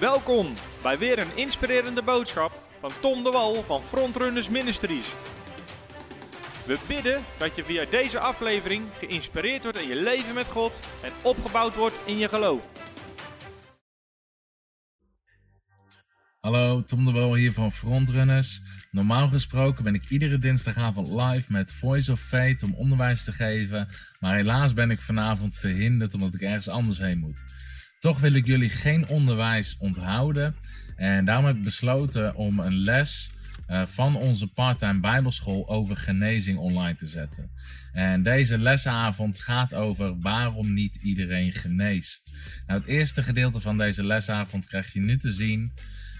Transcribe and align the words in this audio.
Welkom 0.00 0.54
bij 0.82 0.98
weer 0.98 1.18
een 1.18 1.36
inspirerende 1.36 2.02
boodschap 2.02 2.62
van 2.80 2.90
Tom 3.00 3.22
de 3.24 3.30
Wal 3.30 3.62
van 3.62 3.82
Frontrunners 3.82 4.48
Ministries. 4.48 5.06
We 6.66 6.78
bidden 6.88 7.22
dat 7.38 7.56
je 7.56 7.64
via 7.64 7.84
deze 7.90 8.18
aflevering 8.18 8.84
geïnspireerd 8.98 9.62
wordt 9.62 9.78
in 9.78 9.88
je 9.88 10.02
leven 10.02 10.34
met 10.34 10.46
God 10.46 10.78
en 11.02 11.12
opgebouwd 11.22 11.74
wordt 11.74 12.00
in 12.04 12.18
je 12.18 12.28
geloof. 12.28 12.68
Hallo, 16.40 16.80
Tom 16.80 17.04
de 17.04 17.12
Wal 17.12 17.34
hier 17.34 17.52
van 17.52 17.72
Frontrunners. 17.72 18.60
Normaal 18.90 19.28
gesproken 19.28 19.84
ben 19.84 19.94
ik 19.94 20.10
iedere 20.10 20.38
dinsdagavond 20.38 21.08
live 21.08 21.52
met 21.52 21.72
Voice 21.72 22.12
of 22.12 22.20
Fate 22.20 22.64
om 22.64 22.74
onderwijs 22.74 23.24
te 23.24 23.32
geven. 23.32 23.88
Maar 24.20 24.34
helaas 24.34 24.72
ben 24.72 24.90
ik 24.90 25.00
vanavond 25.00 25.56
verhinderd 25.56 26.14
omdat 26.14 26.34
ik 26.34 26.40
ergens 26.40 26.68
anders 26.68 26.98
heen 26.98 27.18
moet. 27.18 27.44
Toch 27.98 28.20
wil 28.20 28.32
ik 28.32 28.46
jullie 28.46 28.70
geen 28.70 29.08
onderwijs 29.08 29.76
onthouden. 29.78 30.56
En 30.96 31.24
daarom 31.24 31.44
heb 31.44 31.56
ik 31.56 31.62
besloten 31.62 32.34
om 32.34 32.60
een 32.60 32.78
les 32.78 33.30
uh, 33.68 33.86
van 33.86 34.16
onze 34.16 34.46
parttime 34.46 35.00
Bijbelschool 35.00 35.68
over 35.68 35.96
genezing 35.96 36.58
online 36.58 36.94
te 36.94 37.06
zetten. 37.06 37.50
En 37.92 38.22
deze 38.22 38.58
lesavond 38.58 39.40
gaat 39.40 39.74
over 39.74 40.20
waarom 40.20 40.74
niet 40.74 40.96
iedereen 40.96 41.52
geneest. 41.52 42.36
Nou, 42.66 42.80
het 42.80 42.88
eerste 42.88 43.22
gedeelte 43.22 43.60
van 43.60 43.78
deze 43.78 44.04
lesavond 44.04 44.66
krijg 44.66 44.92
je 44.92 45.00
nu 45.00 45.16
te 45.16 45.32
zien. 45.32 45.72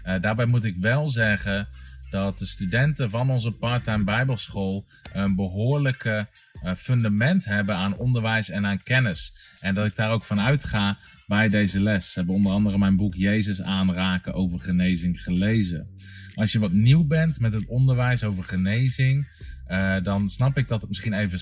Uh, 0.04 0.20
daarbij 0.20 0.46
moet 0.46 0.65
ik 0.65 0.76
wel 0.80 1.09
zeggen 1.09 1.68
dat 2.10 2.38
de 2.38 2.46
studenten 2.46 3.10
van 3.10 3.30
onze 3.30 3.52
parttime 3.52 4.04
Bijbelschool 4.04 4.87
een 5.12 5.34
behoorlijke 5.34 6.29
uh, 6.62 6.74
fundament 6.74 7.45
hebben 7.45 7.74
aan 7.76 7.96
onderwijs 7.96 8.51
en 8.51 8.66
aan 8.66 8.82
kennis. 8.82 9.34
En 9.60 9.74
dat 9.74 9.87
ik 9.87 9.96
daar 9.96 10.10
ook 10.10 10.24
van 10.24 10.40
uitga 10.40 10.98
bij 11.28 11.48
deze 11.48 11.80
les. 11.80 12.14
Hebben 12.14 12.34
onder 12.34 12.52
andere 12.52 12.79
mijn 12.79 12.96
boek 12.96 13.15
Jezus 13.15 13.62
aanraken 13.62 14.34
over 14.34 14.60
genezing 14.60 15.23
gelezen. 15.23 15.88
Als 16.34 16.52
je 16.52 16.59
wat 16.59 16.73
nieuw 16.73 17.07
bent 17.07 17.40
met 17.40 17.52
het 17.52 17.66
onderwijs 17.66 18.24
over 18.24 18.45
genezing, 18.45 19.29
uh, 19.68 19.96
dan 20.02 20.29
snap 20.29 20.59
ik 20.59 20.68
dat 20.68 20.80
het 20.80 20.88
misschien 20.88 21.12
even 21.12 21.38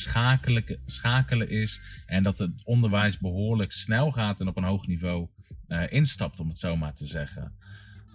schakelen, 0.86 1.50
is 1.50 1.80
en 2.06 2.22
dat 2.22 2.38
het 2.38 2.64
onderwijs 2.64 3.18
behoorlijk 3.18 3.72
snel 3.72 4.10
gaat 4.10 4.40
en 4.40 4.48
op 4.48 4.56
een 4.56 4.64
hoog 4.64 4.86
niveau 4.86 5.28
uh, 5.66 5.82
instapt, 5.88 6.40
om 6.40 6.48
het 6.48 6.58
zo 6.58 6.76
maar 6.76 6.94
te 6.94 7.06
zeggen. 7.06 7.52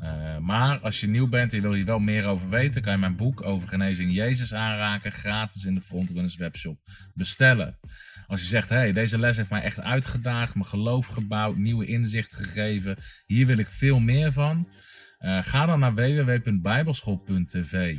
Uh, 0.04 0.38
maar 0.38 0.80
als 0.80 1.00
je 1.00 1.08
nieuw 1.08 1.28
bent 1.28 1.52
en 1.52 1.58
je 1.58 1.64
wil 1.64 1.74
hier 1.74 1.86
wel 1.86 2.00
meer 2.00 2.26
over 2.26 2.50
weten, 2.50 2.82
kan 2.82 2.94
je 2.94 3.00
mijn 3.00 3.16
boek 3.16 3.44
over 3.44 3.68
genezing 3.68 4.14
Jezus 4.14 4.54
aanraken 4.54 5.12
gratis 5.12 5.66
in 5.66 5.74
de 5.74 5.82
Frontrunners 5.82 6.36
webshop 6.36 6.80
bestellen. 7.14 7.78
Als 8.32 8.42
je 8.42 8.48
zegt, 8.48 8.70
hey, 8.70 8.94
deze 8.94 9.20
les 9.20 9.38
heeft 9.38 9.50
mij 9.50 9.62
echt 9.62 9.82
uitgedaagd, 9.82 10.54
mijn 10.54 10.66
geloof 10.66 11.08
gebouwd, 11.08 11.58
nieuwe 11.58 11.86
inzicht 11.86 12.36
gegeven, 12.36 12.98
hier 13.26 13.46
wil 13.46 13.58
ik 13.58 13.68
veel 13.68 14.00
meer 14.00 14.32
van, 14.32 14.68
uh, 15.20 15.44
ga 15.44 15.66
dan 15.66 15.80
naar 15.80 15.94
www.bijbelschool.tv. 15.94 17.98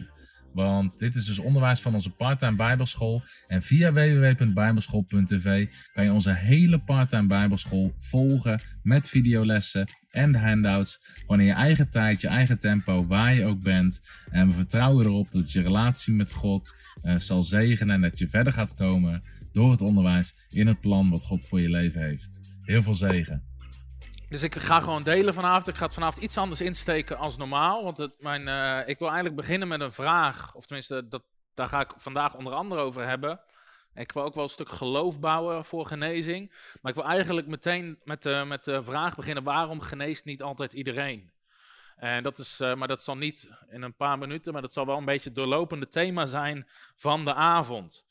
Want 0.53 0.99
dit 0.99 1.15
is 1.15 1.25
dus 1.25 1.39
onderwijs 1.39 1.81
van 1.81 1.95
onze 1.95 2.11
parttime 2.11 2.57
Bijbelschool. 2.57 3.23
En 3.47 3.63
via 3.63 3.93
www.bijbelschool.tv 3.93 5.67
kan 5.93 6.05
je 6.05 6.13
onze 6.13 6.35
hele 6.35 6.79
parttime 6.79 7.27
Bijbelschool 7.27 7.95
volgen 8.01 8.61
met 8.83 9.09
videolessen 9.09 9.89
en 10.11 10.35
handouts. 10.35 11.01
Gewoon 11.21 11.45
je 11.45 11.53
eigen 11.53 11.91
tijd, 11.91 12.21
je 12.21 12.29
eigen 12.29 12.59
tempo, 12.59 13.07
waar 13.07 13.35
je 13.35 13.47
ook 13.47 13.63
bent. 13.63 14.01
En 14.31 14.49
we 14.49 14.55
vertrouwen 14.55 15.07
erop 15.07 15.31
dat 15.31 15.53
je 15.53 15.63
relatie 15.63 16.15
met 16.15 16.33
God 16.33 16.75
uh, 17.03 17.19
zal 17.19 17.43
zegenen 17.43 17.95
en 17.95 18.01
dat 18.01 18.19
je 18.19 18.29
verder 18.29 18.53
gaat 18.53 18.75
komen 18.75 19.23
door 19.53 19.71
het 19.71 19.81
onderwijs 19.81 20.35
in 20.49 20.67
het 20.67 20.81
plan 20.81 21.11
wat 21.11 21.25
God 21.25 21.47
voor 21.47 21.61
je 21.61 21.69
leven 21.69 22.03
heeft. 22.03 22.41
Heel 22.63 22.83
veel 22.83 22.95
zegen. 22.95 23.51
Dus 24.29 24.43
ik 24.43 24.55
ga 24.55 24.81
gewoon 24.81 25.03
delen 25.03 25.35
vanavond. 25.35 25.69
Ik 25.69 25.75
ga 25.75 25.85
het 25.85 25.95
vanavond 25.95 26.23
iets 26.23 26.37
anders 26.37 26.61
insteken 26.61 27.19
als 27.19 27.37
normaal. 27.37 27.85
Want 27.85 27.99
het, 27.99 28.13
mijn, 28.19 28.47
uh, 28.47 28.89
ik 28.89 28.99
wil 28.99 29.07
eigenlijk 29.07 29.37
beginnen 29.37 29.69
met 29.69 29.81
een 29.81 29.93
vraag. 29.93 30.55
Of 30.55 30.67
tenminste, 30.67 31.09
dat, 31.09 31.23
daar 31.55 31.69
ga 31.69 31.81
ik 31.81 31.93
vandaag 31.97 32.35
onder 32.35 32.53
andere 32.53 32.81
over 32.81 33.09
hebben. 33.09 33.41
Ik 33.95 34.13
wil 34.13 34.23
ook 34.23 34.35
wel 34.35 34.45
een 34.45 34.51
stuk 34.51 34.69
geloof 34.69 35.21
bouwen 35.21 35.65
voor 35.65 35.87
genezing. 35.87 36.53
Maar 36.81 36.93
ik 36.93 36.99
wil 36.99 37.09
eigenlijk 37.09 37.47
meteen 37.47 37.99
met 38.05 38.23
de, 38.23 38.45
met 38.47 38.65
de 38.65 38.83
vraag 38.83 39.15
beginnen: 39.15 39.45
waarom 39.45 39.81
geneest 39.81 40.25
niet 40.25 40.43
altijd 40.43 40.73
iedereen? 40.73 41.31
En 41.97 42.23
dat 42.23 42.39
is, 42.39 42.61
uh, 42.61 42.75
maar 42.75 42.89
dat 42.89 43.03
zal 43.03 43.17
niet 43.17 43.49
in 43.71 43.83
een 43.83 43.97
paar 43.97 44.19
minuten, 44.19 44.53
maar 44.53 44.63
dat 44.63 44.73
zal 44.73 44.87
wel 44.87 44.99
een 44.99 45.05
beetje 45.05 45.29
het 45.29 45.39
doorlopende 45.39 45.89
thema 45.89 46.27
zijn 46.27 46.69
van 46.97 47.25
de 47.25 47.35
avond. 47.35 48.05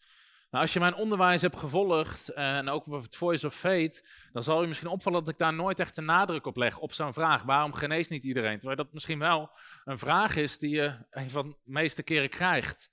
Nou, 0.51 0.63
als 0.63 0.73
je 0.73 0.79
mijn 0.79 0.95
onderwijs 0.95 1.41
hebt 1.41 1.57
gevolgd 1.57 2.29
en 2.29 2.69
ook 2.69 2.85
het 2.85 3.15
Voice 3.15 3.45
of 3.45 3.55
Fate, 3.55 4.03
dan 4.31 4.43
zal 4.43 4.61
je 4.61 4.67
misschien 4.67 4.89
opvallen 4.89 5.19
dat 5.19 5.33
ik 5.33 5.39
daar 5.39 5.53
nooit 5.53 5.79
echt 5.79 5.95
de 5.95 6.01
nadruk 6.01 6.45
op 6.45 6.57
leg, 6.57 6.77
op 6.77 6.93
zo'n 6.93 7.13
vraag. 7.13 7.43
Waarom 7.43 7.73
geneest 7.73 8.09
niet 8.09 8.23
iedereen? 8.23 8.57
Terwijl 8.57 8.77
dat 8.77 8.93
misschien 8.93 9.19
wel 9.19 9.51
een 9.85 9.97
vraag 9.97 10.35
is 10.35 10.57
die 10.57 10.69
je 10.69 10.95
een 11.09 11.29
van 11.29 11.49
de 11.49 11.55
meeste 11.63 12.03
keren 12.03 12.29
krijgt. 12.29 12.91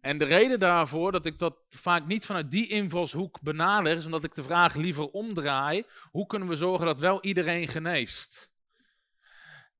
En 0.00 0.18
de 0.18 0.24
reden 0.24 0.58
daarvoor 0.58 1.12
dat 1.12 1.26
ik 1.26 1.38
dat 1.38 1.56
vaak 1.68 2.06
niet 2.06 2.26
vanuit 2.26 2.50
die 2.50 2.68
invalshoek 2.68 3.40
benader, 3.40 3.96
is 3.96 4.04
omdat 4.04 4.24
ik 4.24 4.34
de 4.34 4.42
vraag 4.42 4.74
liever 4.74 5.08
omdraai. 5.10 5.84
Hoe 6.10 6.26
kunnen 6.26 6.48
we 6.48 6.56
zorgen 6.56 6.86
dat 6.86 7.00
wel 7.00 7.22
iedereen 7.22 7.68
geneest? 7.68 8.52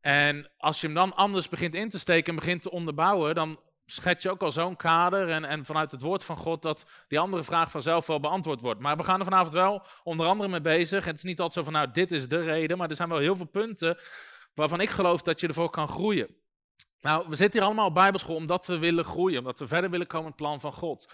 En 0.01 0.51
als 0.57 0.81
je 0.81 0.87
hem 0.87 0.97
dan 0.97 1.15
anders 1.15 1.49
begint 1.49 1.75
in 1.75 1.89
te 1.89 1.99
steken 1.99 2.29
en 2.29 2.39
begint 2.39 2.63
te 2.63 2.71
onderbouwen, 2.71 3.35
dan 3.35 3.61
schets 3.87 4.23
je 4.23 4.31
ook 4.31 4.43
al 4.43 4.53
zo'n 4.53 4.77
kader 4.77 5.31
en, 5.31 5.45
en 5.45 5.65
vanuit 5.65 5.91
het 5.91 6.01
woord 6.01 6.25
van 6.25 6.37
God 6.37 6.63
dat 6.63 6.85
die 7.09 7.19
andere 7.19 7.43
vraag 7.43 7.71
vanzelf 7.71 8.07
wel 8.07 8.21
beantwoord 8.21 8.61
wordt. 8.61 8.81
Maar 8.81 8.97
we 8.97 9.03
gaan 9.03 9.19
er 9.19 9.25
vanavond 9.25 9.53
wel 9.53 9.87
onder 10.03 10.27
andere 10.27 10.49
mee 10.49 10.61
bezig. 10.61 11.05
Het 11.05 11.17
is 11.17 11.23
niet 11.23 11.41
altijd 11.41 11.65
zo 11.67 11.73
van, 11.73 11.81
nou, 11.81 11.93
dit 11.93 12.13
is 12.13 12.29
de 12.29 12.41
reden, 12.41 12.79
maar 12.79 12.89
er 12.89 12.97
zijn 12.97 13.09
wel 13.09 13.19
heel 13.19 13.37
veel 13.37 13.47
punten 13.47 13.99
waarvan 14.55 14.81
ik 14.81 14.91
geloof 14.91 15.23
dat 15.23 15.41
je 15.41 15.49
ervoor 15.49 15.71
kan 15.71 15.89
groeien. 15.89 16.37
Nou, 17.01 17.29
we 17.29 17.37
zitten 17.37 17.59
hier 17.59 17.69
allemaal 17.69 17.87
op 17.87 17.95
Bijbelschool 17.95 18.37
omdat 18.37 18.67
we 18.67 18.79
willen 18.79 19.05
groeien, 19.05 19.39
omdat 19.39 19.59
we 19.59 19.67
verder 19.67 19.91
willen 19.91 20.07
komen 20.07 20.27
in 20.27 20.33
het 20.33 20.41
plan 20.41 20.61
van 20.61 20.73
God. 20.73 21.13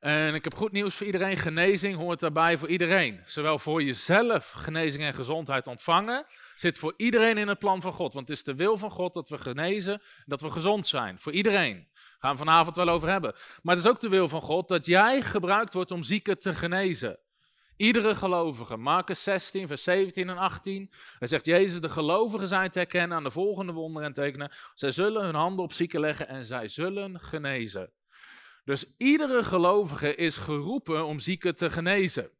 En 0.00 0.34
ik 0.34 0.44
heb 0.44 0.54
goed 0.54 0.72
nieuws 0.72 0.94
voor 0.94 1.06
iedereen. 1.06 1.36
Genezing 1.36 1.96
hoort 1.96 2.20
daarbij 2.20 2.58
voor 2.58 2.68
iedereen. 2.68 3.22
Zowel 3.26 3.58
voor 3.58 3.82
jezelf 3.82 4.50
genezing 4.50 5.04
en 5.04 5.14
gezondheid 5.14 5.66
ontvangen, 5.66 6.26
zit 6.56 6.78
voor 6.78 6.94
iedereen 6.96 7.38
in 7.38 7.48
het 7.48 7.58
plan 7.58 7.82
van 7.82 7.92
God. 7.92 8.14
Want 8.14 8.28
het 8.28 8.36
is 8.36 8.44
de 8.44 8.54
wil 8.54 8.78
van 8.78 8.90
God 8.90 9.14
dat 9.14 9.28
we 9.28 9.38
genezen, 9.38 10.02
dat 10.26 10.40
we 10.40 10.50
gezond 10.50 10.86
zijn. 10.86 11.18
Voor 11.18 11.32
iedereen. 11.32 11.88
Gaan 12.18 12.32
we 12.32 12.38
vanavond 12.38 12.76
wel 12.76 12.88
over 12.88 13.08
hebben. 13.08 13.34
Maar 13.62 13.74
het 13.76 13.84
is 13.84 13.90
ook 13.90 14.00
de 14.00 14.08
wil 14.08 14.28
van 14.28 14.42
God 14.42 14.68
dat 14.68 14.86
jij 14.86 15.22
gebruikt 15.22 15.72
wordt 15.72 15.90
om 15.90 16.02
zieken 16.02 16.38
te 16.38 16.54
genezen. 16.54 17.18
Iedere 17.76 18.14
gelovige. 18.14 18.76
Marcus 18.76 19.22
16, 19.22 19.66
vers 19.66 19.82
17 19.82 20.28
en 20.28 20.36
18. 20.36 20.92
Hij 21.18 21.28
zegt, 21.28 21.46
Jezus, 21.46 21.80
de 21.80 21.88
gelovigen 21.88 22.48
zijn 22.48 22.70
te 22.70 22.78
herkennen 22.78 23.16
aan 23.16 23.22
de 23.22 23.30
volgende 23.30 23.72
wonderen 23.72 24.08
en 24.08 24.14
tekenen. 24.14 24.52
Zij 24.74 24.90
zullen 24.90 25.24
hun 25.24 25.34
handen 25.34 25.64
op 25.64 25.72
zieken 25.72 26.00
leggen 26.00 26.28
en 26.28 26.44
zij 26.44 26.68
zullen 26.68 27.20
genezen. 27.20 27.92
Dus 28.64 28.94
iedere 28.96 29.44
gelovige 29.44 30.14
is 30.14 30.36
geroepen 30.36 31.04
om 31.04 31.18
zieken 31.18 31.56
te 31.56 31.70
genezen. 31.70 32.30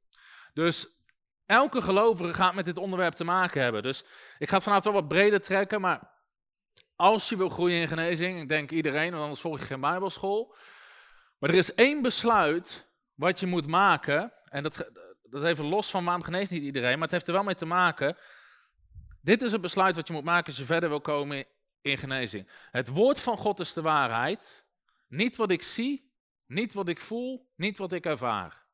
Dus 0.54 0.86
elke 1.46 1.82
gelovige 1.82 2.34
gaat 2.34 2.54
met 2.54 2.64
dit 2.64 2.78
onderwerp 2.78 3.14
te 3.14 3.24
maken 3.24 3.62
hebben. 3.62 3.82
Dus 3.82 4.04
ik 4.38 4.48
ga 4.48 4.54
het 4.54 4.64
vanavond 4.64 4.84
wel 4.84 5.02
wat 5.02 5.08
breder 5.08 5.40
trekken, 5.40 5.80
maar 5.80 6.15
als 6.96 7.28
je 7.28 7.36
wil 7.36 7.48
groeien 7.48 7.80
in 7.80 7.88
genezing, 7.88 8.40
ik 8.40 8.48
denk 8.48 8.70
iedereen, 8.70 9.10
want 9.10 9.22
anders 9.22 9.40
volg 9.40 9.58
je 9.58 9.64
geen 9.64 9.80
bijbelschool. 9.80 10.54
Maar 11.38 11.50
er 11.50 11.56
is 11.56 11.74
één 11.74 12.02
besluit 12.02 12.88
wat 13.14 13.40
je 13.40 13.46
moet 13.46 13.66
maken, 13.66 14.32
en 14.44 14.62
dat, 14.62 14.90
dat 15.22 15.44
even 15.44 15.64
los 15.64 15.90
van 15.90 16.04
waarom 16.04 16.22
geneest 16.22 16.50
niet 16.50 16.62
iedereen, 16.62 16.92
maar 16.92 17.02
het 17.02 17.10
heeft 17.10 17.26
er 17.26 17.32
wel 17.32 17.42
mee 17.42 17.54
te 17.54 17.66
maken. 17.66 18.16
Dit 19.20 19.42
is 19.42 19.52
het 19.52 19.60
besluit 19.60 19.96
wat 19.96 20.06
je 20.06 20.12
moet 20.12 20.24
maken 20.24 20.46
als 20.46 20.56
je 20.56 20.64
verder 20.64 20.88
wil 20.88 21.00
komen 21.00 21.44
in 21.80 21.98
genezing. 21.98 22.50
Het 22.70 22.88
woord 22.88 23.20
van 23.20 23.36
God 23.36 23.60
is 23.60 23.72
de 23.72 23.82
waarheid, 23.82 24.66
niet 25.08 25.36
wat 25.36 25.50
ik 25.50 25.62
zie, 25.62 26.12
niet 26.46 26.74
wat 26.74 26.88
ik 26.88 27.00
voel, 27.00 27.50
niet 27.56 27.78
wat 27.78 27.92
ik 27.92 28.06
ervaar. 28.06 28.64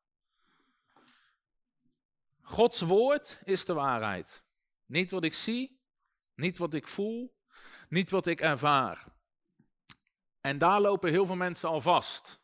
Gods 2.41 2.81
woord 2.81 3.39
is 3.43 3.65
de 3.65 3.73
waarheid. 3.73 4.43
Niet 4.85 5.11
wat 5.11 5.23
ik 5.23 5.33
zie, 5.33 5.81
niet 6.35 6.57
wat 6.57 6.73
ik 6.73 6.87
voel, 6.87 7.32
niet 7.93 8.09
wat 8.09 8.27
ik 8.27 8.41
ervaar. 8.41 9.05
En 10.41 10.57
daar 10.57 10.81
lopen 10.81 11.09
heel 11.09 11.25
veel 11.25 11.35
mensen 11.35 11.69
al 11.69 11.81
vast. 11.81 12.41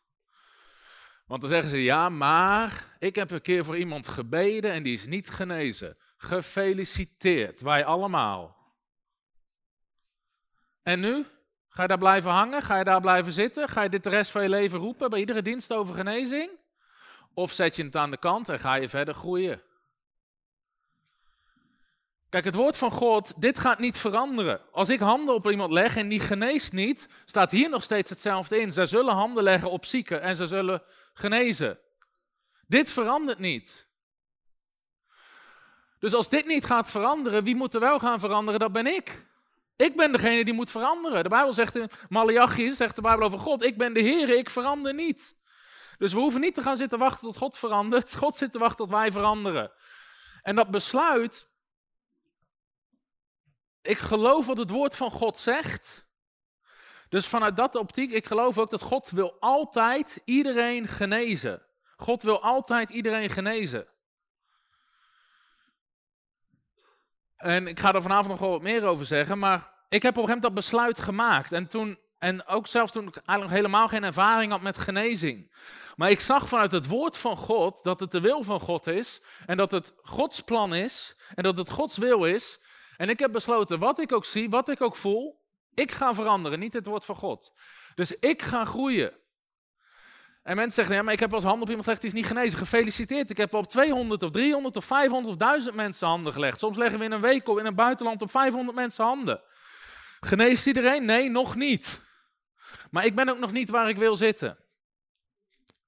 Want 1.26 1.40
dan 1.40 1.50
zeggen 1.50 1.70
ze, 1.70 1.82
ja, 1.82 2.08
maar 2.08 2.96
ik 2.98 3.14
heb 3.14 3.30
een 3.30 3.40
keer 3.40 3.64
voor 3.64 3.76
iemand 3.76 4.08
gebeden 4.08 4.72
en 4.72 4.82
die 4.82 4.94
is 4.94 5.06
niet 5.06 5.30
genezen. 5.30 5.96
Gefeliciteerd, 6.16 7.60
wij 7.60 7.84
allemaal. 7.84 8.56
En 10.82 11.00
nu? 11.00 11.26
Ga 11.68 11.82
je 11.82 11.88
daar 11.88 11.98
blijven 11.98 12.30
hangen? 12.30 12.62
Ga 12.62 12.78
je 12.78 12.84
daar 12.84 13.00
blijven 13.00 13.32
zitten? 13.32 13.68
Ga 13.68 13.82
je 13.82 13.88
dit 13.88 14.04
de 14.04 14.10
rest 14.10 14.30
van 14.30 14.42
je 14.42 14.48
leven 14.48 14.78
roepen 14.78 15.10
bij 15.10 15.18
iedere 15.18 15.42
dienst 15.42 15.72
over 15.72 15.94
genezing? 15.94 16.50
Of 17.34 17.52
zet 17.52 17.76
je 17.76 17.84
het 17.84 17.96
aan 17.96 18.10
de 18.10 18.18
kant 18.18 18.48
en 18.48 18.58
ga 18.58 18.74
je 18.74 18.88
verder 18.88 19.14
groeien? 19.14 19.62
Kijk, 22.30 22.44
het 22.44 22.54
woord 22.54 22.76
van 22.76 22.90
God, 22.90 23.32
dit 23.36 23.58
gaat 23.58 23.78
niet 23.78 23.98
veranderen. 23.98 24.60
Als 24.72 24.88
ik 24.88 25.00
handen 25.00 25.34
op 25.34 25.50
iemand 25.50 25.72
leg 25.72 25.96
en 25.96 26.08
die 26.08 26.20
geneest 26.20 26.72
niet, 26.72 27.08
staat 27.24 27.50
hier 27.50 27.68
nog 27.68 27.82
steeds 27.82 28.10
hetzelfde 28.10 28.60
in. 28.60 28.72
Zij 28.72 28.86
zullen 28.86 29.14
handen 29.14 29.42
leggen 29.42 29.70
op 29.70 29.84
zieken 29.84 30.22
en 30.22 30.36
ze 30.36 30.46
zullen 30.46 30.82
genezen. 31.14 31.78
Dit 32.66 32.90
verandert 32.90 33.38
niet. 33.38 33.88
Dus 35.98 36.14
als 36.14 36.28
dit 36.28 36.46
niet 36.46 36.64
gaat 36.64 36.90
veranderen, 36.90 37.44
wie 37.44 37.56
moet 37.56 37.74
er 37.74 37.80
wel 37.80 37.98
gaan 37.98 38.20
veranderen? 38.20 38.60
Dat 38.60 38.72
ben 38.72 38.86
ik. 38.86 39.26
Ik 39.76 39.96
ben 39.96 40.12
degene 40.12 40.44
die 40.44 40.54
moet 40.54 40.70
veranderen. 40.70 41.22
De 41.22 41.28
Bijbel 41.28 41.52
zegt 41.52 41.76
in 41.76 41.90
Malachi, 42.08 42.70
zegt 42.70 42.96
de 42.96 43.02
Bijbel 43.02 43.26
over 43.26 43.38
God, 43.38 43.64
ik 43.64 43.78
ben 43.78 43.92
de 43.92 44.00
Heer, 44.00 44.30
ik 44.30 44.50
verander 44.50 44.94
niet. 44.94 45.36
Dus 45.98 46.12
we 46.12 46.18
hoeven 46.18 46.40
niet 46.40 46.54
te 46.54 46.62
gaan 46.62 46.76
zitten 46.76 46.98
wachten 46.98 47.26
tot 47.26 47.36
God 47.36 47.58
verandert. 47.58 48.16
God 48.22 48.36
zit 48.36 48.52
te 48.52 48.58
wachten 48.58 48.76
tot 48.76 48.90
wij 48.90 49.12
veranderen. 49.12 49.72
En 50.42 50.56
dat 50.56 50.70
besluit, 50.70 51.49
ik 53.82 53.98
geloof 53.98 54.46
wat 54.46 54.56
het 54.56 54.70
woord 54.70 54.96
van 54.96 55.10
God 55.10 55.38
zegt. 55.38 56.08
Dus 57.08 57.26
vanuit 57.26 57.56
dat 57.56 57.74
optiek, 57.74 58.12
ik 58.12 58.26
geloof 58.26 58.58
ook 58.58 58.70
dat 58.70 58.82
God 58.82 59.10
wil 59.10 59.36
altijd 59.40 60.22
iedereen 60.24 60.86
genezen. 60.86 61.62
God 61.96 62.22
wil 62.22 62.42
altijd 62.42 62.90
iedereen 62.90 63.30
genezen. 63.30 63.86
En 67.36 67.66
ik 67.66 67.80
ga 67.80 67.92
er 67.92 68.02
vanavond 68.02 68.28
nog 68.28 68.38
wel 68.38 68.50
wat 68.50 68.62
meer 68.62 68.84
over 68.84 69.06
zeggen, 69.06 69.38
maar 69.38 69.72
ik 69.88 70.02
heb 70.02 70.16
op 70.16 70.22
een 70.22 70.28
gegeven 70.28 70.42
moment 70.42 70.42
dat 70.42 70.54
besluit 70.54 71.00
gemaakt. 71.00 71.52
En, 71.52 71.68
toen, 71.68 71.98
en 72.18 72.46
ook 72.46 72.66
zelfs 72.66 72.92
toen 72.92 73.08
ik 73.08 73.16
eigenlijk 73.16 73.56
helemaal 73.58 73.88
geen 73.88 74.04
ervaring 74.04 74.52
had 74.52 74.62
met 74.62 74.78
genezing. 74.78 75.52
Maar 75.96 76.10
ik 76.10 76.20
zag 76.20 76.48
vanuit 76.48 76.72
het 76.72 76.86
woord 76.86 77.16
van 77.16 77.36
God 77.36 77.82
dat 77.82 78.00
het 78.00 78.10
de 78.10 78.20
wil 78.20 78.42
van 78.42 78.60
God 78.60 78.86
is. 78.86 79.22
En 79.46 79.56
dat 79.56 79.70
het 79.70 79.92
Gods 80.02 80.40
plan 80.40 80.74
is. 80.74 81.16
En 81.34 81.42
dat 81.42 81.56
het 81.56 81.70
Gods 81.70 81.96
wil 81.96 82.24
is. 82.24 82.60
En 83.00 83.08
ik 83.08 83.18
heb 83.18 83.32
besloten, 83.32 83.78
wat 83.78 84.00
ik 84.00 84.12
ook 84.12 84.24
zie, 84.24 84.50
wat 84.50 84.68
ik 84.68 84.80
ook 84.80 84.96
voel, 84.96 85.40
ik 85.74 85.90
ga 85.92 86.14
veranderen, 86.14 86.58
niet 86.58 86.72
het 86.72 86.86
woord 86.86 87.04
van 87.04 87.16
God. 87.16 87.52
Dus 87.94 88.12
ik 88.12 88.42
ga 88.42 88.64
groeien. 88.64 89.12
En 90.42 90.56
mensen 90.56 90.74
zeggen, 90.74 90.94
ja, 90.94 91.02
maar 91.02 91.12
ik 91.12 91.20
heb 91.20 91.30
wel 91.30 91.38
eens 91.38 91.48
handen 91.48 91.62
op 91.62 91.68
iemand 91.68 91.84
gelegd 91.84 92.02
die 92.02 92.10
is 92.10 92.16
niet 92.16 92.26
genezen. 92.26 92.58
Gefeliciteerd, 92.58 93.30
ik 93.30 93.36
heb 93.36 93.50
wel 93.50 93.60
op 93.60 93.68
200 93.68 94.22
of 94.22 94.30
300 94.30 94.76
of 94.76 94.84
500 94.84 95.34
of 95.34 95.36
1000 95.36 95.74
mensen 95.74 96.06
handen 96.08 96.32
gelegd. 96.32 96.58
Soms 96.58 96.76
leggen 96.76 96.98
we 96.98 97.04
in 97.04 97.12
een 97.12 97.20
week 97.20 97.48
in 97.48 97.66
een 97.66 97.74
buitenland 97.74 98.22
op 98.22 98.30
500 98.30 98.76
mensen 98.76 99.04
handen. 99.04 99.40
Geneest 100.20 100.66
iedereen? 100.66 101.04
Nee, 101.04 101.30
nog 101.30 101.56
niet. 101.56 102.00
Maar 102.90 103.04
ik 103.04 103.14
ben 103.14 103.28
ook 103.28 103.38
nog 103.38 103.52
niet 103.52 103.70
waar 103.70 103.88
ik 103.88 103.96
wil 103.96 104.16
zitten. 104.16 104.58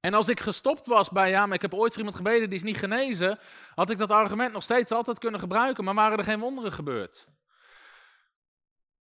En 0.03 0.15
als 0.15 0.29
ik 0.29 0.41
gestopt 0.41 0.87
was 0.87 1.11
bij, 1.11 1.31
ja, 1.31 1.47
maar 1.47 1.55
ik 1.55 1.63
heb 1.63 1.75
ooit 1.75 1.91
voor 1.91 1.99
iemand 1.99 2.17
gebeden 2.17 2.49
die 2.49 2.59
is 2.59 2.65
niet 2.65 2.77
genezen, 2.77 3.39
had 3.75 3.91
ik 3.91 3.99
dat 3.99 4.11
argument 4.11 4.53
nog 4.53 4.63
steeds 4.63 4.93
altijd 4.93 5.19
kunnen 5.19 5.41
gebruiken, 5.41 5.85
maar 5.85 5.95
waren 5.95 6.19
er 6.19 6.25
geen 6.25 6.41
wonderen 6.41 6.73
gebeurd. 6.73 7.27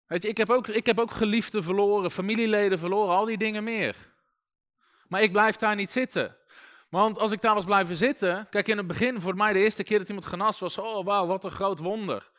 Weet 0.06 0.22
je, 0.22 0.28
ik 0.28 0.36
heb 0.36 0.50
ook, 0.50 0.68
ik 0.68 0.86
heb 0.86 0.98
ook 0.98 1.10
geliefden 1.10 1.62
verloren, 1.62 2.10
familieleden 2.10 2.78
verloren, 2.78 3.16
al 3.16 3.24
die 3.24 3.38
dingen 3.38 3.64
meer. 3.64 3.96
Maar 5.08 5.22
ik 5.22 5.32
blijf 5.32 5.56
daar 5.56 5.74
niet 5.74 5.90
zitten. 5.90 6.36
Want 6.88 7.18
als 7.18 7.32
ik 7.32 7.40
daar 7.40 7.54
was 7.54 7.64
blijven 7.64 7.96
zitten, 7.96 8.46
kijk 8.50 8.68
in 8.68 8.76
het 8.76 8.86
begin, 8.86 9.20
voor 9.20 9.36
mij 9.36 9.52
de 9.52 9.58
eerste 9.58 9.82
keer 9.82 9.98
dat 9.98 10.08
iemand 10.08 10.26
genas 10.26 10.58
was, 10.58 10.78
oh 10.78 11.04
wauw, 11.04 11.26
wat 11.26 11.44
een 11.44 11.50
groot 11.50 11.78
wonder. 11.78 12.30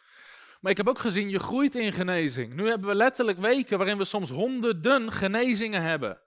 Maar 0.59 0.71
ik 0.71 0.77
heb 0.77 0.89
ook 0.89 0.99
gezien, 0.99 1.29
je 1.29 1.39
groeit 1.39 1.75
in 1.75 1.93
genezing. 1.93 2.53
Nu 2.53 2.67
hebben 2.67 2.89
we 2.89 2.95
letterlijk 2.95 3.39
weken 3.39 3.77
waarin 3.77 3.97
we 3.97 4.03
soms 4.03 4.29
honderden 4.29 5.11
genezingen 5.11 5.81
hebben. 5.81 6.21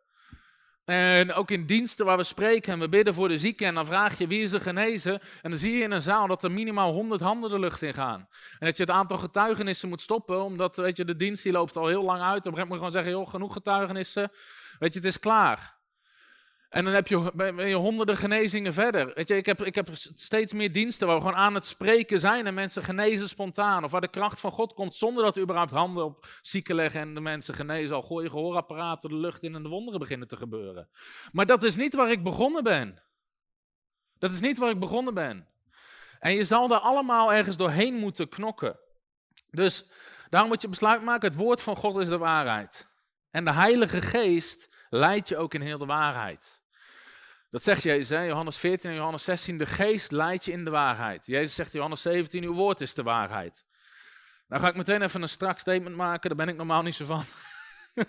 En 0.84 1.32
ook 1.32 1.50
in 1.50 1.66
diensten 1.66 2.06
waar 2.06 2.16
we 2.16 2.22
spreken 2.22 2.72
en 2.72 2.78
we 2.78 2.88
bidden 2.88 3.14
voor 3.14 3.28
de 3.28 3.38
zieken 3.38 3.66
en 3.66 3.75
dan 3.75 3.86
vraag 3.86 4.19
je 4.19 4.26
wie 4.26 4.42
is 4.42 4.52
genezen. 4.52 5.20
En 5.42 5.50
dan 5.50 5.58
zie 5.58 5.76
je 5.76 5.82
in 5.82 5.90
een 5.90 6.02
zaal 6.02 6.26
dat 6.26 6.44
er 6.44 6.50
minimaal 6.50 6.92
100 6.92 7.20
handen 7.20 7.50
de 7.50 7.58
lucht 7.58 7.82
in 7.82 7.94
gaan. 7.94 8.28
En 8.58 8.66
dat 8.66 8.76
je 8.76 8.82
het 8.82 8.92
aantal 8.92 9.16
getuigenissen 9.16 9.88
moet 9.88 10.00
stoppen, 10.00 10.42
omdat 10.42 10.76
weet 10.76 10.96
je, 10.96 11.04
de 11.04 11.16
dienst 11.16 11.42
die 11.42 11.52
loopt 11.52 11.76
al 11.76 11.86
heel 11.86 12.02
lang 12.02 12.22
uit. 12.22 12.44
Dan 12.44 12.52
moet 12.52 12.66
je 12.69 12.75
gewoon 12.75 12.90
zeggen, 12.90 13.12
joh, 13.12 13.28
genoeg 13.28 13.52
getuigenissen. 13.52 14.31
Weet 14.78 14.92
je, 14.92 14.98
het 14.98 15.08
is 15.08 15.19
klaar. 15.19 15.74
En 16.75 16.85
dan 16.85 16.94
heb 16.94 17.09
je, 17.09 17.31
ben 17.35 17.69
je 17.69 17.75
honderden 17.75 18.17
genezingen 18.17 18.73
verder. 18.73 19.12
Weet 19.15 19.29
je, 19.29 19.37
ik, 19.37 19.47
heb, 19.47 19.62
ik 19.62 19.75
heb 19.75 19.88
steeds 19.94 20.53
meer 20.53 20.73
diensten 20.73 21.06
waar 21.06 21.17
we 21.17 21.23
gewoon 21.23 21.37
aan 21.37 21.55
het 21.55 21.65
spreken 21.65 22.21
zijn 22.21 22.47
en 22.47 22.55
mensen 22.55 22.82
genezen 22.82 23.29
spontaan. 23.29 23.85
Of 23.85 23.91
waar 23.91 24.00
de 24.00 24.09
kracht 24.09 24.41
van 24.41 24.53
God 24.53 24.75
komt 24.75 24.94
zonder 24.94 25.25
dat 25.25 25.35
we 25.35 25.41
überhaupt 25.41 25.71
handen 25.71 26.05
op 26.05 26.26
zieken 26.43 26.75
leggen 26.75 27.00
en 27.00 27.15
de 27.15 27.21
mensen 27.21 27.55
genezen. 27.55 27.97
Al 27.97 28.03
gooi 28.03 28.25
je 28.25 28.31
gehoorapparaten 28.31 29.11
de 29.11 29.17
lucht 29.17 29.43
in 29.43 29.55
en 29.55 29.62
de 29.62 29.69
wonderen 29.69 30.00
beginnen 30.00 30.29
te 30.29 30.37
gebeuren. 30.37 30.88
Maar 31.32 31.47
dat 31.47 31.62
is 31.62 31.76
niet 31.76 31.94
waar 31.94 32.11
ik 32.11 32.23
begonnen 32.23 32.62
ben. 32.62 33.03
Dat 34.19 34.32
is 34.32 34.41
niet 34.41 34.59
waar 34.59 34.70
ik 34.70 34.81
begonnen 34.81 35.15
ben. 35.15 35.49
En 36.19 36.35
je 36.35 36.44
zal 36.44 36.67
daar 36.67 36.81
allemaal 36.81 37.32
ergens 37.32 37.56
doorheen 37.56 37.94
moeten 37.94 38.29
knokken. 38.29 38.79
Dus 39.50 39.88
daarom 40.29 40.50
moet 40.50 40.62
je 40.62 40.69
besluit 40.69 41.03
maken, 41.03 41.29
het 41.29 41.38
woord 41.38 41.62
van 41.62 41.77
God 41.77 41.99
is 41.99 42.09
de 42.09 42.19
waarheid. 42.19 42.88
En 43.31 43.44
de 43.44 43.53
Heilige 43.53 44.00
Geest 44.00 44.75
leidt 44.91 45.29
je 45.29 45.37
ook 45.37 45.55
in 45.55 45.61
heel 45.61 45.79
de 45.79 45.87
waarheid. 45.87 46.62
Dat 47.55 47.62
zegt 47.62 47.83
Jezus, 47.83 48.09
hè? 48.09 48.23
Johannes 48.23 48.56
14 48.56 48.91
en 48.91 48.97
Johannes 48.97 49.25
16, 49.25 49.59
de 49.59 49.67
geest 49.67 50.11
leidt 50.11 50.45
je 50.45 50.53
in 50.53 50.65
de 50.65 50.71
waarheid. 50.71 51.27
Jezus 51.27 51.55
zegt 51.55 51.73
Johannes 51.73 52.03
17, 52.03 52.43
uw 52.45 52.53
woord 52.53 52.81
is 52.81 52.95
de 52.95 53.03
waarheid. 53.03 53.65
Nou 54.49 54.62
ga 54.62 54.69
ik 54.69 54.77
meteen 54.77 55.03
even 55.03 55.23
een 55.23 55.29
strak 55.29 55.59
statement 55.59 55.97
maken, 55.97 56.29
daar 56.29 56.47
ben 56.47 56.49
ik 56.49 56.56
normaal 56.56 56.83
niet 56.83 56.95
zo 56.95 57.05
van. 57.05 57.25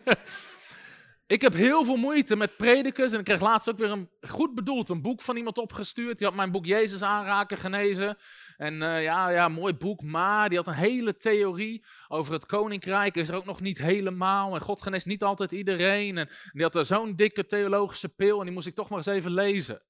Ik 1.28 1.42
heb 1.42 1.54
heel 1.54 1.84
veel 1.86 1.96
moeite 1.96 2.36
met 2.36 2.58
predikers. 2.58 3.14
En 3.14 3.20
ik 3.20 3.26
kreeg 3.26 3.42
laatst 3.42 3.70
ook 3.70 3.78
weer 3.78 3.92
een 3.92 4.10
goed 4.22 4.56
bedoeld 4.56 4.90
een 4.90 5.02
boek 5.02 5.22
van 5.22 5.36
iemand 5.38 5.58
opgestuurd. 5.58 6.18
Die 6.18 6.28
had 6.28 6.36
mijn 6.36 6.52
boek 6.52 6.66
Jezus 6.66 7.02
aanraken 7.02 7.58
genezen. 7.58 8.18
En 8.58 8.74
uh, 8.74 9.04
ja, 9.04 9.30
ja, 9.30 9.48
mooi 9.48 9.74
boek. 9.74 10.02
Maar 10.02 10.50
die 10.50 10.58
had 10.58 10.68
een 10.68 10.74
hele 10.74 11.18
theorie 11.18 11.86
over 12.08 12.34
het 12.34 12.46
koninkrijk. 12.46 13.16
Is 13.16 13.30
er 13.30 13.36
ook 13.36 13.46
nog 13.46 13.62
niet 13.62 13.78
helemaal. 13.78 14.56
En 14.56 14.62
God 14.62 14.82
geneest 14.82 15.06
niet 15.06 15.24
altijd 15.24 15.52
iedereen. 15.52 16.18
En 16.18 16.30
die 16.52 16.64
had 16.64 16.76
er 16.76 16.86
zo'n 16.86 17.16
dikke 17.16 17.46
theologische 17.46 18.10
pil. 18.10 18.40
En 18.40 18.46
die 18.46 18.54
moest 18.54 18.68
ik 18.68 18.76
toch 18.76 18.90
maar 18.90 18.98
eens 18.98 19.08
even 19.08 19.34
lezen. 19.34 19.82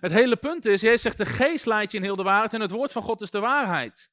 Het 0.00 0.12
hele 0.12 0.36
punt 0.36 0.66
is, 0.66 0.80
Jezus 0.80 1.02
zegt, 1.02 1.18
de 1.18 1.26
geest 1.26 1.66
leidt 1.66 1.92
je 1.92 1.98
in 1.98 2.04
heel 2.04 2.16
de 2.16 2.22
waarheid. 2.22 2.54
En 2.54 2.60
het 2.60 2.70
woord 2.70 2.92
van 2.92 3.02
God 3.02 3.20
is 3.20 3.30
de 3.30 3.38
waarheid. 3.38 4.10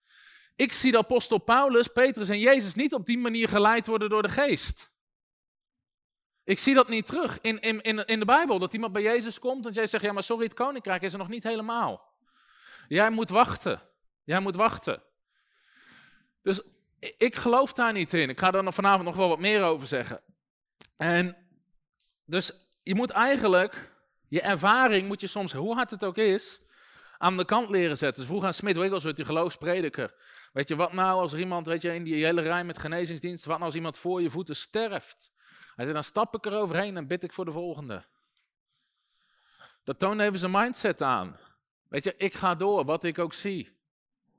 Ik 0.55 0.73
zie 0.73 0.91
de 0.91 0.97
apostel 0.97 1.37
Paulus, 1.37 1.87
Petrus 1.87 2.29
en 2.29 2.39
Jezus 2.39 2.73
niet 2.73 2.93
op 2.93 3.05
die 3.05 3.17
manier 3.17 3.47
geleid 3.47 3.87
worden 3.87 4.09
door 4.09 4.21
de 4.21 4.29
geest. 4.29 4.92
Ik 6.43 6.59
zie 6.59 6.73
dat 6.73 6.87
niet 6.87 7.05
terug 7.05 7.39
in, 7.41 7.59
in, 7.59 7.81
in, 7.81 8.05
in 8.05 8.19
de 8.19 8.25
Bijbel. 8.25 8.59
Dat 8.59 8.73
iemand 8.73 8.93
bij 8.93 9.01
Jezus 9.01 9.39
komt 9.39 9.65
en 9.65 9.71
jij 9.71 9.87
zegt, 9.87 10.03
ja 10.03 10.11
maar 10.11 10.23
sorry, 10.23 10.43
het 10.43 10.53
koninkrijk 10.53 11.01
is 11.01 11.13
er 11.13 11.19
nog 11.19 11.27
niet 11.27 11.43
helemaal. 11.43 12.13
Jij 12.87 13.09
moet 13.09 13.29
wachten. 13.29 13.81
Jij 14.23 14.39
moet 14.39 14.55
wachten. 14.55 15.03
Dus 16.41 16.61
ik 17.17 17.35
geloof 17.35 17.73
daar 17.73 17.93
niet 17.93 18.13
in. 18.13 18.29
Ik 18.29 18.39
ga 18.39 18.51
er 18.51 18.73
vanavond 18.73 19.03
nog 19.03 19.15
wel 19.15 19.29
wat 19.29 19.39
meer 19.39 19.63
over 19.63 19.87
zeggen. 19.87 20.21
En 20.97 21.37
dus 22.25 22.51
je 22.83 22.95
moet 22.95 23.09
eigenlijk, 23.09 23.91
je 24.27 24.41
ervaring 24.41 25.07
moet 25.07 25.21
je 25.21 25.27
soms, 25.27 25.53
hoe 25.53 25.75
hard 25.75 25.89
het 25.89 26.03
ook 26.03 26.17
is, 26.17 26.61
aan 27.17 27.37
de 27.37 27.45
kant 27.45 27.69
leren 27.69 27.97
zetten. 27.97 28.21
Dus 28.21 28.31
vroeg 28.31 28.43
aan 28.43 28.53
Smith 28.53 28.77
Wigglesworth, 28.77 29.15
die 29.15 29.25
geloofsprediker. 29.25 30.13
Weet 30.53 30.67
je, 30.67 30.75
wat 30.75 30.93
nou 30.93 31.19
als 31.21 31.33
er 31.33 31.39
iemand, 31.39 31.67
weet 31.67 31.81
je, 31.81 31.93
in 31.93 32.03
die 32.03 32.25
hele 32.25 32.41
rij 32.41 32.63
met 32.63 32.77
genezingsdiensten, 32.77 33.49
wat 33.49 33.57
nou 33.57 33.69
als 33.69 33.77
iemand 33.77 33.97
voor 33.97 34.21
je 34.21 34.29
voeten 34.29 34.55
sterft? 34.55 35.31
Hij 35.75 35.85
zei, 35.85 35.93
dan 35.93 36.03
stap 36.03 36.35
ik 36.35 36.45
er 36.45 36.59
overheen 36.59 36.97
en 36.97 37.07
bid 37.07 37.23
ik 37.23 37.33
voor 37.33 37.45
de 37.45 37.51
volgende. 37.51 38.05
Dat 39.83 39.99
toont 39.99 40.19
even 40.19 40.39
zijn 40.39 40.51
mindset 40.51 41.01
aan. 41.01 41.37
Weet 41.87 42.03
je, 42.03 42.13
ik 42.17 42.33
ga 42.33 42.55
door, 42.55 42.85
wat 42.85 43.03
ik 43.03 43.19
ook 43.19 43.33
zie. 43.33 43.77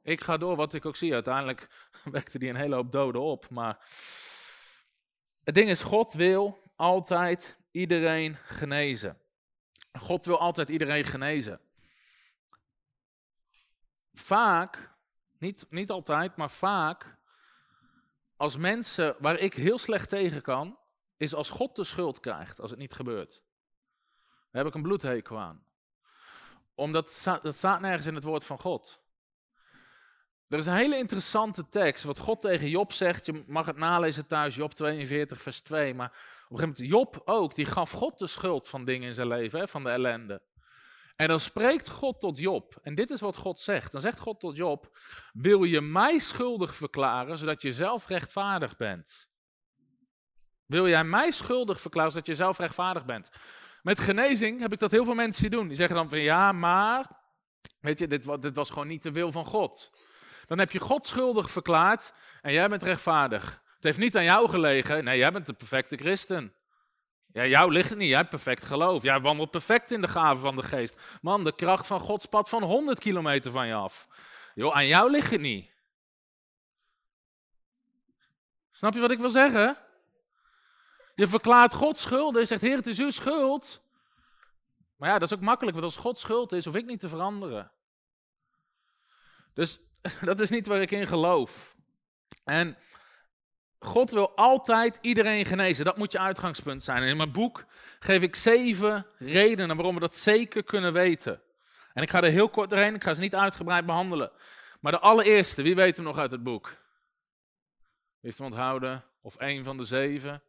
Ik 0.03 0.21
ga 0.21 0.37
door, 0.37 0.57
wat 0.57 0.75
ik 0.75 0.85
ook 0.85 0.97
zie. 0.97 1.13
Uiteindelijk 1.13 1.69
wekte 2.05 2.39
hij 2.39 2.49
een 2.49 2.57
hele 2.57 2.75
hoop 2.75 2.93
doden 2.93 3.21
op. 3.21 3.51
Maar 3.51 3.79
het 5.45 5.55
ding 5.55 5.71
is, 5.71 5.83
God 5.83 6.13
wil 6.13 6.59
altijd 6.77 7.57
iedereen 7.71 8.37
genezen. 8.37 9.19
God 9.99 10.25
wil 10.25 10.39
altijd 10.39 10.69
iedereen 10.69 11.05
genezen. 11.05 11.61
Vaak, 14.13 14.95
niet, 15.39 15.67
niet 15.71 15.91
altijd, 15.91 16.37
maar 16.37 16.51
vaak, 16.51 17.17
als 18.37 18.57
mensen 18.57 19.17
waar 19.19 19.39
ik 19.39 19.55
heel 19.55 19.79
slecht 19.79 20.09
tegen 20.09 20.43
kan, 20.43 20.79
is 21.25 21.35
als 21.35 21.51
God 21.51 21.77
de 21.77 21.85
schuld 21.85 22.21
krijgt 22.21 22.61
als 22.61 22.71
het 22.71 22.79
niet 22.79 22.95
gebeurt. 22.95 23.43
Daar 24.51 24.63
heb 24.63 24.67
ik 24.67 24.75
een 24.75 24.83
bloedhekel 24.83 25.39
aan. 25.39 25.65
Omdat 26.75 27.23
dat 27.43 27.57
staat 27.57 27.81
nergens 27.81 28.07
in 28.07 28.15
het 28.15 28.25
woord 28.25 28.45
van 28.45 28.59
God. 28.59 29.03
Er 30.49 30.59
is 30.59 30.67
een 30.67 30.75
hele 30.75 30.97
interessante 30.97 31.69
tekst, 31.69 32.05
wat 32.05 32.19
God 32.19 32.41
tegen 32.41 32.69
Job 32.69 32.93
zegt. 32.93 33.27
Je 33.27 33.45
mag 33.47 33.67
het 33.67 33.77
nalezen 33.77 34.27
thuis, 34.27 34.55
Job 34.55 34.75
42, 34.75 35.43
vers 35.43 35.61
2. 35.61 35.95
Maar 35.95 36.07
op 36.09 36.15
een 36.15 36.59
gegeven 36.59 36.85
moment, 36.85 36.89
Job 36.89 37.23
ook, 37.25 37.55
die 37.55 37.65
gaf 37.65 37.91
God 37.91 38.19
de 38.19 38.27
schuld 38.27 38.69
van 38.69 38.85
dingen 38.85 39.09
in 39.09 39.15
zijn 39.15 39.29
leven, 39.29 39.59
hè, 39.59 39.69
van 39.69 39.83
de 39.83 39.91
ellende. 39.91 40.43
En 41.17 41.29
dan 41.29 41.41
spreekt 41.41 41.89
God 41.89 42.21
tot 42.21 42.39
Job. 42.39 42.79
En 42.83 42.95
dit 42.95 43.11
is 43.11 43.21
wat 43.21 43.37
God 43.37 43.61
zegt. 43.61 43.93
Dan 43.93 44.01
zegt 44.01 44.19
God 44.19 44.41
tot 44.41 44.57
Job: 44.57 44.99
Wil 45.33 45.65
je 45.65 45.81
mij 45.81 46.19
schuldig 46.19 46.75
verklaren, 46.75 47.39
zodat 47.39 47.63
je 47.63 47.73
zelf 47.73 48.07
rechtvaardig 48.07 48.77
bent? 48.77 49.29
Wil 50.67 50.89
jij 50.89 51.05
mij 51.05 51.31
schuldig 51.31 51.81
verklaren 51.81 52.13
dat 52.13 52.27
je 52.27 52.35
zelf 52.35 52.59
rechtvaardig 52.59 53.05
bent? 53.05 53.31
Met 53.83 54.01
genezing 54.01 54.61
heb 54.61 54.73
ik 54.73 54.79
dat 54.79 54.91
heel 54.91 55.05
veel 55.05 55.15
mensen 55.15 55.41
zien 55.41 55.51
doen. 55.51 55.69
Die 55.69 55.77
zeggen 55.77 55.97
dan 55.97 56.09
van 56.09 56.19
ja, 56.19 56.53
maar, 56.53 57.07
weet 57.81 57.99
je, 57.99 58.07
dit, 58.07 58.43
dit 58.43 58.57
was 58.57 58.71
gewoon 58.71 58.89
niet 58.89 59.03
de 59.03 59.13
wil 59.13 59.33
van 59.33 59.45
God. 59.45 59.91
Dan 60.47 60.59
heb 60.59 60.71
je 60.71 60.79
God 60.79 61.07
schuldig 61.07 61.51
verklaard 61.51 62.13
en 62.43 62.53
jij 62.53 62.69
bent 62.69 62.83
rechtvaardig. 62.83 63.63
Het 63.75 63.85
heeft 63.85 63.99
niet 63.99 64.17
aan 64.17 64.25
jou 64.25 64.49
gelegen. 64.49 65.05
Nee, 65.05 65.19
jij 65.19 65.33
bent 65.33 65.47
de 65.47 65.53
perfecte 65.53 65.97
christen. 65.97 66.55
Ja, 67.27 67.47
jou 67.47 67.73
ligt 67.73 67.89
het 67.89 67.99
niet. 67.99 68.09
Jij 68.09 68.17
hebt 68.17 68.31
perfect 68.31 68.65
geloof. 68.65 69.03
Jij 69.03 69.21
wandelt 69.21 69.51
perfect 69.51 69.91
in 69.91 70.01
de 70.01 70.09
gave 70.09 70.41
van 70.41 70.57
de 70.57 70.63
geest. 70.63 71.19
Man, 71.21 71.45
de 71.45 71.55
kracht 71.55 71.87
van 71.87 72.01
God 72.01 72.23
spat 72.23 72.49
van 72.49 72.63
100 72.63 72.99
kilometer 72.99 73.51
van 73.51 73.67
je 73.67 73.75
af. 73.75 74.09
Joh, 74.55 74.75
aan 74.75 74.87
jou 74.87 75.11
ligt 75.11 75.31
het 75.31 75.41
niet. 75.41 75.73
Snap 78.71 78.95
je 78.95 79.01
wat 79.01 79.11
ik 79.11 79.19
wil 79.19 79.31
zeggen? 79.31 79.84
Je 81.15 81.29
verklaart 81.29 81.75
God 81.75 81.99
schulden. 81.99 82.41
Je 82.41 82.47
zegt, 82.47 82.61
Heer, 82.61 82.77
het 82.77 82.87
is 82.87 82.99
uw 82.99 83.11
schuld. 83.11 83.83
Maar 84.97 85.09
ja, 85.09 85.19
dat 85.19 85.31
is 85.31 85.37
ook 85.37 85.45
makkelijk, 85.45 85.77
want 85.77 85.95
als 85.95 86.03
God 86.03 86.19
schuld 86.19 86.53
is, 86.53 86.65
hoef 86.65 86.75
ik 86.75 86.87
niet 86.87 87.01
te 87.01 87.09
veranderen. 87.09 87.71
Dus 89.53 89.81
dat 90.21 90.41
is 90.41 90.51
niet 90.51 90.67
waar 90.67 90.81
ik 90.81 90.91
in 90.91 91.07
geloof. 91.07 91.77
En 92.45 92.77
God 93.79 94.11
wil 94.11 94.37
altijd 94.37 94.99
iedereen 95.01 95.45
genezen. 95.45 95.85
Dat 95.85 95.97
moet 95.97 96.13
je 96.13 96.19
uitgangspunt 96.19 96.83
zijn. 96.83 97.03
En 97.03 97.09
in 97.09 97.17
mijn 97.17 97.33
boek 97.33 97.65
geef 97.99 98.23
ik 98.23 98.37
zeven 98.37 99.07
redenen 99.19 99.77
waarom 99.77 99.95
we 99.95 100.01
dat 100.01 100.17
zeker 100.17 100.63
kunnen 100.63 100.93
weten. 100.93 101.43
En 101.93 102.03
ik 102.03 102.11
ga 102.11 102.23
er 102.23 102.31
heel 102.31 102.49
kort 102.49 102.71
doorheen, 102.71 102.95
ik 102.95 103.03
ga 103.03 103.15
ze 103.15 103.21
niet 103.21 103.35
uitgebreid 103.35 103.87
behandelen. 103.87 104.33
Maar 104.81 104.93
de 104.93 104.99
allereerste, 104.99 105.63
wie 105.63 105.75
weet 105.75 105.97
hem 105.97 106.05
nog 106.05 106.19
uit 106.19 106.31
het 106.31 106.43
boek? 106.43 106.77
Heeft 108.21 108.39
hem 108.39 108.47
onthouden? 108.47 109.05
Of 109.21 109.37
één 109.37 109.65
van 109.65 109.77
de 109.77 109.85
zeven? 109.85 110.43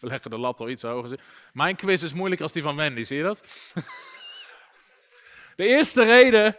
We 0.00 0.06
leggen 0.06 0.30
de 0.30 0.38
lat 0.38 0.60
al 0.60 0.68
iets 0.68 0.82
hoger. 0.82 1.20
Mijn 1.52 1.76
quiz 1.76 2.02
is 2.02 2.12
moeilijker 2.12 2.44
als 2.44 2.54
die 2.54 2.62
van 2.62 2.76
Wendy, 2.76 3.02
zie 3.02 3.16
je 3.16 3.22
dat? 3.22 3.42
De 5.56 5.66
eerste 5.66 6.02
reden 6.02 6.58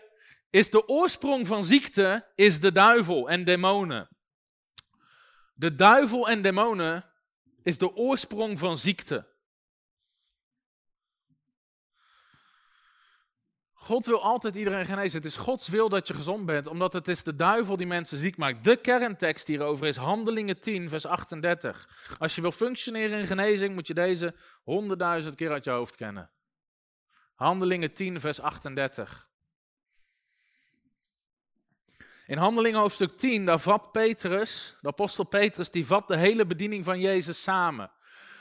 is 0.49 0.69
de 0.69 0.87
oorsprong 0.87 1.47
van 1.47 1.63
ziekte 1.63 2.27
is 2.35 2.59
de 2.59 2.71
duivel 2.71 3.29
en 3.29 3.43
demonen. 3.43 4.09
De 5.53 5.75
duivel 5.75 6.29
en 6.29 6.41
demonen 6.41 7.05
is 7.63 7.77
de 7.77 7.95
oorsprong 7.95 8.59
van 8.59 8.77
ziekte. 8.77 9.30
God 13.81 14.05
wil 14.05 14.21
altijd 14.21 14.55
iedereen 14.55 14.85
genezen. 14.85 15.17
Het 15.17 15.27
is 15.27 15.35
Gods 15.35 15.67
wil 15.67 15.89
dat 15.89 16.07
je 16.07 16.13
gezond 16.13 16.45
bent, 16.45 16.67
omdat 16.67 16.93
het 16.93 17.07
is 17.07 17.23
de 17.23 17.35
duivel 17.35 17.77
die 17.77 17.87
mensen 17.87 18.17
ziek 18.17 18.37
maakt. 18.37 18.63
De 18.63 18.75
kerntekst 18.75 19.47
hierover 19.47 19.87
is 19.87 19.95
Handelingen 19.95 20.59
10, 20.59 20.89
vers 20.89 21.05
38. 21.05 21.89
Als 22.19 22.35
je 22.35 22.41
wil 22.41 22.51
functioneren 22.51 23.19
in 23.19 23.25
genezing, 23.25 23.73
moet 23.73 23.87
je 23.87 23.93
deze 23.93 24.35
honderdduizend 24.63 25.35
keer 25.35 25.51
uit 25.51 25.63
je 25.63 25.69
hoofd 25.69 25.95
kennen. 25.95 26.29
Handelingen 27.35 27.93
10, 27.93 28.19
vers 28.19 28.39
38. 28.39 29.29
In 32.25 32.37
Handelingen 32.37 32.79
hoofdstuk 32.79 33.17
10, 33.17 33.45
daar 33.45 33.59
vat 33.59 33.91
Petrus, 33.91 34.75
de 34.81 34.87
apostel 34.87 35.23
Petrus, 35.23 35.71
die 35.71 35.85
vat 35.85 36.07
de 36.07 36.17
hele 36.17 36.45
bediening 36.45 36.85
van 36.85 36.99
Jezus 36.99 37.43
samen. 37.43 37.91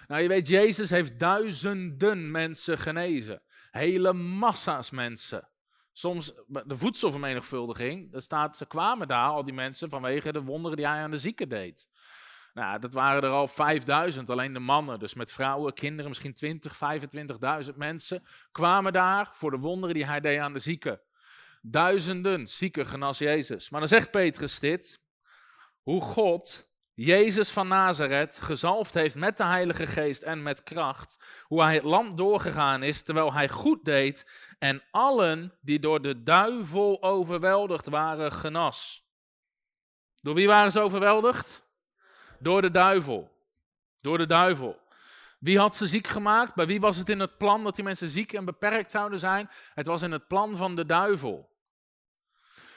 Nou, 0.06 0.22
je 0.22 0.28
weet, 0.28 0.48
Jezus 0.48 0.90
heeft 0.90 1.18
duizenden 1.18 2.30
mensen 2.30 2.78
genezen. 2.78 3.42
Hele 3.70 4.12
massa's 4.12 4.90
mensen. 4.90 5.48
Soms 5.92 6.32
de 6.46 6.76
voedselvermenigvuldiging, 6.76 8.14
er 8.14 8.22
staat, 8.22 8.56
ze 8.56 8.66
kwamen 8.66 9.08
daar, 9.08 9.28
al 9.28 9.44
die 9.44 9.54
mensen, 9.54 9.88
vanwege 9.88 10.32
de 10.32 10.42
wonderen 10.42 10.76
die 10.76 10.86
hij 10.86 11.02
aan 11.02 11.10
de 11.10 11.18
zieken 11.18 11.48
deed. 11.48 11.88
Nou, 12.54 12.78
dat 12.78 12.92
waren 12.92 13.22
er 13.22 13.30
al 13.30 13.48
5000, 13.48 14.30
alleen 14.30 14.52
de 14.52 14.58
mannen. 14.58 14.98
Dus 14.98 15.14
met 15.14 15.32
vrouwen, 15.32 15.72
kinderen, 15.72 16.08
misschien 16.08 16.34
20, 16.34 16.78
25.000 17.68 17.76
mensen 17.76 18.26
kwamen 18.52 18.92
daar 18.92 19.30
voor 19.32 19.50
de 19.50 19.58
wonderen 19.58 19.94
die 19.94 20.06
hij 20.06 20.20
deed 20.20 20.38
aan 20.38 20.52
de 20.52 20.58
zieken. 20.58 21.00
Duizenden 21.62 22.46
zieken 22.46 22.86
genas 22.86 23.18
Jezus. 23.18 23.70
Maar 23.70 23.80
dan 23.80 23.88
zegt 23.88 24.10
Petrus 24.10 24.58
dit, 24.58 25.00
hoe 25.82 26.00
God 26.00 26.69
Jezus 26.94 27.50
van 27.50 27.68
Nazareth 27.68 28.38
gezalfd 28.38 28.94
heeft 28.94 29.14
met 29.14 29.36
de 29.36 29.44
Heilige 29.44 29.86
Geest 29.86 30.22
en 30.22 30.42
met 30.42 30.62
kracht, 30.62 31.18
hoe 31.42 31.62
hij 31.62 31.74
het 31.74 31.84
land 31.84 32.16
doorgegaan 32.16 32.82
is 32.82 33.02
terwijl 33.02 33.32
hij 33.32 33.48
goed 33.48 33.84
deed 33.84 34.30
en 34.58 34.82
allen 34.90 35.58
die 35.60 35.78
door 35.78 36.02
de 36.02 36.22
duivel 36.22 37.02
overweldigd 37.02 37.88
waren 37.88 38.32
genas. 38.32 39.08
Door 40.20 40.34
wie 40.34 40.46
waren 40.46 40.72
ze 40.72 40.80
overweldigd? 40.80 41.68
Door 42.38 42.62
de 42.62 42.70
duivel. 42.70 43.30
Door 44.00 44.18
de 44.18 44.26
duivel. 44.26 44.78
Wie 45.38 45.58
had 45.58 45.76
ze 45.76 45.86
ziek 45.86 46.06
gemaakt? 46.06 46.54
Bij 46.54 46.66
wie 46.66 46.80
was 46.80 46.96
het 46.96 47.08
in 47.08 47.20
het 47.20 47.38
plan 47.38 47.64
dat 47.64 47.74
die 47.74 47.84
mensen 47.84 48.08
ziek 48.08 48.32
en 48.32 48.44
beperkt 48.44 48.90
zouden 48.90 49.18
zijn? 49.18 49.50
Het 49.74 49.86
was 49.86 50.02
in 50.02 50.12
het 50.12 50.26
plan 50.26 50.56
van 50.56 50.76
de 50.76 50.86
duivel. 50.86 51.50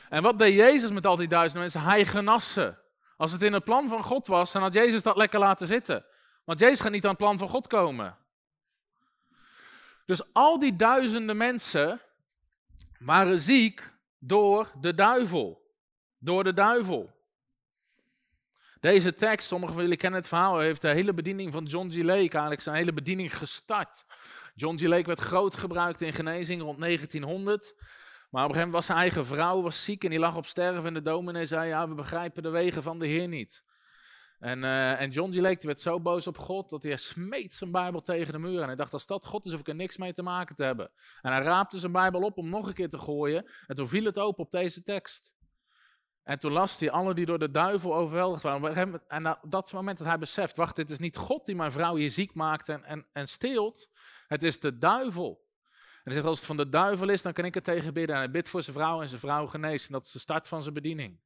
En 0.10 0.24
wat 0.24 0.38
deed 0.38 0.56
Jezus 0.56 0.92
met 0.92 1.06
al 1.06 1.16
die 1.16 1.28
duizenden 1.28 1.62
mensen? 1.62 1.82
Hij 1.82 2.06
genas 2.06 2.54
ze. 2.54 2.82
Als 3.18 3.32
het 3.32 3.44
in 3.44 3.54
het 3.54 3.64
plan 3.64 3.90
van 3.90 4.04
God 4.04 4.28
was, 4.28 4.52
dan 4.52 4.62
had 4.62 4.74
Jezus 4.74 5.04
dat 5.04 5.18
lekker 5.18 5.40
laten 5.40 5.68
zitten. 5.68 6.06
Want 6.44 6.60
Jezus 6.60 6.82
gaat 6.82 6.92
niet 6.92 7.04
aan 7.04 7.10
het 7.10 7.20
plan 7.20 7.38
van 7.38 7.50
God 7.50 7.68
komen. 7.68 8.18
Dus 10.06 10.34
al 10.34 10.60
die 10.60 10.76
duizenden 10.76 11.38
mensen 11.38 12.02
waren 13.00 13.42
ziek 13.42 13.92
door 14.20 14.72
de 14.80 14.94
duivel. 14.94 15.62
Door 16.18 16.44
de 16.44 16.54
duivel. 16.54 17.12
Deze 18.80 19.16
tekst, 19.16 19.48
sommigen 19.48 19.74
van 19.74 19.84
jullie 19.84 19.98
kennen 19.98 20.20
het 20.20 20.30
verhaal, 20.30 20.60
heeft 20.60 20.82
de 20.82 20.88
hele 20.88 21.14
bediening 21.14 21.52
van 21.52 21.64
John 21.64 21.90
G. 21.90 21.96
Lake, 21.96 22.30
eigenlijk 22.30 22.62
zijn 22.62 22.76
hele 22.76 22.94
bediening 22.94 23.38
gestart. 23.38 24.06
John 24.56 24.78
G. 24.78 24.82
Lake 24.82 25.06
werd 25.06 25.20
groot 25.20 25.56
gebruikt 25.56 26.02
in 26.02 26.14
genezing 26.14 26.62
rond 26.62 26.80
1900. 26.80 27.74
Maar 28.34 28.44
op 28.44 28.50
een 28.50 28.56
gegeven 28.56 28.74
moment 28.74 28.74
was 28.74 28.86
zijn 28.86 28.98
eigen 28.98 29.26
vrouw 29.26 29.62
was 29.62 29.84
ziek 29.84 30.04
en 30.04 30.10
die 30.10 30.20
lag 30.20 30.36
op 30.36 30.46
sterven. 30.46 30.86
En 30.86 30.94
de 30.94 31.02
dominee 31.02 31.46
zei, 31.46 31.68
ja, 31.68 31.88
we 31.90 31.96
begrijpen 31.96 32.44
de 32.44 32.50
wegen 32.50 32.84
van 32.84 33.00
de 33.00 33.08
Heer 33.08 33.28
niet. 33.28 33.64
En, 34.40 34.64
uh, 34.64 35.02
en 35.02 35.10
John 35.10 35.32
G. 35.32 35.36
Lake 35.36 35.56
die 35.56 35.68
werd 35.68 35.82
zo 35.82 36.02
boos 36.02 36.28
op 36.28 36.38
God 36.38 36.70
dat 36.70 36.84
hij 36.84 36.98
smeet 36.98 37.54
zijn 37.54 37.72
Bijbel 37.72 38.02
tegen 38.02 38.34
de 38.34 38.40
muur. 38.40 38.60
En 38.60 38.66
hij 38.66 38.76
dacht, 38.76 38.94
als 38.94 39.06
dat 39.06 39.26
God 39.26 39.46
is, 39.46 39.52
hoef 39.52 39.60
ik 39.60 39.68
er 39.68 39.76
niks 39.76 39.98
mee 39.98 40.14
te 40.14 40.22
maken 40.22 40.56
te 40.56 40.64
hebben. 40.64 40.92
En 41.22 41.32
hij 41.32 41.42
raapte 41.42 41.80
zijn 41.80 41.92
Bijbel 41.92 42.22
op 42.22 42.38
om 42.38 42.50
nog 42.50 42.68
een 42.68 42.74
keer 42.74 42.90
te 42.90 43.00
gooien. 43.00 43.50
En 43.68 43.76
toen 43.76 43.88
viel 43.88 44.06
het 44.06 44.20
open 44.20 44.44
op 44.44 44.52
deze 44.52 44.82
tekst. 44.82 45.34
En 46.24 46.40
toen 46.40 46.52
las 46.52 46.80
hij 46.80 46.92
alle 46.92 47.14
die 47.14 47.26
door 47.26 47.40
de 47.40 47.52
duivel 47.52 47.96
overweldigd 47.96 48.44
waren. 48.44 49.02
En 49.08 49.24
dat 49.24 49.66
is 49.66 49.72
het 49.72 49.74
moment 49.74 49.98
dat 49.98 50.08
hij 50.08 50.18
beseft, 50.18 50.56
wacht, 50.56 50.76
dit 50.76 50.90
is 50.90 51.00
niet 51.00 51.18
God 51.18 51.46
die 51.46 51.56
mijn 51.56 51.72
vrouw 51.72 51.96
hier 51.96 52.10
ziek 52.10 52.34
maakt 52.34 52.70
en, 52.70 52.84
en, 52.84 53.08
en 53.12 53.28
steelt. 53.28 53.90
Het 54.28 54.44
is 54.44 54.60
de 54.60 54.78
duivel. 54.78 55.42
Hij 56.04 56.14
zegt, 56.14 56.26
als 56.26 56.38
het 56.38 56.48
van 56.48 56.58
de 56.58 56.70
duivel 56.70 57.10
is, 57.10 57.22
dan 57.22 57.34
kan 57.34 57.46
ik 57.46 57.54
het 57.54 57.64
tegen 57.64 57.94
bidden. 57.94 58.16
En 58.16 58.22
hij 58.22 58.32
bidt 58.32 58.50
voor 58.50 58.64
zijn 58.64 58.76
vrouw 58.76 59.02
en 59.02 59.08
zijn 59.08 59.20
vrouw 59.20 59.48
geneest. 59.48 59.88
En 59.88 59.94
dat 59.94 60.06
is 60.06 60.12
de 60.12 60.20
start 60.20 60.48
van 60.48 60.62
zijn 60.62 60.74
bediening. 60.74 61.20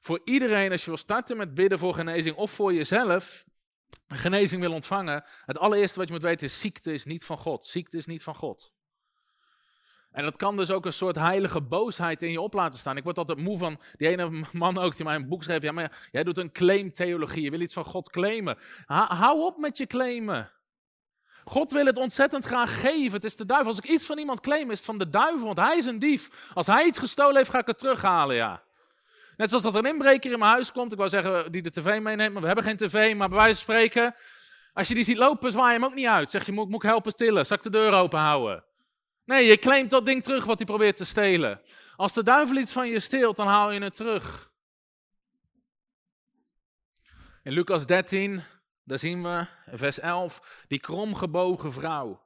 Voor 0.00 0.20
iedereen, 0.24 0.70
als 0.70 0.80
je 0.80 0.86
wil 0.86 0.96
starten 0.96 1.36
met 1.36 1.54
bidden 1.54 1.78
voor 1.78 1.94
genezing 1.94 2.36
of 2.36 2.50
voor 2.50 2.74
jezelf, 2.74 3.44
genezing 4.08 4.60
wil 4.60 4.72
ontvangen, 4.72 5.24
het 5.44 5.58
allereerste 5.58 5.98
wat 5.98 6.08
je 6.08 6.14
moet 6.14 6.22
weten 6.22 6.46
is, 6.46 6.60
ziekte 6.60 6.92
is 6.92 7.04
niet 7.04 7.24
van 7.24 7.38
God. 7.38 7.66
Ziekte 7.66 7.96
is 7.96 8.06
niet 8.06 8.22
van 8.22 8.34
God. 8.34 8.72
En 10.10 10.24
dat 10.24 10.36
kan 10.36 10.56
dus 10.56 10.70
ook 10.70 10.86
een 10.86 10.92
soort 10.92 11.16
heilige 11.16 11.60
boosheid 11.60 12.22
in 12.22 12.30
je 12.30 12.40
op 12.40 12.52
laten 12.52 12.78
staan. 12.78 12.96
Ik 12.96 13.04
word 13.04 13.18
altijd 13.18 13.38
moe 13.38 13.58
van 13.58 13.80
die 13.96 14.08
ene 14.08 14.44
man 14.52 14.78
ook 14.78 14.96
die 14.96 15.04
mij 15.04 15.14
een 15.14 15.28
boek 15.28 15.42
schreef. 15.42 15.62
Ja, 15.62 15.72
maar 15.72 16.08
jij 16.10 16.24
doet 16.24 16.38
een 16.38 16.52
claimtheologie. 16.52 17.42
Je 17.42 17.50
wil 17.50 17.60
iets 17.60 17.74
van 17.74 17.84
God 17.84 18.10
claimen. 18.10 18.58
hou 18.86 19.40
op 19.40 19.58
met 19.58 19.78
je 19.78 19.86
claimen. 19.86 20.50
God 21.44 21.72
wil 21.72 21.86
het 21.86 21.98
ontzettend 21.98 22.44
graag 22.44 22.80
geven. 22.80 23.12
Het 23.12 23.24
is 23.24 23.36
de 23.36 23.46
duivel. 23.46 23.68
Als 23.68 23.78
ik 23.78 23.88
iets 23.88 24.06
van 24.06 24.18
iemand 24.18 24.40
claim, 24.40 24.70
is 24.70 24.76
het 24.76 24.86
van 24.86 24.98
de 24.98 25.08
duivel, 25.08 25.46
want 25.46 25.58
hij 25.58 25.76
is 25.76 25.86
een 25.86 25.98
dief. 25.98 26.50
Als 26.54 26.66
hij 26.66 26.84
iets 26.84 26.98
gestolen 26.98 27.36
heeft, 27.36 27.50
ga 27.50 27.58
ik 27.58 27.66
het 27.66 27.78
terughalen, 27.78 28.36
ja. 28.36 28.62
Net 29.36 29.48
zoals 29.48 29.62
dat 29.64 29.74
er 29.74 29.78
een 29.78 29.90
inbreker 29.90 30.32
in 30.32 30.38
mijn 30.38 30.50
huis 30.50 30.72
komt, 30.72 30.92
ik 30.92 30.98
wou 30.98 31.10
zeggen 31.10 31.52
die 31.52 31.62
de 31.62 31.70
tv 31.70 32.00
meeneemt, 32.00 32.32
maar 32.32 32.40
we 32.40 32.46
hebben 32.46 32.64
geen 32.64 32.76
tv, 32.76 33.14
maar 33.14 33.28
bij 33.28 33.38
wijze 33.38 33.64
van 33.64 33.74
spreken, 33.74 34.14
als 34.72 34.88
je 34.88 34.94
die 34.94 35.04
ziet 35.04 35.16
lopen, 35.16 35.52
zwaai 35.52 35.72
je 35.72 35.78
hem 35.78 35.84
ook 35.84 35.94
niet 35.94 36.06
uit. 36.06 36.30
Zeg 36.30 36.46
je, 36.46 36.52
moet, 36.52 36.68
moet 36.68 36.82
ik 36.82 36.88
helpen 36.88 37.16
tillen? 37.16 37.46
Zal 37.46 37.56
ik 37.56 37.62
de 37.62 37.70
deur 37.70 37.92
open 37.92 38.18
houden? 38.18 38.64
Nee, 39.24 39.46
je 39.46 39.58
claimt 39.58 39.90
dat 39.90 40.06
ding 40.06 40.22
terug 40.22 40.44
wat 40.44 40.56
hij 40.56 40.66
probeert 40.66 40.96
te 40.96 41.04
stelen. 41.04 41.60
Als 41.96 42.12
de 42.12 42.22
duivel 42.22 42.56
iets 42.56 42.72
van 42.72 42.88
je 42.88 43.00
steelt, 43.00 43.36
dan 43.36 43.46
haal 43.46 43.70
je 43.70 43.82
het 43.82 43.94
terug. 43.94 44.50
In 47.42 47.52
Lucas 47.52 47.86
13, 47.86 48.42
daar 48.84 48.98
zien 48.98 49.22
we, 49.22 49.46
vers 49.66 49.98
11, 49.98 50.64
die 50.66 50.80
kromgebogen 50.80 51.72
vrouw. 51.72 52.22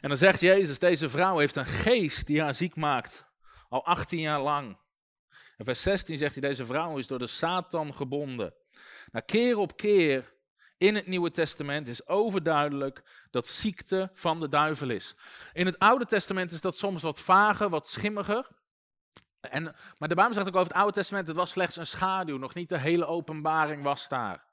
En 0.00 0.08
dan 0.08 0.18
zegt 0.18 0.40
Jezus, 0.40 0.78
deze 0.78 1.10
vrouw 1.10 1.38
heeft 1.38 1.56
een 1.56 1.66
geest 1.66 2.26
die 2.26 2.40
haar 2.40 2.54
ziek 2.54 2.76
maakt, 2.76 3.24
al 3.68 3.84
18 3.84 4.20
jaar 4.20 4.40
lang. 4.40 4.78
En 5.56 5.64
vers 5.64 5.82
16 5.82 6.18
zegt 6.18 6.32
hij, 6.32 6.48
deze 6.48 6.66
vrouw 6.66 6.98
is 6.98 7.06
door 7.06 7.18
de 7.18 7.26
Satan 7.26 7.94
gebonden. 7.94 8.54
Nou, 9.10 9.24
keer 9.24 9.56
op 9.56 9.76
keer 9.76 10.34
in 10.78 10.94
het 10.94 11.06
Nieuwe 11.06 11.30
Testament 11.30 11.88
is 11.88 12.06
overduidelijk 12.06 13.26
dat 13.30 13.46
ziekte 13.46 14.10
van 14.14 14.40
de 14.40 14.48
duivel 14.48 14.90
is. 14.90 15.16
In 15.52 15.66
het 15.66 15.78
Oude 15.78 16.06
Testament 16.06 16.52
is 16.52 16.60
dat 16.60 16.76
soms 16.76 17.02
wat 17.02 17.20
vager, 17.20 17.68
wat 17.68 17.88
schimmiger. 17.88 18.46
En, 19.40 19.62
maar 19.98 20.08
de 20.08 20.14
Bijbel 20.14 20.34
zegt 20.34 20.46
ook 20.48 20.56
over 20.56 20.68
het 20.68 20.76
Oude 20.76 20.92
Testament, 20.92 21.26
het 21.26 21.36
was 21.36 21.50
slechts 21.50 21.76
een 21.76 21.86
schaduw, 21.86 22.36
nog 22.36 22.54
niet 22.54 22.68
de 22.68 22.78
hele 22.78 23.06
openbaring 23.06 23.82
was 23.82 24.08
daar. 24.08 24.44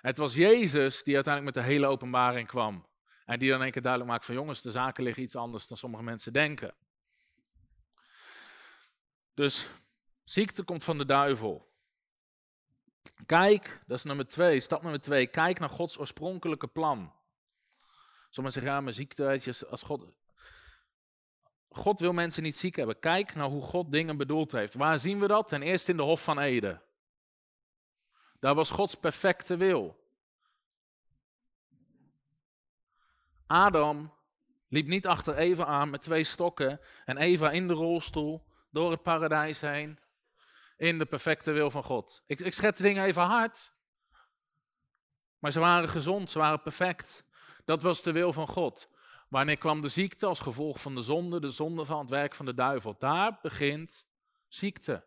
Het 0.00 0.16
was 0.16 0.34
Jezus 0.34 1.02
die 1.02 1.14
uiteindelijk 1.14 1.54
met 1.54 1.64
de 1.64 1.70
hele 1.70 1.86
openbaring 1.86 2.46
kwam. 2.48 2.86
En 3.24 3.38
die 3.38 3.50
dan 3.50 3.60
een 3.60 3.70
keer 3.70 3.82
duidelijk 3.82 4.12
maakt 4.12 4.24
van 4.24 4.34
jongens, 4.34 4.62
de 4.62 4.70
zaken 4.70 5.04
liggen 5.04 5.22
iets 5.22 5.36
anders 5.36 5.66
dan 5.66 5.76
sommige 5.76 6.02
mensen 6.02 6.32
denken. 6.32 6.74
Dus 9.34 9.68
ziekte 10.24 10.62
komt 10.62 10.84
van 10.84 10.98
de 10.98 11.04
duivel. 11.04 11.72
Kijk, 13.26 13.80
dat 13.86 13.98
is 13.98 14.04
nummer 14.04 14.26
twee, 14.26 14.60
stap 14.60 14.82
nummer 14.82 15.00
twee. 15.00 15.26
Kijk 15.26 15.58
naar 15.58 15.70
Gods 15.70 15.98
oorspronkelijke 15.98 16.68
plan. 16.68 17.12
Sommigen 18.30 18.60
zeggen, 18.60 18.72
ja, 18.72 18.80
maar 18.80 18.92
ziekte, 18.92 19.24
weet 19.24 19.66
als 19.70 19.82
God... 19.82 20.06
God 21.68 22.00
wil 22.00 22.12
mensen 22.12 22.42
niet 22.42 22.56
ziek 22.56 22.76
hebben. 22.76 22.98
Kijk 22.98 23.34
naar 23.34 23.48
hoe 23.48 23.62
God 23.62 23.92
dingen 23.92 24.16
bedoeld 24.16 24.52
heeft. 24.52 24.74
Waar 24.74 24.98
zien 24.98 25.20
we 25.20 25.26
dat? 25.26 25.48
Ten 25.48 25.62
eerste 25.62 25.90
in 25.90 25.96
de 25.96 26.02
Hof 26.02 26.24
van 26.24 26.38
Eden. 26.38 26.82
Daar 28.38 28.54
was 28.54 28.70
Gods 28.70 28.94
perfecte 28.94 29.56
wil. 29.56 30.06
Adam 33.46 34.12
liep 34.68 34.86
niet 34.86 35.06
achter 35.06 35.36
Eva 35.36 35.64
aan 35.64 35.90
met 35.90 36.02
twee 36.02 36.24
stokken 36.24 36.80
en 37.04 37.16
Eva 37.16 37.50
in 37.50 37.66
de 37.66 37.72
rolstoel 37.72 38.44
door 38.70 38.90
het 38.90 39.02
paradijs 39.02 39.60
heen 39.60 39.98
in 40.76 40.98
de 40.98 41.06
perfecte 41.06 41.52
wil 41.52 41.70
van 41.70 41.84
God. 41.84 42.22
Ik, 42.26 42.40
ik 42.40 42.52
schets 42.52 42.80
dingen 42.80 43.04
even 43.04 43.22
hard, 43.22 43.72
maar 45.38 45.52
ze 45.52 45.60
waren 45.60 45.88
gezond, 45.88 46.30
ze 46.30 46.38
waren 46.38 46.62
perfect. 46.62 47.24
Dat 47.64 47.82
was 47.82 48.02
de 48.02 48.12
wil 48.12 48.32
van 48.32 48.48
God. 48.48 48.88
Wanneer 49.28 49.56
kwam 49.56 49.82
de 49.82 49.88
ziekte 49.88 50.26
als 50.26 50.40
gevolg 50.40 50.80
van 50.80 50.94
de 50.94 51.02
zonde, 51.02 51.40
de 51.40 51.50
zonde 51.50 51.84
van 51.84 51.98
het 51.98 52.10
werk 52.10 52.34
van 52.34 52.46
de 52.46 52.54
duivel? 52.54 52.96
Daar 52.98 53.38
begint 53.42 54.06
ziekte. 54.48 55.04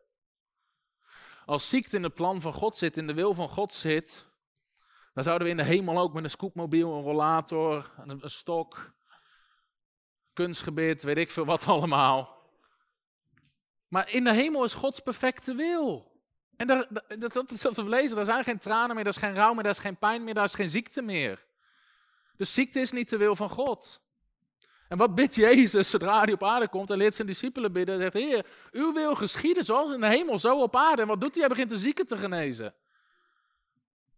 Als 1.46 1.70
ziekte 1.70 1.96
in 1.96 2.04
het 2.04 2.14
plan 2.14 2.42
van 2.42 2.54
God 2.54 2.76
zit, 2.78 2.98
in 2.98 3.08
de 3.08 3.14
wil 3.14 3.34
van 3.34 3.50
God 3.50 3.74
zit, 3.74 4.26
dan 5.14 5.24
zouden 5.24 5.48
we 5.48 5.52
in 5.54 5.58
de 5.58 5.64
hemel 5.64 6.00
ook 6.00 6.14
met 6.14 6.24
een 6.24 6.30
scootmobiel, 6.30 6.94
een 6.94 7.04
rollator, 7.04 7.92
een, 7.98 8.24
een 8.24 8.30
stok, 8.30 8.94
kunstgebied, 10.34 11.04
weet 11.04 11.18
ik 11.18 11.32
veel 11.32 11.46
wat 11.46 11.66
allemaal. 11.74 12.40
Maar 13.88 14.12
in 14.12 14.24
de 14.24 14.34
hemel 14.34 14.64
is 14.64 14.74
Gods 14.74 15.00
perfecte 15.00 15.56
wil. 15.56 16.12
En 16.58 16.68
daar, 16.68 16.88
dat, 17.18 17.34
dat 17.34 17.52
is 17.52 17.62
wat 17.62 17.76
we 17.76 17.84
lezen. 17.84 18.16
Daar 18.16 18.26
zijn 18.26 18.44
geen 18.44 18.60
tranen 18.60 18.96
meer, 18.96 19.04
daar 19.04 19.14
is 19.14 19.20
geen 19.20 19.36
rouw 19.36 19.54
meer, 19.54 19.64
daar 19.64 19.72
is 19.72 19.80
geen 19.80 19.98
pijn 19.98 20.24
meer, 20.24 20.34
daar 20.34 20.44
is 20.44 20.54
geen 20.54 20.70
ziekte 20.70 21.02
meer. 21.02 21.46
Dus 22.38 22.54
ziekte 22.54 22.80
is 22.80 22.92
niet 22.92 23.10
de 23.10 23.18
wil 23.18 23.36
van 23.36 23.50
God. 23.50 24.02
En 24.92 24.98
wat 24.98 25.16
bidt 25.16 25.36
Jezus 25.36 25.90
zodra 25.90 26.22
hij 26.24 26.34
op 26.34 26.44
aarde 26.44 26.68
komt 26.68 26.90
en 26.90 26.98
leert 26.98 27.16
zijn 27.16 27.28
discipelen 27.28 27.74
bidden? 27.74 28.00
Hij 28.00 28.04
zegt, 28.12 28.26
Heer, 28.26 28.46
uw 28.72 28.94
wil 28.94 29.16
geschieden 29.16 29.64
zoals 29.64 29.92
in 29.92 30.00
de 30.00 30.08
hemel, 30.08 30.40
zo 30.40 30.62
op 30.62 30.76
aarde. 30.76 31.02
En 31.02 31.08
wat 31.08 31.22
doet 31.22 31.32
hij? 31.32 31.40
Hij 31.40 31.50
begint 31.50 31.70
de 31.70 31.78
zieken 31.78 32.08
te 32.08 32.18
genezen. 32.18 32.74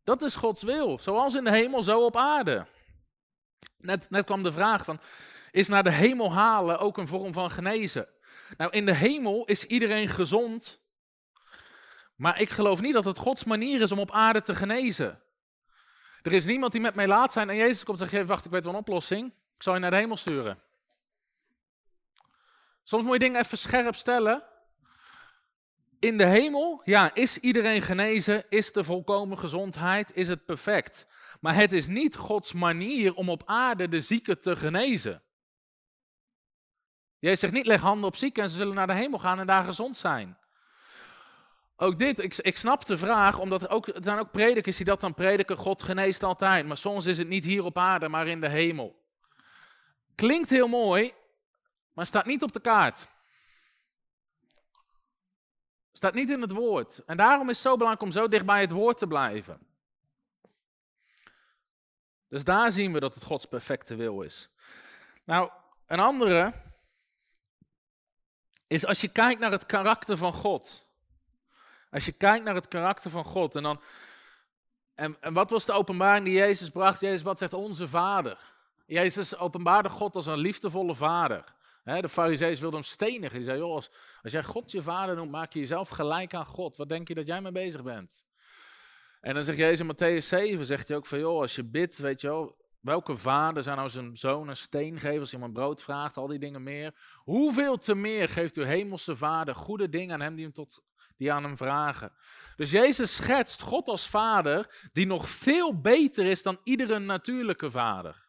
Dat 0.03 0.21
is 0.21 0.35
Gods 0.35 0.63
wil, 0.63 0.99
zoals 0.99 1.35
in 1.35 1.43
de 1.43 1.51
hemel, 1.51 1.83
zo 1.83 2.05
op 2.05 2.17
aarde. 2.17 2.65
Net, 3.77 4.09
net 4.09 4.25
kwam 4.25 4.43
de 4.43 4.51
vraag 4.51 4.85
van, 4.85 4.99
is 5.51 5.67
naar 5.67 5.83
de 5.83 5.91
hemel 5.91 6.33
halen 6.33 6.79
ook 6.79 6.97
een 6.97 7.07
vorm 7.07 7.33
van 7.33 7.51
genezen? 7.51 8.07
Nou, 8.57 8.71
in 8.71 8.85
de 8.85 8.95
hemel 8.95 9.45
is 9.45 9.65
iedereen 9.65 10.07
gezond, 10.07 10.81
maar 12.15 12.41
ik 12.41 12.49
geloof 12.49 12.81
niet 12.81 12.93
dat 12.93 13.05
het 13.05 13.17
Gods 13.17 13.43
manier 13.43 13.81
is 13.81 13.91
om 13.91 13.99
op 13.99 14.11
aarde 14.11 14.41
te 14.41 14.55
genezen. 14.55 15.21
Er 16.21 16.33
is 16.33 16.45
niemand 16.45 16.71
die 16.71 16.81
met 16.81 16.95
mij 16.95 17.07
laat 17.07 17.31
zijn 17.31 17.49
en 17.49 17.55
Jezus 17.55 17.83
komt 17.83 18.01
en 18.01 18.07
zegt, 18.07 18.27
wacht, 18.27 18.45
ik 18.45 18.51
weet 18.51 18.63
wel 18.63 18.73
een 18.73 18.79
oplossing. 18.79 19.33
Ik 19.63 19.69
zal 19.69 19.77
je 19.77 19.83
naar 19.83 19.91
de 19.91 20.03
hemel 20.03 20.17
sturen. 20.17 20.59
Soms 22.83 23.03
moet 23.03 23.13
je 23.13 23.19
dingen 23.19 23.39
even 23.39 23.57
scherp 23.57 23.95
stellen. 23.95 24.43
In 25.99 26.17
de 26.17 26.25
hemel, 26.25 26.81
ja, 26.83 27.13
is 27.13 27.37
iedereen 27.37 27.81
genezen? 27.81 28.45
Is 28.49 28.71
de 28.71 28.83
volkomen 28.83 29.37
gezondheid? 29.37 30.11
Is 30.15 30.27
het 30.27 30.45
perfect? 30.45 31.07
Maar 31.39 31.55
het 31.55 31.73
is 31.73 31.87
niet 31.87 32.15
Gods 32.15 32.53
manier 32.53 33.13
om 33.13 33.29
op 33.29 33.43
aarde 33.45 33.87
de 33.87 34.01
zieken 34.01 34.41
te 34.41 34.55
genezen. 34.55 35.21
Jij 37.19 37.35
zegt 37.35 37.53
niet, 37.53 37.65
leg 37.65 37.81
handen 37.81 38.07
op 38.07 38.15
zieken 38.15 38.43
en 38.43 38.49
ze 38.49 38.55
zullen 38.55 38.75
naar 38.75 38.87
de 38.87 38.93
hemel 38.93 39.19
gaan 39.19 39.39
en 39.39 39.47
daar 39.47 39.65
gezond 39.65 39.97
zijn. 39.97 40.37
Ook 41.75 41.99
dit, 41.99 42.19
ik, 42.19 42.37
ik 42.37 42.57
snap 42.57 42.85
de 42.85 42.97
vraag, 42.97 43.39
omdat 43.39 43.69
ook, 43.69 43.91
zijn 43.93 44.19
ook 44.19 44.31
predikers 44.31 44.77
die 44.77 44.85
dat 44.85 45.01
dan 45.01 45.13
prediken, 45.13 45.57
God 45.57 45.83
geneest 45.83 46.23
altijd. 46.23 46.65
Maar 46.65 46.77
soms 46.77 47.05
is 47.05 47.17
het 47.17 47.27
niet 47.27 47.45
hier 47.45 47.63
op 47.63 47.77
aarde, 47.77 48.09
maar 48.09 48.27
in 48.27 48.41
de 48.41 48.49
hemel. 48.49 49.01
Klinkt 50.15 50.49
heel 50.49 50.67
mooi, 50.67 51.13
maar 51.93 52.05
staat 52.05 52.25
niet 52.25 52.43
op 52.43 52.51
de 52.51 52.59
kaart. 52.59 53.07
Staat 55.91 56.13
niet 56.13 56.29
in 56.29 56.41
het 56.41 56.51
woord. 56.51 57.03
En 57.05 57.17
daarom 57.17 57.49
is 57.49 57.55
het 57.55 57.65
zo 57.67 57.77
belangrijk 57.77 58.01
om 58.01 58.11
zo 58.11 58.27
dicht 58.27 58.45
bij 58.45 58.61
het 58.61 58.71
woord 58.71 58.97
te 58.97 59.07
blijven. 59.07 59.67
Dus 62.27 62.43
daar 62.43 62.71
zien 62.71 62.93
we 62.93 62.99
dat 62.99 63.15
het 63.15 63.23
Gods 63.23 63.45
perfecte 63.45 63.95
wil 63.95 64.21
is. 64.21 64.49
Nou, 65.23 65.51
een 65.85 65.99
andere 65.99 66.53
is 68.67 68.85
als 68.85 69.01
je 69.01 69.07
kijkt 69.07 69.39
naar 69.39 69.51
het 69.51 69.65
karakter 69.65 70.17
van 70.17 70.33
God. 70.33 70.85
Als 71.91 72.05
je 72.05 72.11
kijkt 72.11 72.45
naar 72.45 72.55
het 72.55 72.67
karakter 72.67 73.11
van 73.11 73.23
God 73.23 73.55
en 73.55 73.63
dan. 73.63 73.81
En, 74.93 75.17
en 75.19 75.33
wat 75.33 75.49
was 75.49 75.65
de 75.65 75.71
openbaring 75.71 76.25
die 76.25 76.33
Jezus 76.33 76.69
bracht? 76.69 76.99
Jezus, 76.99 77.21
wat 77.21 77.37
zegt 77.37 77.53
onze 77.53 77.87
Vader? 77.87 78.52
Jezus 78.93 79.37
openbaarde 79.37 79.89
God 79.89 80.15
als 80.15 80.25
een 80.25 80.37
liefdevolle 80.37 80.95
Vader. 80.95 81.43
de 81.83 82.09
Farizeeën 82.09 82.59
wilden 82.59 82.79
hem 82.79 82.89
stenigen. 82.89 83.35
Die 83.35 83.43
zeiden: 83.43 83.65
joh, 83.65 83.75
als, 83.75 83.89
jij 84.21 84.43
God 84.43 84.71
je 84.71 84.81
Vader 84.81 85.15
noemt, 85.15 85.31
maak 85.31 85.53
je 85.53 85.59
jezelf 85.59 85.89
gelijk 85.89 86.33
aan 86.33 86.45
God. 86.45 86.75
Wat 86.75 86.89
denk 86.89 87.07
je 87.07 87.13
dat 87.13 87.27
jij 87.27 87.41
mee 87.41 87.51
bezig 87.51 87.83
bent? 87.83 88.25
En 89.21 89.33
dan 89.33 89.43
zegt 89.43 89.57
Jezus 89.57 89.79
in 89.79 89.95
Matthäus 89.95 90.27
7, 90.27 90.65
zegt 90.65 90.87
hij 90.87 90.97
ook 90.97 91.05
van, 91.05 91.19
joh, 91.19 91.41
als 91.41 91.55
je 91.55 91.63
bidt, 91.63 91.97
weet 91.97 92.21
je 92.21 92.27
wel, 92.27 92.63
welke 92.79 93.17
vader 93.17 93.63
zou 93.63 93.75
nou 93.75 93.89
zijn 93.89 94.17
zoon 94.17 94.47
een 94.47 94.57
steen 94.57 94.99
geven 94.99 95.19
als 95.19 95.31
een 95.31 95.53
brood 95.53 95.81
vraagt, 95.81 96.17
al 96.17 96.27
die 96.27 96.39
dingen 96.39 96.63
meer. 96.63 96.95
Hoeveel 97.15 97.77
te 97.77 97.95
meer 97.95 98.29
geeft 98.29 98.55
uw 98.55 98.63
hemelse 98.63 99.15
vader 99.15 99.55
goede 99.55 99.89
dingen 99.89 100.13
aan 100.13 100.21
hem 100.21 100.35
die, 100.35 100.43
hem 100.43 100.53
tot, 100.53 100.81
die 101.17 101.31
aan 101.31 101.43
hem 101.43 101.57
vragen. 101.57 102.11
Dus 102.55 102.71
Jezus 102.71 103.15
schetst 103.15 103.61
God 103.61 103.87
als 103.87 104.07
vader 104.07 104.89
die 104.93 105.05
nog 105.05 105.29
veel 105.29 105.81
beter 105.81 106.25
is 106.25 106.43
dan 106.43 106.59
iedere 106.63 106.99
natuurlijke 106.99 107.71
vader. 107.71 108.22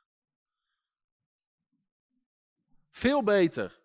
Veel 2.94 3.22
beter. 3.22 3.80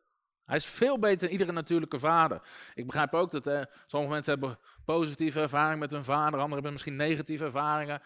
Hij 0.45 0.55
is 0.55 0.65
veel 0.65 0.99
beter 0.99 1.19
dan 1.19 1.29
iedere 1.29 1.51
natuurlijke 1.51 1.99
vader. 1.99 2.41
Ik 2.73 2.85
begrijp 2.85 3.13
ook 3.13 3.31
dat 3.31 3.45
hè, 3.45 3.61
sommige 3.85 4.13
mensen 4.13 4.33
hebben 4.33 4.59
positieve 4.85 5.41
ervaringen 5.41 5.79
met 5.79 5.91
hun 5.91 6.03
vader, 6.03 6.33
anderen 6.33 6.53
hebben 6.53 6.71
misschien 6.71 6.95
negatieve 6.95 7.43
ervaringen. 7.43 8.01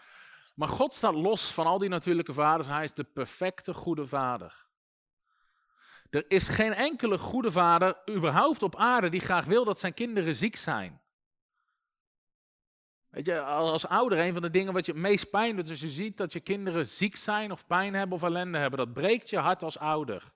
Maar 0.54 0.68
God 0.68 0.94
staat 0.94 1.14
los 1.14 1.52
van 1.52 1.66
al 1.66 1.78
die 1.78 1.88
natuurlijke 1.88 2.32
vaders. 2.32 2.68
Hij 2.68 2.84
is 2.84 2.94
de 2.94 3.04
perfecte 3.04 3.74
goede 3.74 4.06
vader. 4.06 4.66
Er 6.10 6.24
is 6.28 6.48
geen 6.48 6.74
enkele 6.74 7.18
goede 7.18 7.52
vader 7.52 7.96
überhaupt 8.10 8.62
op 8.62 8.76
aarde 8.76 9.08
die 9.08 9.20
graag 9.20 9.44
wil 9.44 9.64
dat 9.64 9.78
zijn 9.78 9.94
kinderen 9.94 10.34
ziek 10.34 10.56
zijn. 10.56 11.00
Weet 13.08 13.26
je, 13.26 13.40
als 13.40 13.86
ouder, 13.86 14.18
een 14.18 14.32
van 14.32 14.42
de 14.42 14.50
dingen 14.50 14.72
wat 14.72 14.86
je 14.86 14.92
het 14.92 15.00
meest 15.00 15.30
pijn 15.30 15.56
doet, 15.56 15.70
als 15.70 15.80
je 15.80 15.88
ziet 15.88 16.16
dat 16.16 16.32
je 16.32 16.40
kinderen 16.40 16.88
ziek 16.88 17.16
zijn 17.16 17.52
of 17.52 17.66
pijn 17.66 17.94
hebben 17.94 18.16
of 18.16 18.22
ellende 18.22 18.58
hebben, 18.58 18.78
dat 18.78 18.92
breekt 18.92 19.30
je 19.30 19.38
hart 19.38 19.62
als 19.62 19.78
ouder. 19.78 20.33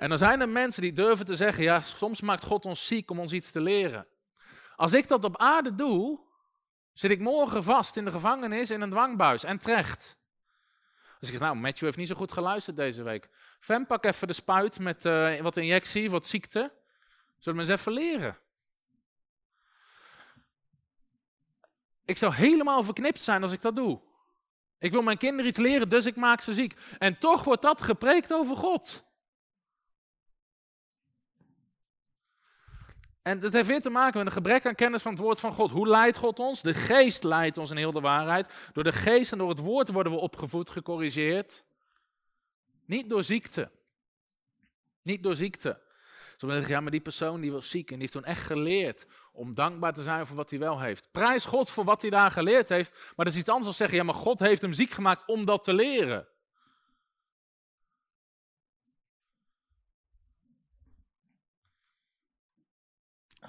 En 0.00 0.08
dan 0.08 0.18
zijn 0.18 0.40
er 0.40 0.48
mensen 0.48 0.82
die 0.82 0.92
durven 0.92 1.26
te 1.26 1.36
zeggen, 1.36 1.64
ja, 1.64 1.80
soms 1.80 2.20
maakt 2.20 2.44
God 2.44 2.64
ons 2.64 2.86
ziek 2.86 3.10
om 3.10 3.18
ons 3.18 3.32
iets 3.32 3.50
te 3.50 3.60
leren. 3.60 4.06
Als 4.76 4.92
ik 4.92 5.08
dat 5.08 5.24
op 5.24 5.36
aarde 5.36 5.74
doe, 5.74 6.20
zit 6.92 7.10
ik 7.10 7.20
morgen 7.20 7.64
vast 7.64 7.96
in 7.96 8.04
de 8.04 8.10
gevangenis 8.10 8.70
in 8.70 8.80
een 8.80 8.90
dwangbuis 8.90 9.44
en 9.44 9.58
terecht. 9.58 10.18
Dus 11.18 11.28
ik 11.28 11.34
zeg, 11.34 11.40
nou, 11.40 11.56
Matthew 11.56 11.84
heeft 11.84 11.96
niet 11.96 12.08
zo 12.08 12.14
goed 12.14 12.32
geluisterd 12.32 12.76
deze 12.76 13.02
week. 13.02 13.28
Fem, 13.58 13.86
pak 13.86 14.04
even 14.04 14.26
de 14.26 14.32
spuit 14.32 14.78
met 14.78 15.04
uh, 15.04 15.40
wat 15.40 15.56
injectie, 15.56 16.10
wat 16.10 16.26
ziekte. 16.26 16.72
Zullen 17.38 17.58
we 17.58 17.64
eens 17.64 17.80
even 17.80 17.92
leren? 17.92 18.38
Ik 22.04 22.18
zou 22.18 22.34
helemaal 22.34 22.82
verknipt 22.82 23.22
zijn 23.22 23.42
als 23.42 23.52
ik 23.52 23.62
dat 23.62 23.76
doe. 23.76 24.00
Ik 24.78 24.92
wil 24.92 25.02
mijn 25.02 25.18
kinderen 25.18 25.46
iets 25.46 25.58
leren, 25.58 25.88
dus 25.88 26.06
ik 26.06 26.16
maak 26.16 26.40
ze 26.40 26.52
ziek. 26.52 26.76
En 26.98 27.18
toch 27.18 27.44
wordt 27.44 27.62
dat 27.62 27.82
gepreekt 27.82 28.32
over 28.32 28.56
God. 28.56 29.08
En 33.22 33.40
dat 33.40 33.52
heeft 33.52 33.68
weer 33.68 33.80
te 33.80 33.90
maken 33.90 34.18
met 34.18 34.26
een 34.26 34.32
gebrek 34.32 34.66
aan 34.66 34.74
kennis 34.74 35.02
van 35.02 35.12
het 35.12 35.20
woord 35.20 35.40
van 35.40 35.52
God. 35.52 35.70
Hoe 35.70 35.88
leidt 35.88 36.16
God 36.16 36.38
ons? 36.38 36.62
De 36.62 36.74
geest 36.74 37.22
leidt 37.22 37.58
ons 37.58 37.70
in 37.70 37.76
heel 37.76 37.92
de 37.92 38.00
waarheid. 38.00 38.52
Door 38.72 38.84
de 38.84 38.92
geest 38.92 39.32
en 39.32 39.38
door 39.38 39.48
het 39.48 39.58
woord 39.58 39.88
worden 39.88 40.12
we 40.12 40.18
opgevoed, 40.18 40.70
gecorrigeerd. 40.70 41.64
Niet 42.86 43.08
door 43.08 43.24
ziekte. 43.24 43.70
Niet 45.02 45.22
door 45.22 45.36
ziekte. 45.36 45.80
Ben 46.46 46.62
ik, 46.62 46.68
ja, 46.68 46.80
maar 46.80 46.90
die 46.90 47.00
persoon 47.00 47.40
die 47.40 47.52
was 47.52 47.70
ziek 47.70 47.86
en 47.86 47.92
die 47.92 48.00
heeft 48.00 48.12
toen 48.12 48.24
echt 48.24 48.46
geleerd 48.46 49.06
om 49.32 49.54
dankbaar 49.54 49.92
te 49.92 50.02
zijn 50.02 50.26
voor 50.26 50.36
wat 50.36 50.50
hij 50.50 50.58
wel 50.58 50.80
heeft. 50.80 51.08
Prijs 51.10 51.44
God 51.44 51.70
voor 51.70 51.84
wat 51.84 52.02
hij 52.02 52.10
daar 52.10 52.30
geleerd 52.30 52.68
heeft. 52.68 52.90
Maar 52.90 53.24
dat 53.24 53.34
is 53.34 53.40
iets 53.40 53.48
anders 53.48 53.66
dan 53.66 53.74
zeggen, 53.74 53.98
ja, 53.98 54.04
maar 54.04 54.14
God 54.14 54.38
heeft 54.38 54.62
hem 54.62 54.72
ziek 54.72 54.90
gemaakt 54.90 55.22
om 55.26 55.44
dat 55.44 55.62
te 55.62 55.74
leren. 55.74 56.28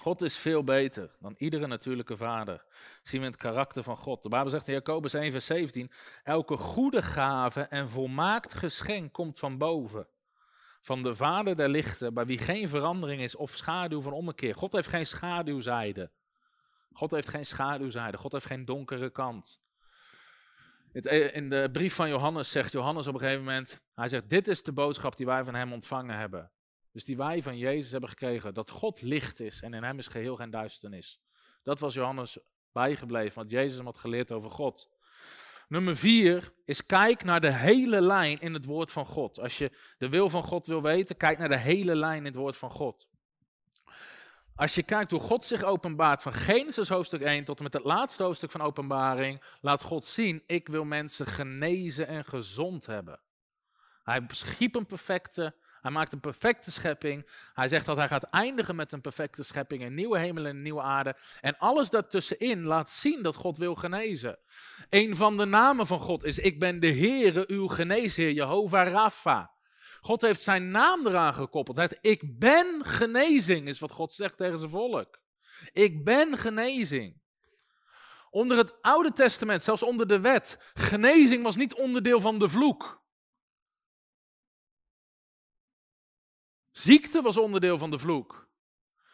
God 0.02 0.22
is 0.22 0.38
veel 0.38 0.64
beter 0.64 1.16
dan 1.20 1.36
iedere 1.38 1.68
natuurlijke 1.68 2.18
vader. 2.18 2.64
Zien 3.04 3.22
we 3.22 3.28
het 3.28 3.38
karakter 3.38 3.84
van 3.84 3.98
God. 3.98 4.24
De 4.24 4.30
Bijbel 4.30 4.50
zegt 4.50 4.68
in 4.68 4.74
Jacobus 4.74 5.14
1, 5.14 5.32
vers 5.32 5.46
17: 5.46 5.92
Elke 6.24 6.58
goede 6.58 7.02
gave 7.02 7.62
en 7.62 7.90
volmaakt 7.90 8.54
geschenk 8.54 9.14
komt 9.14 9.40
van 9.40 9.58
boven. 9.58 10.08
Van 10.80 11.04
de 11.04 11.16
Vader 11.16 11.56
der 11.56 11.70
lichten, 11.70 12.14
bij 12.14 12.26
wie 12.26 12.38
geen 12.38 12.70
verandering 12.70 13.22
is 13.22 13.36
of 13.36 13.52
schaduw 13.52 14.02
van 14.02 14.14
ommekeer. 14.14 14.56
God 14.56 14.72
heeft 14.72 14.88
geen 14.88 15.06
schaduwzijde. 15.06 16.12
God 16.92 17.12
heeft 17.12 17.30
geen 17.30 17.46
schaduwzijde. 17.46 18.18
God 18.18 18.32
heeft 18.32 18.46
geen 18.46 18.66
donkere 18.66 19.10
kant. 19.10 19.62
In 21.32 21.50
de 21.50 21.70
brief 21.72 21.96
van 21.96 22.10
Johannes 22.10 22.52
zegt 22.52 22.72
Johannes 22.72 23.08
op 23.08 23.14
een 23.14 23.20
gegeven 23.20 23.44
moment: 23.44 23.82
Hij 23.96 24.08
zegt: 24.08 24.30
Dit 24.30 24.48
is 24.48 24.64
de 24.64 24.74
boodschap 24.74 25.16
die 25.16 25.26
wij 25.26 25.44
van 25.44 25.56
hem 25.56 25.74
ontvangen 25.74 26.18
hebben. 26.18 26.52
Dus 26.92 27.06
die 27.06 27.18
wij 27.18 27.42
van 27.42 27.58
Jezus 27.58 27.92
hebben 27.92 28.10
gekregen, 28.10 28.54
dat 28.54 28.70
God 28.70 29.02
licht 29.02 29.40
is 29.40 29.62
en 29.62 29.74
in 29.74 29.84
hem 29.84 29.98
is 29.98 30.08
geheel 30.08 30.36
geen 30.36 30.50
duisternis. 30.50 31.20
Dat 31.64 31.80
was 31.80 31.94
Johannes 31.94 32.38
bijgebleven, 32.72 33.36
wat 33.36 33.52
Jezus 33.52 33.78
hem 33.78 33.86
had 33.86 33.98
geleerd 33.98 34.32
over 34.32 34.50
God. 34.50 34.90
Nummer 35.68 35.98
vier 35.98 36.54
is 36.66 36.86
kijk 36.86 37.24
naar 37.24 37.42
de 37.42 37.54
hele 37.54 38.02
lijn 38.02 38.40
in 38.40 38.54
het 38.54 38.66
woord 38.66 38.92
van 38.92 39.06
God. 39.06 39.40
Als 39.40 39.58
je 39.58 39.72
de 39.98 40.10
wil 40.10 40.30
van 40.30 40.44
God 40.44 40.66
wil 40.66 40.82
weten, 40.82 41.18
kijk 41.18 41.38
naar 41.38 41.50
de 41.50 41.58
hele 41.58 41.96
lijn 41.96 42.18
in 42.18 42.26
het 42.26 42.36
woord 42.36 42.58
van 42.58 42.72
God. 42.72 43.08
Als 44.56 44.76
je 44.76 44.84
kijkt 44.84 45.12
hoe 45.12 45.20
God 45.20 45.46
zich 45.46 45.64
openbaart 45.64 46.22
van 46.22 46.34
Genesis 46.34 46.90
hoofdstuk 46.90 47.22
1 47.22 47.44
tot 47.44 47.58
en 47.58 47.64
met 47.64 47.74
het 47.74 47.84
laatste 47.84 48.24
hoofdstuk 48.24 48.52
van 48.52 48.62
openbaring, 48.62 49.44
laat 49.62 49.82
God 49.82 50.06
zien, 50.06 50.44
ik 50.46 50.68
wil 50.68 50.84
mensen 50.84 51.26
genezen 51.26 52.08
en 52.08 52.26
gezond 52.26 52.86
hebben. 52.86 53.20
Hij 54.04 54.26
schiep 54.28 54.76
een 54.76 54.86
perfecte, 54.86 55.56
hij 55.82 55.92
maakt 55.92 56.14
een 56.14 56.20
perfecte 56.20 56.72
schepping. 56.72 57.30
Hij 57.54 57.68
zegt 57.68 57.86
dat 57.86 57.98
hij 57.98 58.08
gaat 58.08 58.24
eindigen 58.24 58.76
met 58.76 58.92
een 58.92 59.02
perfecte 59.02 59.44
schepping, 59.44 59.84
een 59.84 59.94
nieuwe 59.94 60.20
hemel 60.20 60.46
en 60.46 60.56
een 60.56 60.62
nieuwe 60.62 60.82
aarde. 60.82 61.16
En 61.42 61.58
alles 61.58 61.90
daartussenin 61.90 62.64
laat 62.64 62.90
zien 62.90 63.24
dat 63.24 63.36
God 63.36 63.58
wil 63.58 63.76
genezen. 63.76 64.40
Een 64.90 65.16
van 65.16 65.38
de 65.38 65.46
namen 65.46 65.88
van 65.88 66.00
God 66.00 66.24
is, 66.24 66.40
ik 66.40 66.60
ben 66.60 66.80
de 66.80 66.94
Heere, 66.94 67.44
uw 67.48 67.68
geneesheer, 67.68 68.32
Jehovah 68.32 68.92
Rapha. 68.92 69.52
God 70.02 70.22
heeft 70.22 70.42
zijn 70.42 70.72
naam 70.72 71.08
eraan 71.08 71.34
gekoppeld. 71.34 71.78
Zegt, 71.78 71.98
ik 72.02 72.40
ben 72.40 72.86
genezing, 72.86 73.68
is 73.68 73.80
wat 73.80 73.92
God 73.92 74.14
zegt 74.14 74.38
tegen 74.38 74.58
zijn 74.58 74.72
volk. 74.72 75.20
Ik 75.72 76.04
ben 76.04 76.38
genezing. 76.38 77.20
Onder 78.30 78.58
het 78.58 78.82
Oude 78.82 79.12
Testament, 79.12 79.64
zelfs 79.64 79.84
onder 79.84 80.08
de 80.08 80.20
wet, 80.20 80.72
genezing 80.74 81.44
was 81.44 81.56
niet 81.56 81.74
onderdeel 81.74 82.20
van 82.20 82.40
de 82.40 82.50
vloek. 82.50 83.01
Ziekte 86.72 87.22
was 87.22 87.38
onderdeel 87.38 87.78
van 87.78 87.92
de 87.92 88.00
vloek. 88.00 88.48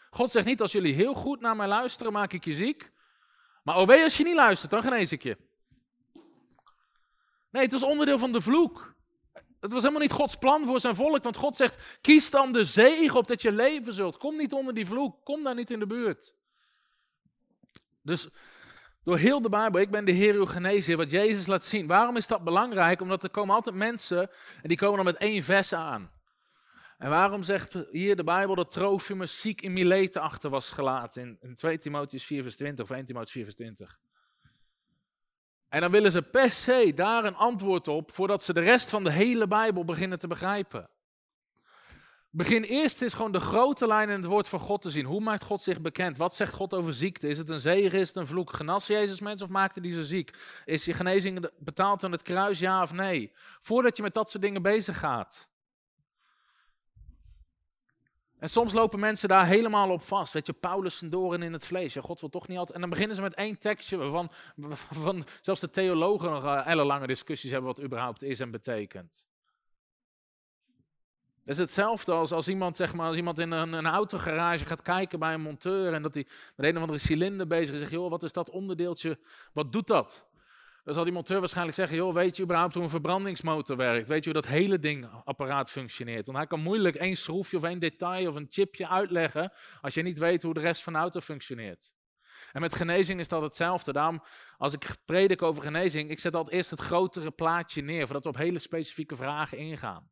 God 0.10 0.32
zegt 0.32 0.46
niet, 0.46 0.62
als 0.62 0.72
jullie 0.72 0.93
heel 0.93 1.13
goed 1.13 1.41
naar 1.41 1.56
mij 1.56 1.67
luisteren, 1.67 2.13
maak 2.13 2.34
ik 2.34 2.46
je 2.46 2.54
ziek. 2.54 2.91
Maar 3.63 3.78
oh 3.78 3.88
wee, 3.88 4.04
als 4.04 4.17
je 4.17 4.24
niet 4.24 4.36
luistert, 4.36 4.72
dan 4.72 4.84
genees 4.84 5.12
ik 5.12 5.24
je. 5.24 5.38
Nee, 7.52 7.63
het 7.63 7.72
was 7.72 7.84
onderdeel 7.84 8.17
van 8.17 8.32
de 8.32 8.41
vloek. 8.41 8.96
Het 9.60 9.74
was 9.74 9.82
helemaal 9.82 10.02
niet 10.02 10.12
Gods 10.12 10.36
plan 10.36 10.65
voor 10.65 10.80
zijn 10.80 10.96
volk, 10.96 11.24
want 11.24 11.36
God 11.36 11.56
zegt, 11.56 12.00
kies 12.02 12.30
dan 12.30 12.54
de 12.54 12.63
zegen 12.63 13.17
op 13.17 13.28
dat 13.28 13.41
je 13.41 13.52
leven 13.52 13.93
zult. 13.93 14.17
Kom 14.17 14.38
niet 14.38 14.54
onder 14.54 14.74
die 14.74 14.86
vloek, 14.86 15.24
kom 15.24 15.43
daar 15.43 15.56
niet 15.56 15.72
in 15.72 15.80
de 15.80 15.86
buurt. 15.86 16.34
Dus 18.02 18.30
door 19.04 19.17
heel 19.17 19.41
de 19.41 19.50
Bijbel, 19.50 19.82
ik 19.82 19.91
ben 19.91 20.06
de 20.06 20.12
Heer 20.12 20.34
uw 20.34 20.46
genezer, 20.46 20.98
wat 20.98 21.12
Jezus 21.12 21.48
laat 21.48 21.65
zien. 21.65 21.88
Waarom 21.88 22.17
is 22.17 22.28
dat 22.28 22.43
belangrijk? 22.43 23.02
Omdat 23.02 23.24
er 23.24 23.30
komen 23.30 23.56
altijd 23.56 23.76
mensen 23.76 24.30
en 24.62 24.67
die 24.67 24.78
komen 24.78 24.96
dan 24.96 25.06
met 25.06 25.17
één 25.17 25.43
vers 25.43 25.74
aan. 25.74 26.12
En 26.98 27.10
waarom 27.10 27.44
zegt 27.44 27.78
hier 27.92 28.16
de 28.16 28.24
Bijbel 28.24 28.56
dat 28.56 28.72
Trofimus 28.72 29.42
ziek 29.42 29.62
in 29.62 29.74
Mileten 29.74 30.22
achter 30.22 30.50
was 30.50 30.70
gelaten 30.70 31.22
in, 31.22 31.38
in 31.42 31.56
2 31.56 31.78
Timotheus 31.78 32.24
4 32.24 32.42
vers 32.42 32.56
20 32.56 32.86
of 32.86 32.92
1 32.92 33.06
Timotheus 33.06 33.32
4 33.32 33.44
vers 33.44 33.56
20? 33.56 34.00
En 35.70 35.82
dan 35.82 35.92
willen 35.92 36.12
ze 36.12 36.22
per 36.22 36.52
se 36.52 36.92
daar 36.96 37.26
een 37.26 37.36
antwoord 37.36 37.88
op 37.88 38.12
voordat 38.12 38.44
ze 38.44 38.54
de 38.54 38.60
rest 38.60 38.90
van 38.90 39.04
de 39.04 39.12
hele 39.12 39.48
Bijbel 39.48 39.86
beginnen 39.86 40.20
te 40.20 40.28
begrijpen. 40.28 40.90
Begin 42.30 42.64
eerst 42.64 43.02
eens 43.02 43.14
gewoon 43.14 43.32
de 43.32 43.40
grote 43.40 43.88
lijnen 43.88 44.16
in 44.16 44.22
het 44.22 44.30
woord 44.30 44.48
van 44.48 44.60
God 44.60 44.82
te 44.82 44.90
zien. 44.90 45.06
Hoe 45.06 45.20
maakt 45.22 45.44
God 45.44 45.64
zich 45.64 45.82
bekend? 45.82 46.18
Wat 46.18 46.36
zegt 46.36 46.54
God 46.54 46.74
over 46.74 46.94
ziekte? 46.94 47.28
Is 47.28 47.38
het 47.38 47.50
een 47.50 47.60
zegen? 47.60 48.00
Is 48.00 48.08
het 48.08 48.18
een 48.18 48.28
vloek? 48.28 48.54
Genas 48.54 48.88
Jezus 48.88 49.20
mensen 49.20 49.46
of 49.46 49.52
maakte 49.52 49.80
hij 49.80 49.92
ze 49.92 50.06
ziek? 50.06 50.38
Is 50.66 50.86
je 50.86 50.94
genezing 50.94 51.50
betaald 51.60 52.04
aan 52.04 52.12
het 52.12 52.22
kruis? 52.22 52.60
Ja 52.60 52.82
of 52.82 52.94
nee? 52.94 53.32
Voordat 53.60 53.98
je 53.98 54.04
met 54.04 54.14
dat 54.14 54.30
soort 54.30 54.44
dingen 54.44 54.62
bezig 54.62 55.00
gaat. 55.00 55.50
En 58.39 58.50
soms 58.50 58.73
lopen 58.73 59.00
mensen 59.00 59.30
daar 59.30 59.45
helemaal 59.45 59.89
op 59.89 60.02
vast. 60.02 60.34
Weet 60.34 60.45
je, 60.45 60.54
Paulus 60.54 61.00
doren 61.06 61.41
in 61.41 61.54
het 61.54 61.65
vlees. 61.65 61.93
Ja, 61.93 62.02
God 62.02 62.19
wil 62.19 62.30
toch 62.30 62.47
niet 62.47 62.58
altijd. 62.58 62.76
En 62.76 62.82
dan 62.82 62.89
beginnen 62.89 63.15
ze 63.15 63.21
met 63.21 63.34
één 63.34 63.60
tekstje 63.60 63.97
waarvan, 63.97 64.32
van 64.91 65.23
zelfs 65.41 65.60
de 65.60 65.69
theologen 65.69 66.32
nog 66.32 66.43
uh, 66.43 66.67
ellenlange 66.67 67.08
discussies 67.08 67.52
hebben 67.52 67.73
wat 67.76 67.84
überhaupt 67.84 68.23
is 68.23 68.39
en 68.39 68.52
betekent. 68.52 69.26
Is 71.45 71.58
hetzelfde 71.58 72.12
als 72.12 72.32
als 72.32 72.47
iemand, 72.47 72.78
zeg 72.78 72.93
maar, 72.93 73.08
als 73.08 73.15
iemand 73.15 73.39
in 73.39 73.52
een, 73.52 73.73
een 73.73 73.86
autogarage 73.86 74.65
gaat 74.65 74.82
kijken 74.82 75.19
bij 75.19 75.34
een 75.34 75.41
monteur 75.41 75.93
en 75.93 76.02
dat 76.02 76.13
hij 76.13 76.28
met 76.56 76.65
een 76.65 76.76
of 76.76 76.82
andere 76.82 77.00
cilinder 77.00 77.47
bezig 77.47 77.73
is 77.73 77.80
zegt, 77.80 77.91
joh, 77.91 78.10
wat 78.10 78.23
is 78.23 78.32
dat 78.32 78.50
onderdeeltje, 78.50 79.19
wat 79.54 79.71
doet 79.71 79.88
dat? 79.88 80.28
Dan 80.88 80.95
zal 80.95 81.06
die 81.06 81.13
monteur 81.13 81.39
waarschijnlijk 81.39 81.78
zeggen, 81.78 81.97
joh, 81.97 82.13
weet 82.13 82.36
je 82.38 82.43
überhaupt 82.43 82.73
hoe 82.73 82.84
een 82.84 82.89
verbrandingsmotor 82.89 83.78
werkt? 83.78 84.08
Weet 84.08 84.23
je 84.23 84.32
hoe 84.32 84.41
dat 84.41 84.52
hele 84.52 84.80
ding, 84.80 85.10
apparaat 85.23 85.71
functioneert? 85.71 86.26
Want 86.26 86.38
hij 86.38 86.47
kan 86.47 86.60
moeilijk 86.60 86.95
één 86.95 87.15
schroefje 87.15 87.58
of 87.58 87.63
één 87.63 87.80
detail 87.80 88.30
of 88.30 88.36
een 88.36 88.47
chipje 88.50 88.88
uitleggen 88.88 89.54
als 89.82 89.93
je 89.93 90.02
niet 90.02 90.17
weet 90.17 90.43
hoe 90.43 90.54
de 90.54 90.60
rest 90.60 90.84
van 90.84 90.93
de 90.93 91.00
auto 91.00 91.19
functioneert. 91.19 91.91
En 92.52 92.62
met 92.62 92.76
genezing 92.76 93.19
is 93.19 93.28
dat 93.28 93.41
hetzelfde. 93.41 93.93
Daarom, 93.93 94.23
als 94.58 94.73
ik 94.73 94.86
predik 95.06 95.41
over 95.41 95.62
genezing, 95.62 96.10
ik 96.10 96.19
zet 96.19 96.36
altijd 96.36 96.56
eerst 96.56 96.69
het 96.69 96.80
grotere 96.80 97.32
plaatje 97.32 97.82
neer, 97.82 98.04
voordat 98.06 98.23
we 98.23 98.30
op 98.30 98.38
hele 98.38 98.60
specifieke 98.60 99.15
vragen 99.15 99.58
ingaan. 99.58 100.12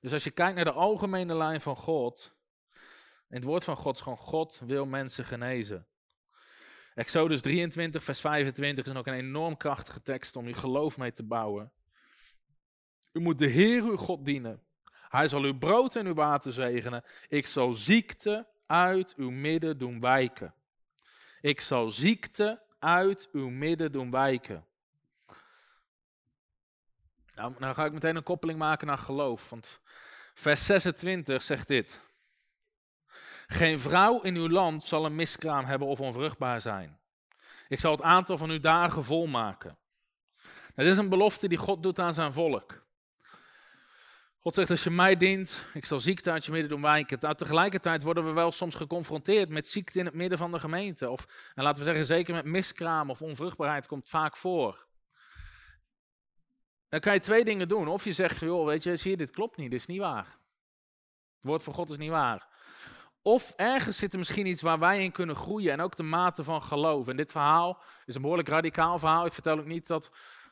Dus 0.00 0.12
als 0.12 0.24
je 0.24 0.30
kijkt 0.30 0.54
naar 0.54 0.64
de 0.64 0.72
algemene 0.72 1.34
lijn 1.34 1.60
van 1.60 1.76
God, 1.76 2.34
in 3.28 3.36
het 3.36 3.44
woord 3.44 3.64
van 3.64 3.76
God 3.76 3.94
is 3.94 4.00
gewoon, 4.00 4.18
God 4.18 4.60
wil 4.64 4.86
mensen 4.86 5.24
genezen. 5.24 5.86
Exodus 6.94 7.40
23, 7.40 8.04
vers 8.04 8.20
25 8.20 8.86
is 8.86 8.94
ook 8.94 9.06
een 9.06 9.14
enorm 9.14 9.56
krachtige 9.56 10.02
tekst 10.02 10.36
om 10.36 10.46
je 10.46 10.54
geloof 10.54 10.98
mee 10.98 11.12
te 11.12 11.22
bouwen. 11.22 11.72
U 13.12 13.20
moet 13.20 13.38
de 13.38 13.46
Heer 13.46 13.82
uw 13.82 13.96
God 13.96 14.24
dienen. 14.24 14.62
Hij 15.08 15.28
zal 15.28 15.42
uw 15.42 15.58
brood 15.58 15.96
en 15.96 16.06
uw 16.06 16.14
water 16.14 16.52
zegenen. 16.52 17.04
Ik 17.28 17.46
zal 17.46 17.72
ziekte 17.72 18.46
uit 18.66 19.14
uw 19.16 19.30
midden 19.30 19.78
doen 19.78 20.00
wijken. 20.00 20.54
Ik 21.40 21.60
zal 21.60 21.90
ziekte 21.90 22.62
uit 22.78 23.28
uw 23.32 23.48
midden 23.48 23.92
doen 23.92 24.10
wijken. 24.10 24.66
Nou, 27.34 27.54
nou 27.58 27.74
ga 27.74 27.84
ik 27.84 27.92
meteen 27.92 28.16
een 28.16 28.22
koppeling 28.22 28.58
maken 28.58 28.86
naar 28.86 28.98
geloof. 28.98 29.50
Want 29.50 29.80
vers 30.34 30.66
26 30.66 31.42
zegt 31.42 31.68
dit. 31.68 32.00
Geen 33.52 33.80
vrouw 33.80 34.20
in 34.20 34.36
uw 34.36 34.48
land 34.48 34.82
zal 34.82 35.04
een 35.04 35.14
miskraam 35.14 35.64
hebben 35.64 35.88
of 35.88 36.00
onvruchtbaar 36.00 36.60
zijn. 36.60 37.00
Ik 37.68 37.80
zal 37.80 37.92
het 37.92 38.02
aantal 38.02 38.38
van 38.38 38.50
uw 38.50 38.60
dagen 38.60 39.04
volmaken. 39.04 39.78
Het 40.74 40.86
is 40.86 40.96
een 40.96 41.08
belofte 41.08 41.48
die 41.48 41.58
God 41.58 41.82
doet 41.82 41.98
aan 41.98 42.14
zijn 42.14 42.32
volk. 42.32 42.84
God 44.40 44.54
zegt, 44.54 44.70
als 44.70 44.84
je 44.84 44.90
mij 44.90 45.16
dient, 45.16 45.66
ik 45.74 45.84
zal 45.84 46.00
ziekte 46.00 46.30
uit 46.30 46.44
je 46.44 46.52
midden 46.52 46.70
doen 46.70 46.82
wijken. 46.82 47.18
Nou, 47.20 47.34
tegelijkertijd 47.34 48.02
worden 48.02 48.24
we 48.24 48.32
wel 48.32 48.50
soms 48.52 48.74
geconfronteerd 48.74 49.48
met 49.48 49.68
ziekte 49.68 49.98
in 49.98 50.04
het 50.04 50.14
midden 50.14 50.38
van 50.38 50.52
de 50.52 50.58
gemeente. 50.58 51.10
Of, 51.10 51.26
en 51.54 51.62
laten 51.62 51.78
we 51.78 51.84
zeggen, 51.84 52.06
zeker 52.06 52.34
met 52.34 52.44
miskraam 52.44 53.10
of 53.10 53.22
onvruchtbaarheid 53.22 53.86
komt 53.86 54.08
vaak 54.08 54.36
voor. 54.36 54.86
Dan 56.88 57.00
kan 57.00 57.12
je 57.12 57.20
twee 57.20 57.44
dingen 57.44 57.68
doen. 57.68 57.88
Of 57.88 58.04
je 58.04 58.12
zegt 58.12 58.38
joh, 58.38 58.66
weet 58.66 58.82
je, 58.82 58.96
zie 58.96 59.10
je, 59.10 59.16
dit 59.16 59.30
klopt 59.30 59.56
niet, 59.56 59.70
dit 59.70 59.80
is 59.80 59.86
niet 59.86 60.00
waar. 60.00 60.26
Het 61.34 61.44
woord 61.44 61.62
van 61.62 61.72
God 61.72 61.90
is 61.90 61.98
niet 61.98 62.10
waar. 62.10 62.50
Of 63.22 63.52
ergens 63.56 63.96
zit 63.96 64.12
er 64.12 64.18
misschien 64.18 64.46
iets 64.46 64.62
waar 64.62 64.78
wij 64.78 65.04
in 65.04 65.12
kunnen 65.12 65.36
groeien 65.36 65.72
en 65.72 65.80
ook 65.80 65.96
de 65.96 66.02
mate 66.02 66.44
van 66.44 66.62
geloof. 66.62 67.08
En 67.08 67.16
dit 67.16 67.32
verhaal 67.32 67.82
is 68.04 68.14
een 68.14 68.20
behoorlijk 68.20 68.48
radicaal 68.48 68.98
verhaal. 68.98 69.26
Ik 69.26 69.32
vertel 69.32 69.58
ook 69.58 69.66
niet 69.66 69.86
dat, 69.86 70.10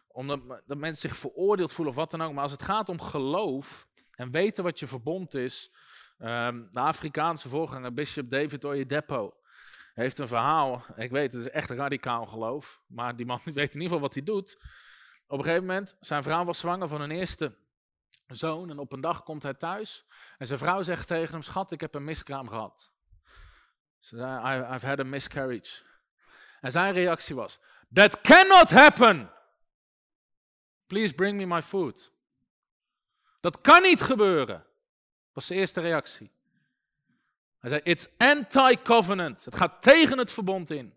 omdat 0.08 0.40
dat 0.66 0.78
mensen 0.78 1.08
zich 1.08 1.18
veroordeeld 1.18 1.72
voelen 1.72 1.94
of 1.94 2.00
wat 2.00 2.10
dan 2.10 2.22
ook. 2.22 2.32
Maar 2.32 2.42
als 2.42 2.52
het 2.52 2.62
gaat 2.62 2.88
om 2.88 3.00
geloof 3.00 3.88
en 4.10 4.30
weten 4.30 4.64
wat 4.64 4.78
je 4.78 4.86
verbond 4.86 5.34
is. 5.34 5.72
Um, 6.18 6.68
de 6.70 6.80
Afrikaanse 6.80 7.48
voorganger, 7.48 7.94
Bishop 7.94 8.30
David 8.30 8.64
Oyedepo, 8.64 9.34
heeft 9.94 10.18
een 10.18 10.28
verhaal. 10.28 10.84
Ik 10.96 11.10
weet, 11.10 11.32
het 11.32 11.40
is 11.40 11.50
echt 11.50 11.70
radicaal 11.70 12.26
geloof. 12.26 12.82
Maar 12.86 13.16
die 13.16 13.26
man 13.26 13.40
weet 13.44 13.54
in 13.56 13.80
ieder 13.80 13.82
geval 13.82 14.00
wat 14.00 14.14
hij 14.14 14.22
doet. 14.22 14.62
Op 15.26 15.38
een 15.38 15.44
gegeven 15.44 15.66
moment, 15.66 15.96
zijn 16.00 16.22
vrouw 16.22 16.44
was 16.44 16.58
zwanger 16.58 16.88
van 16.88 17.00
een 17.00 17.10
eerste 17.10 17.56
zoon 18.36 18.70
en 18.70 18.78
op 18.78 18.92
een 18.92 19.00
dag 19.00 19.22
komt 19.22 19.42
hij 19.42 19.54
thuis 19.54 20.06
en 20.38 20.46
zijn 20.46 20.58
vrouw 20.58 20.82
zegt 20.82 21.06
tegen 21.06 21.32
hem, 21.32 21.42
schat, 21.42 21.72
ik 21.72 21.80
heb 21.80 21.94
een 21.94 22.04
miskraam 22.04 22.48
gehad. 22.48 22.92
I've 24.12 24.86
had 24.86 25.00
a 25.00 25.04
miscarriage. 25.04 25.82
En 26.60 26.72
zijn 26.72 26.92
reactie 26.92 27.34
was, 27.34 27.58
that 27.92 28.20
cannot 28.20 28.70
happen. 28.70 29.30
Please 30.86 31.14
bring 31.14 31.36
me 31.36 31.46
my 31.46 31.62
food. 31.62 32.12
Dat 33.40 33.60
kan 33.60 33.82
niet 33.82 34.00
gebeuren. 34.02 34.66
was 35.32 35.46
zijn 35.46 35.58
eerste 35.58 35.80
reactie. 35.80 36.30
Hij 37.58 37.70
zei, 37.70 37.80
it's 37.84 38.08
anti-covenant. 38.16 39.44
Het 39.44 39.56
gaat 39.56 39.82
tegen 39.82 40.18
het 40.18 40.30
verbond 40.30 40.70
in. 40.70 40.94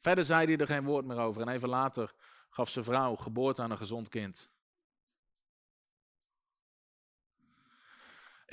Verder 0.00 0.24
zei 0.24 0.46
hij 0.46 0.56
er 0.56 0.66
geen 0.66 0.84
woord 0.84 1.04
meer 1.04 1.18
over. 1.18 1.42
En 1.42 1.48
even 1.48 1.68
later 1.68 2.12
gaf 2.50 2.68
zijn 2.68 2.84
vrouw 2.84 3.16
geboorte 3.16 3.62
aan 3.62 3.70
een 3.70 3.76
gezond 3.76 4.08
kind. 4.08 4.50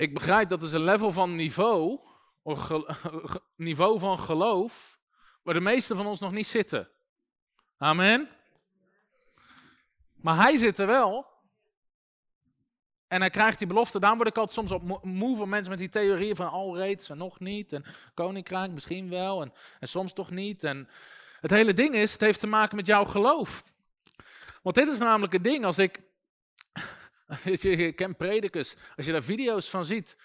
Ik 0.00 0.14
begrijp 0.14 0.48
dat 0.48 0.62
is 0.62 0.72
een 0.72 0.84
level 0.84 1.12
van 1.12 1.36
niveau, 1.36 2.00
of 2.42 2.70
niveau 3.56 3.98
van 3.98 4.18
geloof, 4.18 4.98
waar 5.42 5.54
de 5.54 5.60
meesten 5.60 5.96
van 5.96 6.06
ons 6.06 6.20
nog 6.20 6.32
niet 6.32 6.46
zitten. 6.46 6.88
Amen. 7.76 8.28
Maar 10.14 10.36
hij 10.36 10.56
zit 10.56 10.78
er 10.78 10.86
wel. 10.86 11.26
En 13.08 13.20
hij 13.20 13.30
krijgt 13.30 13.58
die 13.58 13.66
belofte. 13.66 14.00
Daarom 14.00 14.18
word 14.18 14.30
ik 14.30 14.36
altijd 14.36 14.68
soms 14.68 14.70
op 14.70 15.04
moe 15.04 15.36
van 15.36 15.48
mensen 15.48 15.70
met 15.70 15.78
die 15.78 15.88
theorieën 15.88 16.36
van 16.36 16.50
al 16.50 16.76
reeds 16.76 17.10
en 17.10 17.18
nog 17.18 17.40
niet. 17.40 17.72
En 17.72 17.84
koninkrijk 18.14 18.72
misschien 18.72 19.08
wel 19.08 19.42
en, 19.42 19.52
en 19.80 19.88
soms 19.88 20.12
toch 20.12 20.30
niet. 20.30 20.64
En 20.64 20.88
het 21.40 21.50
hele 21.50 21.72
ding 21.72 21.94
is, 21.94 22.12
het 22.12 22.20
heeft 22.20 22.40
te 22.40 22.46
maken 22.46 22.76
met 22.76 22.86
jouw 22.86 23.04
geloof. 23.04 23.64
Want 24.62 24.76
dit 24.76 24.88
is 24.88 24.98
namelijk 24.98 25.32
het 25.32 25.44
ding. 25.44 25.64
Als 25.64 25.78
ik, 25.78 26.00
je, 27.44 27.70
ik 27.70 27.96
ken 27.96 28.16
predikers. 28.16 28.74
Als 28.96 29.06
je 29.06 29.12
daar 29.12 29.22
video's 29.22 29.70
van 29.70 29.84
ziet. 29.84 30.16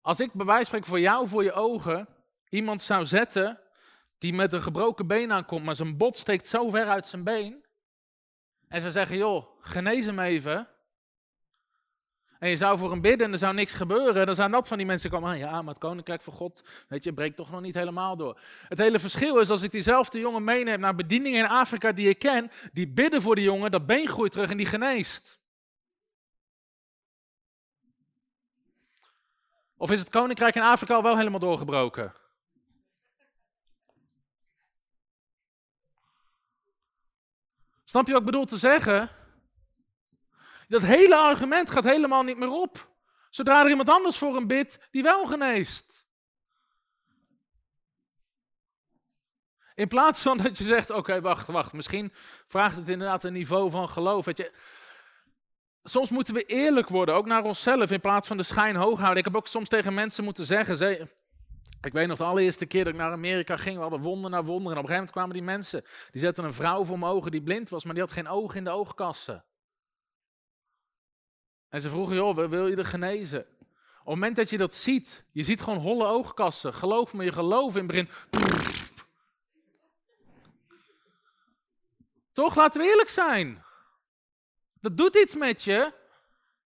Als 0.00 0.20
ik 0.20 0.32
bij 0.32 0.46
wijze 0.46 0.70
van 0.70 0.84
voor 0.84 1.00
jou, 1.00 1.28
voor 1.28 1.42
je 1.42 1.52
ogen, 1.52 2.08
iemand 2.48 2.82
zou 2.82 3.04
zetten 3.04 3.60
die 4.18 4.32
met 4.32 4.52
een 4.52 4.62
gebroken 4.62 5.06
been 5.06 5.32
aankomt, 5.32 5.64
maar 5.64 5.74
zijn 5.74 5.96
bot 5.96 6.16
steekt 6.16 6.46
zo 6.46 6.70
ver 6.70 6.86
uit 6.86 7.06
zijn 7.06 7.24
been. 7.24 7.64
En 8.68 8.80
ze 8.80 8.90
zeggen, 8.90 9.16
joh, 9.16 9.46
genees 9.60 10.06
hem 10.06 10.18
even. 10.18 10.68
En 12.38 12.48
je 12.48 12.56
zou 12.56 12.78
voor 12.78 12.90
hem 12.90 13.00
bidden 13.00 13.26
en 13.26 13.32
er 13.32 13.38
zou 13.38 13.54
niks 13.54 13.74
gebeuren. 13.74 14.26
Dan 14.26 14.34
zijn 14.34 14.50
dat 14.50 14.68
van 14.68 14.76
die 14.76 14.86
mensen 14.86 15.10
komen, 15.10 15.38
ja, 15.38 15.62
maar 15.62 15.74
het 15.74 15.78
koninkrijk 15.78 16.22
van 16.22 16.32
God, 16.32 16.62
weet 16.88 17.04
je, 17.04 17.12
breekt 17.12 17.36
toch 17.36 17.50
nog 17.50 17.60
niet 17.60 17.74
helemaal 17.74 18.16
door. 18.16 18.40
Het 18.68 18.78
hele 18.78 18.98
verschil 18.98 19.38
is, 19.38 19.50
als 19.50 19.62
ik 19.62 19.70
diezelfde 19.70 20.18
jongen 20.18 20.44
meeneem 20.44 20.80
naar 20.80 20.94
bedieningen 20.94 21.38
in 21.38 21.50
Afrika 21.50 21.92
die 21.92 22.08
ik 22.08 22.18
ken, 22.18 22.50
die 22.72 22.88
bidden 22.88 23.22
voor 23.22 23.34
die 23.34 23.44
jongen, 23.44 23.70
dat 23.70 23.86
been 23.86 24.08
groeit 24.08 24.32
terug 24.32 24.50
en 24.50 24.56
die 24.56 24.66
geneest. 24.66 25.38
Of 29.76 29.90
is 29.90 29.98
het 29.98 30.08
koninkrijk 30.08 30.54
in 30.54 30.62
Afrika 30.62 30.94
al 30.94 31.02
wel 31.02 31.16
helemaal 31.16 31.40
doorgebroken? 31.40 32.14
Snap 37.84 38.06
je 38.06 38.12
wat 38.12 38.20
ik 38.20 38.26
bedoel 38.26 38.44
te 38.44 38.58
zeggen? 38.58 39.10
Dat 40.68 40.82
hele 40.82 41.16
argument 41.16 41.70
gaat 41.70 41.84
helemaal 41.84 42.22
niet 42.22 42.36
meer 42.36 42.50
op. 42.50 42.94
Zodra 43.30 43.62
er 43.62 43.68
iemand 43.68 43.88
anders 43.88 44.18
voor 44.18 44.36
een 44.36 44.46
bid 44.46 44.86
die 44.90 45.02
wel 45.02 45.26
geneest. 45.26 46.04
In 49.74 49.88
plaats 49.88 50.22
van 50.22 50.36
dat 50.36 50.58
je 50.58 50.64
zegt, 50.64 50.90
oké, 50.90 51.20
wacht, 51.20 51.46
wacht, 51.46 51.72
misschien 51.72 52.12
vraagt 52.46 52.76
het 52.76 52.88
inderdaad 52.88 53.24
een 53.24 53.32
niveau 53.32 53.70
van 53.70 53.88
geloof. 53.88 54.24
Weet 54.24 54.36
je, 54.36 54.52
soms 55.88 56.10
moeten 56.10 56.34
we 56.34 56.42
eerlijk 56.42 56.88
worden, 56.88 57.14
ook 57.14 57.26
naar 57.26 57.44
onszelf, 57.44 57.90
in 57.90 58.00
plaats 58.00 58.28
van 58.28 58.36
de 58.36 58.42
schijn 58.42 58.76
hoog 58.76 58.98
houden. 58.98 59.18
Ik 59.18 59.24
heb 59.24 59.36
ook 59.36 59.46
soms 59.46 59.68
tegen 59.68 59.94
mensen 59.94 60.24
moeten 60.24 60.44
zeggen, 60.44 60.76
ze, 60.76 61.08
ik 61.80 61.92
weet 61.92 62.06
nog 62.06 62.18
de 62.18 62.24
allereerste 62.24 62.66
keer 62.66 62.84
dat 62.84 62.92
ik 62.92 62.98
naar 62.98 63.12
Amerika 63.12 63.56
ging, 63.56 63.76
we 63.76 63.82
hadden 63.82 64.00
wonder 64.00 64.30
naar 64.30 64.44
wonder. 64.44 64.72
En 64.72 64.78
op 64.78 64.84
een 64.84 64.90
gegeven 64.90 64.94
moment 64.94 65.10
kwamen 65.10 65.32
die 65.32 65.42
mensen, 65.42 65.84
die 66.10 66.20
zetten 66.20 66.44
een 66.44 66.52
vrouw 66.52 66.84
voor 66.84 66.98
mijn 66.98 67.12
ogen 67.12 67.30
die 67.30 67.42
blind 67.42 67.68
was, 67.68 67.84
maar 67.84 67.94
die 67.94 68.02
had 68.02 68.12
geen 68.12 68.28
ogen 68.28 68.56
in 68.56 68.64
de 68.64 68.70
oogkassen. 68.70 69.44
En 71.68 71.80
ze 71.80 71.90
vroegen, 71.90 72.16
joh, 72.16 72.48
wil 72.48 72.66
je 72.66 72.76
er 72.76 72.84
genezen? 72.84 73.40
Op 73.40 74.12
het 74.12 74.20
moment 74.20 74.36
dat 74.36 74.50
je 74.50 74.58
dat 74.58 74.74
ziet, 74.74 75.24
je 75.32 75.42
ziet 75.42 75.62
gewoon 75.62 75.78
holle 75.78 76.06
oogkassen. 76.06 76.74
Geloof 76.74 77.14
me, 77.14 77.24
je 77.24 77.32
geloof 77.32 77.76
in 77.76 77.78
het 77.78 77.86
begin. 77.86 78.08
Toch, 82.32 82.54
laten 82.54 82.80
we 82.80 82.86
eerlijk 82.86 83.08
zijn. 83.08 83.64
Dat 84.86 84.96
doet 84.96 85.16
iets 85.16 85.34
met 85.34 85.62
je. 85.62 85.92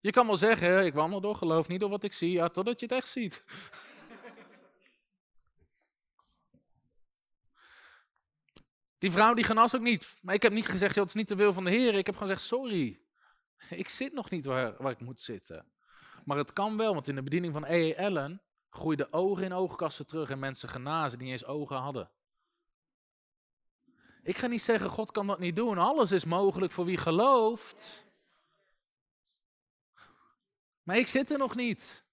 Je 0.01 0.11
kan 0.11 0.27
wel 0.27 0.37
zeggen, 0.37 0.87
ik 0.87 0.95
wandel 0.95 1.21
door 1.21 1.37
geloof, 1.37 1.69
niet 1.69 1.81
door 1.81 1.91
wat 1.91 2.05
ik 2.05 2.13
zie, 2.13 2.31
ja, 2.31 2.49
totdat 2.49 2.81
je 2.81 2.87
het 2.87 2.95
echt 2.95 3.09
ziet. 3.09 3.45
Die 8.99 9.11
vrouw 9.11 9.35
die 9.35 9.45
genas 9.45 9.77
ook 9.77 9.83
niet. 9.83 10.15
Maar 10.23 10.35
ik 10.35 10.43
heb 10.43 10.53
niet 10.53 10.67
gezegd, 10.67 10.95
het 10.95 11.09
is 11.09 11.15
niet 11.15 11.29
de 11.29 11.35
wil 11.35 11.53
van 11.53 11.65
de 11.65 11.71
Heer. 11.71 11.95
Ik 11.95 12.07
heb 12.07 12.15
gewoon 12.15 12.31
gezegd, 12.31 12.49
sorry. 12.49 13.01
Ik 13.71 13.89
zit 13.89 14.13
nog 14.13 14.31
niet 14.31 14.45
waar, 14.45 14.91
ik 14.91 15.01
moet 15.01 15.21
zitten. 15.21 15.73
Maar 16.25 16.37
het 16.37 16.53
kan 16.53 16.77
wel, 16.77 16.95
want 16.95 17.09
in 17.09 17.15
de 17.15 17.23
bediening 17.23 17.53
van 17.53 17.65
E.E. 17.65 17.97
Allen 17.97 18.43
groeiden 18.71 19.13
ogen 19.13 19.45
in 19.45 19.53
oogkassen 19.53 20.07
terug 20.07 20.31
en 20.31 20.39
mensen 20.39 20.69
genazen 20.69 21.19
die 21.19 21.31
eens 21.31 21.45
ogen 21.45 21.77
hadden. 21.77 22.11
Ik 24.23 24.39
ga 24.39 24.47
niet 24.47 24.63
zeggen, 24.63 24.91
God 24.91 25.11
kan 25.11 25.27
dat 25.27 25.39
niet 25.39 25.57
doen. 25.57 25.79
Alles 25.79 26.13
is 26.13 26.25
mogelijk 26.25 26.73
voor 26.73 26.85
wie 26.85 26.99
gelooft. 26.99 28.07
Maar 30.89 30.97
ik 30.97 31.07
zit 31.07 31.31
er 31.31 31.39
nog 31.39 31.55
niet. 31.55 32.05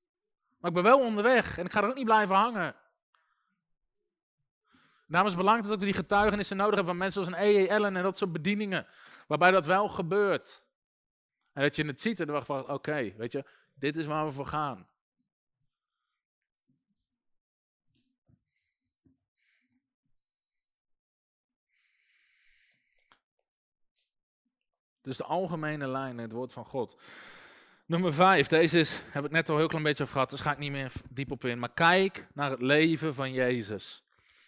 Maar 0.57 0.69
ik 0.69 0.75
ben 0.75 0.83
wel 0.83 0.99
onderweg 0.99 1.57
en 1.57 1.65
ik 1.65 1.71
ga 1.71 1.81
er 1.81 1.89
ook 1.89 1.95
niet 1.95 2.05
blijven 2.05 2.35
hangen. 2.35 2.75
Daarom 5.07 5.29
is 5.29 5.35
het 5.35 5.41
belangrijk 5.41 5.69
dat 5.69 5.79
we 5.79 5.85
die 5.85 5.93
getuigenissen 5.93 6.57
nodig 6.57 6.75
hebben 6.75 6.93
van 6.93 6.97
mensen 6.97 7.23
zoals 7.23 7.37
een 7.37 7.47
E.E. 7.47 7.69
Allen 7.69 7.95
en 7.95 8.03
dat 8.03 8.17
soort 8.17 8.31
bedieningen. 8.31 8.87
Waarbij 9.27 9.51
dat 9.51 9.65
wel 9.65 9.89
gebeurt. 9.89 10.63
En 11.53 11.61
dat 11.61 11.75
je 11.75 11.85
het 11.85 12.01
ziet 12.01 12.19
en 12.19 12.25
dan 12.25 12.35
wacht 12.35 12.45
van, 12.45 12.69
oké, 12.69 13.13
weet 13.17 13.31
je, 13.31 13.45
dit 13.73 13.97
is 13.97 14.05
waar 14.05 14.25
we 14.25 14.31
voor 14.31 14.47
gaan. 14.47 14.87
Dus 25.01 25.17
de 25.17 25.23
algemene 25.23 25.87
lijn, 25.87 26.17
het 26.17 26.31
woord 26.31 26.53
van 26.53 26.65
God. 26.65 26.97
Nummer 27.87 28.13
vijf, 28.13 28.47
deze 28.47 28.79
is, 28.79 29.01
heb 29.09 29.25
ik 29.25 29.31
net 29.31 29.49
al 29.49 29.57
heel 29.57 29.67
klein 29.67 29.83
beetje 29.83 30.03
over 30.03 30.15
gehad, 30.15 30.29
dus 30.29 30.39
ga 30.39 30.51
ik 30.51 30.57
niet 30.57 30.71
meer 30.71 30.91
diep 31.09 31.31
op 31.31 31.45
in. 31.45 31.59
Maar 31.59 31.73
kijk 31.73 32.27
naar 32.33 32.49
het 32.49 32.61
leven 32.61 33.13
van 33.13 33.31
Jezus. 33.31 34.05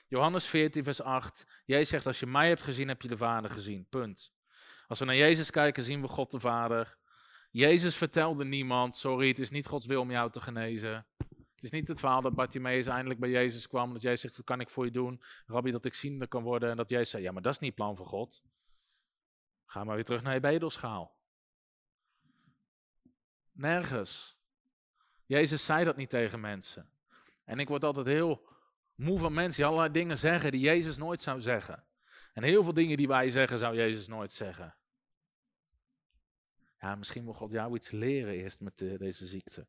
Johannes 0.07 0.45
14, 0.45 0.83
vers 0.83 1.01
8. 1.01 1.45
Jezus 1.65 1.89
zegt, 1.89 2.05
als 2.05 2.19
je 2.19 2.25
mij 2.25 2.47
hebt 2.47 2.61
gezien, 2.61 2.87
heb 2.87 3.01
je 3.01 3.07
de 3.07 3.17
Vader 3.17 3.49
gezien. 3.49 3.87
Punt. 3.89 4.33
Als 4.87 4.99
we 4.99 5.05
naar 5.05 5.15
Jezus 5.15 5.51
kijken, 5.51 5.83
zien 5.83 6.01
we 6.01 6.07
God 6.07 6.31
de 6.31 6.39
Vader. 6.39 6.97
Jezus 7.51 7.95
vertelde 7.95 8.45
niemand, 8.45 8.95
sorry, 8.95 9.27
het 9.27 9.39
is 9.39 9.49
niet 9.49 9.67
Gods 9.67 9.85
wil 9.85 10.01
om 10.01 10.11
jou 10.11 10.31
te 10.31 10.41
genezen. 10.41 11.07
Het 11.55 11.63
is 11.63 11.71
niet 11.71 11.87
het 11.87 11.99
verhaal 11.99 12.21
dat 12.21 12.35
Bartimaeus 12.35 12.87
eindelijk 12.87 13.19
bij 13.19 13.29
Jezus 13.29 13.67
kwam, 13.67 13.93
dat 13.93 14.01
Jezus 14.01 14.21
zegt, 14.21 14.37
wat 14.37 14.45
kan 14.45 14.59
ik 14.59 14.69
voor 14.69 14.85
je 14.85 14.91
doen? 14.91 15.21
Rabbi, 15.45 15.71
dat 15.71 15.85
ik 15.85 15.93
ziende 15.93 16.27
kan 16.27 16.43
worden. 16.43 16.69
En 16.69 16.77
dat 16.77 16.89
Jezus 16.89 17.09
zei, 17.09 17.23
ja, 17.23 17.31
maar 17.31 17.41
dat 17.41 17.53
is 17.53 17.59
niet 17.59 17.69
het 17.69 17.79
plan 17.79 17.95
van 17.95 18.05
God. 18.05 18.41
Ga 19.65 19.83
maar 19.83 19.95
weer 19.95 20.05
terug 20.05 20.21
naar 20.21 20.33
je 20.33 20.39
bedelschaal. 20.39 21.16
Nergens. 23.57 24.37
Jezus 25.25 25.65
zei 25.65 25.85
dat 25.85 25.95
niet 25.95 26.09
tegen 26.09 26.39
mensen. 26.39 26.89
En 27.43 27.59
ik 27.59 27.67
word 27.67 27.83
altijd 27.83 28.05
heel 28.05 28.47
moe 28.95 29.19
van 29.19 29.33
mensen 29.33 29.55
die 29.55 29.65
allerlei 29.65 29.91
dingen 29.91 30.17
zeggen 30.17 30.51
die 30.51 30.61
Jezus 30.61 30.97
nooit 30.97 31.21
zou 31.21 31.41
zeggen. 31.41 31.85
En 32.33 32.43
heel 32.43 32.63
veel 32.63 32.73
dingen 32.73 32.97
die 32.97 33.07
wij 33.07 33.29
zeggen, 33.29 33.59
zou 33.59 33.75
Jezus 33.75 34.07
nooit 34.07 34.31
zeggen. 34.31 34.75
Ja, 36.79 36.95
misschien 36.95 37.23
wil 37.23 37.33
God 37.33 37.51
jou 37.51 37.75
iets 37.75 37.91
leren 37.91 38.33
eerst 38.33 38.59
met 38.59 38.77
deze 38.77 39.25
ziekte. 39.25 39.67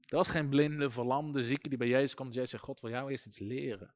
Dat 0.00 0.26
was 0.26 0.28
geen 0.28 0.48
blinde, 0.48 0.90
verlamde 0.90 1.44
zieke 1.44 1.68
die 1.68 1.78
bij 1.78 1.88
Jezus 1.88 2.14
komt. 2.14 2.34
Jezus 2.34 2.50
zegt, 2.50 2.64
God 2.64 2.80
wil 2.80 2.90
jou 2.90 3.10
eerst 3.10 3.26
iets 3.26 3.38
leren. 3.38 3.94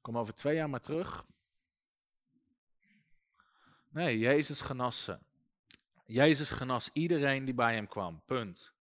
Kom 0.00 0.18
over 0.18 0.34
twee 0.34 0.54
jaar 0.54 0.70
maar 0.70 0.80
terug. 0.80 1.26
Nee, 3.88 4.18
Jezus 4.18 4.60
genassen. 4.60 5.26
Jezus 6.06 6.50
genas 6.50 6.90
iedereen 6.92 7.44
die 7.44 7.54
bij 7.54 7.74
hem 7.74 7.88
kwam. 7.88 8.22
Punt. 8.26 8.74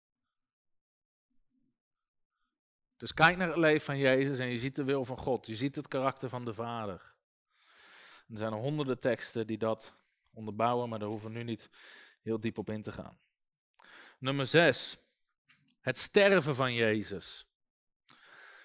Dus 2.97 3.13
kijk 3.13 3.38
naar 3.38 3.47
het 3.47 3.57
leven 3.57 3.85
van 3.85 3.97
Jezus 3.97 4.39
en 4.39 4.47
je 4.47 4.57
ziet 4.57 4.75
de 4.75 4.83
wil 4.83 5.05
van 5.05 5.17
God. 5.17 5.47
Je 5.47 5.55
ziet 5.55 5.75
het 5.75 5.88
karakter 5.88 6.29
van 6.29 6.45
de 6.45 6.53
Vader. 6.53 7.13
Er 8.27 8.38
zijn 8.38 8.53
honderden 8.53 8.99
teksten 8.99 9.47
die 9.47 9.57
dat 9.57 9.93
onderbouwen, 10.33 10.89
maar 10.89 10.99
daar 10.99 11.07
hoeven 11.07 11.31
we 11.31 11.38
nu 11.38 11.43
niet 11.43 11.69
heel 12.21 12.39
diep 12.39 12.57
op 12.57 12.69
in 12.69 12.81
te 12.81 12.91
gaan. 12.91 13.19
Nummer 14.19 14.45
6. 14.45 14.97
Het 15.81 15.97
sterven 15.97 16.55
van 16.55 16.73
Jezus. 16.73 17.47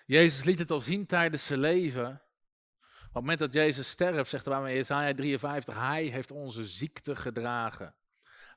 Jezus 0.07 0.45
liet 0.45 0.59
het 0.59 0.71
al 0.71 0.81
zien 0.81 1.07
tijdens 1.07 1.47
zijn 1.47 1.61
leven. 1.61 2.11
Op 2.11 3.17
het 3.17 3.23
moment 3.23 3.39
dat 3.39 3.53
Jezus 3.53 3.89
sterft, 3.89 4.31
zegt 4.31 4.45
hij 4.45 4.71
in 4.71 4.77
Jesaja 4.77 5.15
53, 5.15 5.75
hij 5.75 6.05
heeft 6.05 6.31
onze 6.31 6.65
ziekte 6.65 7.17
gedragen. 7.17 7.95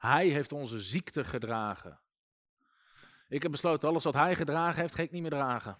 Hij 0.03 0.27
heeft 0.27 0.51
onze 0.51 0.81
ziekte 0.81 1.23
gedragen. 1.23 1.99
Ik 3.27 3.41
heb 3.41 3.51
besloten, 3.51 3.89
alles 3.89 4.03
wat 4.03 4.13
hij 4.13 4.35
gedragen 4.35 4.81
heeft, 4.81 4.95
ga 4.95 5.01
ik 5.01 5.11
niet 5.11 5.21
meer 5.21 5.31
dragen. 5.31 5.77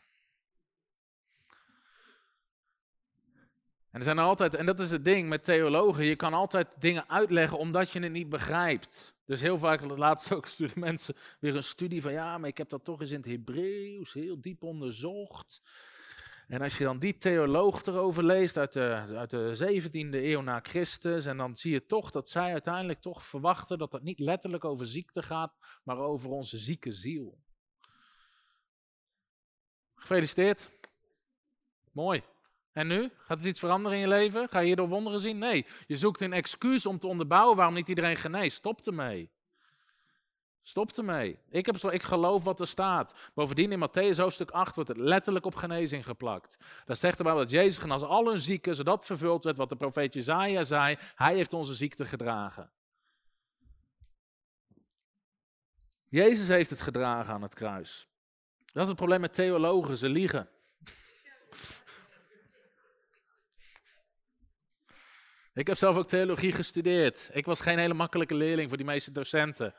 En 3.91 3.99
er 3.99 4.03
zijn 4.03 4.19
altijd, 4.19 4.55
en 4.55 4.65
dat 4.65 4.79
is 4.79 4.91
het 4.91 5.05
ding 5.05 5.29
met 5.29 5.43
theologen, 5.43 6.05
je 6.05 6.15
kan 6.15 6.33
altijd 6.33 6.67
dingen 6.79 7.09
uitleggen 7.09 7.57
omdat 7.57 7.91
je 7.91 7.99
het 7.99 8.11
niet 8.11 8.29
begrijpt. 8.29 9.13
Dus 9.25 9.41
heel 9.41 9.59
vaak 9.59 9.81
laatst 9.81 10.33
ook 10.33 10.47
mensen 10.75 11.15
weer 11.39 11.55
een 11.55 11.63
studie 11.63 12.01
van, 12.01 12.11
ja, 12.11 12.37
maar 12.37 12.49
ik 12.49 12.57
heb 12.57 12.69
dat 12.69 12.83
toch 12.83 13.01
eens 13.01 13.11
in 13.11 13.17
het 13.17 13.25
Hebreeuws 13.25 14.13
heel 14.13 14.41
diep 14.41 14.63
onderzocht. 14.63 15.61
En 16.53 16.61
als 16.61 16.77
je 16.77 16.83
dan 16.83 16.99
die 16.99 17.17
theoloog 17.17 17.85
erover 17.85 18.23
leest 18.23 18.57
uit 18.57 18.73
de, 18.73 19.03
uit 19.15 19.29
de 19.29 19.81
17e 19.81 20.23
eeuw 20.23 20.41
na 20.41 20.59
Christus, 20.59 21.25
en 21.25 21.37
dan 21.37 21.55
zie 21.55 21.71
je 21.71 21.85
toch 21.85 22.11
dat 22.11 22.29
zij 22.29 22.51
uiteindelijk 22.51 23.01
toch 23.01 23.25
verwachten 23.25 23.77
dat 23.77 23.91
het 23.91 24.03
niet 24.03 24.19
letterlijk 24.19 24.65
over 24.65 24.85
ziekte 24.85 25.23
gaat, 25.23 25.53
maar 25.83 25.97
over 25.97 26.29
onze 26.29 26.57
zieke 26.57 26.91
ziel. 26.91 27.37
Gefeliciteerd. 29.95 30.69
Mooi. 31.91 32.23
En 32.71 32.87
nu? 32.87 33.11
Gaat 33.17 33.37
het 33.37 33.47
iets 33.47 33.59
veranderen 33.59 33.97
in 33.97 34.03
je 34.03 34.09
leven? 34.09 34.49
Ga 34.49 34.59
je 34.59 34.65
hierdoor 34.65 34.87
wonderen 34.87 35.19
zien? 35.19 35.37
Nee. 35.37 35.65
Je 35.87 35.95
zoekt 35.95 36.21
een 36.21 36.33
excuus 36.33 36.85
om 36.85 36.99
te 36.99 37.07
onderbouwen 37.07 37.55
waarom 37.55 37.75
niet 37.75 37.89
iedereen 37.89 38.15
geneest. 38.15 38.57
Stop 38.57 38.85
ermee. 38.87 39.31
Stop 40.65 40.91
ermee. 40.91 41.39
Ik, 41.49 41.65
heb, 41.65 41.75
ik 41.75 42.03
geloof 42.03 42.43
wat 42.43 42.59
er 42.59 42.67
staat. 42.67 43.15
Bovendien 43.33 43.71
in 43.71 43.87
Matthäus 43.89 44.17
hoofdstuk 44.17 44.51
8 44.51 44.75
wordt 44.75 44.89
het 44.89 44.97
letterlijk 44.97 45.45
op 45.45 45.55
genezing 45.55 46.05
geplakt. 46.05 46.57
Daar 46.85 46.95
zegt 46.95 47.17
erbij 47.17 47.33
dat 47.33 47.49
Jezus 47.49 47.77
genas 47.77 48.01
al 48.01 48.27
hun 48.27 48.39
zieken, 48.39 48.75
zodat 48.75 49.05
vervuld 49.05 49.43
werd 49.43 49.57
wat 49.57 49.69
de 49.69 49.75
profeet 49.75 50.13
Jezaja 50.13 50.63
zei. 50.63 50.97
Hij 51.15 51.35
heeft 51.35 51.53
onze 51.53 51.73
ziekte 51.73 52.05
gedragen. 52.05 52.71
Jezus 56.09 56.47
heeft 56.47 56.69
het 56.69 56.81
gedragen 56.81 57.33
aan 57.33 57.41
het 57.41 57.53
kruis. 57.53 58.07
Dat 58.65 58.81
is 58.81 58.87
het 58.87 58.97
probleem 58.97 59.21
met 59.21 59.33
theologen, 59.33 59.97
ze 59.97 60.09
liegen. 60.09 60.49
Ik 65.53 65.67
heb 65.67 65.77
zelf 65.77 65.95
ook 65.95 66.07
theologie 66.07 66.51
gestudeerd. 66.51 67.29
Ik 67.31 67.45
was 67.45 67.61
geen 67.61 67.79
hele 67.79 67.93
makkelijke 67.93 68.35
leerling 68.35 68.67
voor 68.67 68.77
die 68.77 68.85
meeste 68.85 69.11
docenten. 69.11 69.73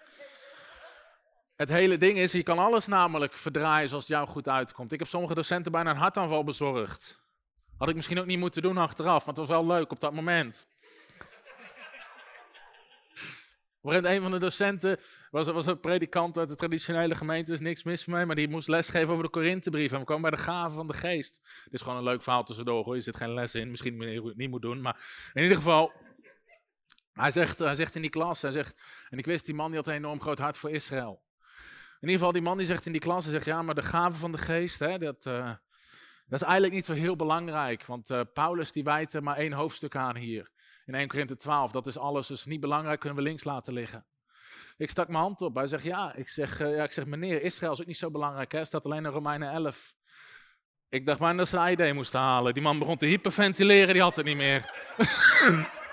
Het 1.57 1.69
hele 1.69 1.97
ding 1.97 2.19
is, 2.19 2.33
je 2.33 2.43
kan 2.43 2.59
alles 2.59 2.87
namelijk 2.87 3.37
verdraaien 3.37 3.89
zoals 3.89 4.09
het 4.09 4.17
jou 4.17 4.29
goed 4.29 4.49
uitkomt. 4.49 4.93
Ik 4.93 4.99
heb 4.99 5.09
sommige 5.09 5.35
docenten 5.35 5.73
bijna 5.73 5.91
een 5.91 5.97
hartaanval 5.97 6.45
bezorgd. 6.45 7.23
Had 7.79 7.89
ik 7.89 7.95
misschien 7.95 8.19
ook 8.19 8.27
niet 8.27 8.39
moeten 8.39 8.63
doen 8.63 8.77
achteraf, 8.77 9.19
maar 9.19 9.35
het 9.35 9.37
was 9.37 9.49
wel 9.49 9.67
leuk 9.67 9.91
op 9.91 10.01
dat 10.01 10.13
moment. 10.13 10.67
Op 13.81 13.93
een 13.93 14.23
van 14.23 14.31
de 14.31 14.39
docenten 14.39 14.99
was, 15.31 15.47
was 15.47 15.67
een 15.67 15.81
predikant 15.81 16.39
uit 16.39 16.49
de 16.49 16.57
traditionele 16.57 17.15
gemeente, 17.15 17.53
is 17.53 17.61
niks 17.61 17.83
mis 17.83 18.05
mee, 18.05 18.25
maar 18.27 18.37
die 18.37 18.49
moest 18.49 18.69
lesgeven 18.69 19.11
over 19.11 19.25
de 19.25 19.31
Korinthebrief. 19.31 19.93
En 19.93 19.99
we 19.99 20.05
kwamen 20.05 20.31
bij 20.31 20.39
de 20.39 20.45
gaven 20.45 20.77
van 20.77 20.87
de 20.87 20.93
geest. 20.93 21.41
Dit 21.65 21.73
is 21.73 21.81
gewoon 21.81 21.99
een 21.99 22.05
leuk 22.05 22.23
verhaal 22.23 22.45
tussendoor, 22.45 22.85
hoor. 22.85 22.95
je 22.95 23.01
zit 23.01 23.17
geen 23.17 23.35
les 23.35 23.55
in, 23.55 23.71
misschien 23.71 24.01
het 24.01 24.37
niet 24.37 24.51
moet 24.51 24.63
doen, 24.63 24.81
maar 24.81 25.31
in 25.33 25.43
ieder 25.43 25.57
geval, 25.57 25.93
hij 27.13 27.31
zegt, 27.31 27.59
hij 27.59 27.75
zegt 27.75 27.95
in 27.95 28.01
die 28.01 28.11
klas, 28.11 28.43
hij 28.43 28.51
zegt, 28.51 28.75
en 29.09 29.19
ik 29.19 29.27
wist, 29.27 29.47
die 29.47 29.55
man 29.55 29.67
die 29.67 29.77
had 29.77 29.87
een 29.87 29.95
enorm 29.95 30.21
groot 30.21 30.39
hart 30.39 30.57
voor 30.57 30.71
Israël. 30.71 31.23
In 32.05 32.11
ieder 32.11 32.27
geval, 32.27 32.41
die 32.41 32.49
man 32.49 32.59
die 32.59 32.67
zegt 32.67 32.87
in 32.87 32.93
die 32.93 33.01
klas, 33.01 33.25
zegt, 33.25 33.45
ja, 33.45 33.63
maar 33.63 33.75
de 33.75 33.83
gaven 33.83 34.19
van 34.19 34.33
de 34.33 34.39
geest, 34.39 34.79
hè, 34.79 34.99
dat, 34.99 35.27
eh, 35.27 35.51
dat 36.27 36.41
is 36.41 36.43
eigenlijk 36.43 36.73
niet 36.73 36.85
zo 36.85 36.93
heel 36.93 37.17
belangrijk. 37.17 37.87
Want 37.87 38.11
eh, 38.11 38.21
Paulus 38.33 38.73
die 38.73 38.85
wijt 38.85 39.15
er 39.15 39.23
maar 39.23 39.37
één 39.37 39.53
hoofdstuk 39.53 39.97
aan 39.97 40.17
hier. 40.17 40.51
In 40.85 40.95
1 40.95 41.09
Korinthe 41.09 41.37
12, 41.37 41.71
dat 41.71 41.87
is 41.87 41.99
alles, 41.99 42.27
dus 42.27 42.45
niet 42.45 42.61
belangrijk, 42.61 43.01
kunnen 43.01 43.19
we 43.19 43.25
links 43.25 43.45
laten 43.45 43.73
liggen. 43.73 44.07
Ik 44.77 44.91
stak 44.91 45.09
mijn 45.09 45.23
hand 45.23 45.41
op, 45.41 45.55
hij 45.55 45.67
zegt, 45.67 45.85
ja, 45.85 46.15
ik 46.15 46.29
zeg, 46.29 46.61
eh, 46.61 46.77
ja, 46.77 46.83
ik 46.83 46.93
zeg 46.93 47.07
meneer, 47.07 47.43
Israël 47.43 47.73
is 47.73 47.81
ook 47.81 47.87
niet 47.87 47.97
zo 47.97 48.11
belangrijk, 48.11 48.53
hè, 48.53 48.65
staat 48.65 48.85
alleen 48.85 49.05
in 49.05 49.11
Romeinen 49.11 49.51
11. 49.51 49.95
Ik 50.89 51.07
dacht 51.07 51.21
maar 51.21 51.37
dat 51.37 51.49
ze 51.49 51.57
een 51.57 51.73
idee 51.73 51.93
moesten 51.93 52.21
halen. 52.21 52.55
Die 52.55 52.63
man 52.63 52.79
begon 52.79 52.97
te 52.97 53.07
hyperventileren, 53.07 53.93
die 53.93 54.03
had 54.03 54.17
het 54.17 54.27
niet 54.27 54.37
meer. 54.37 54.73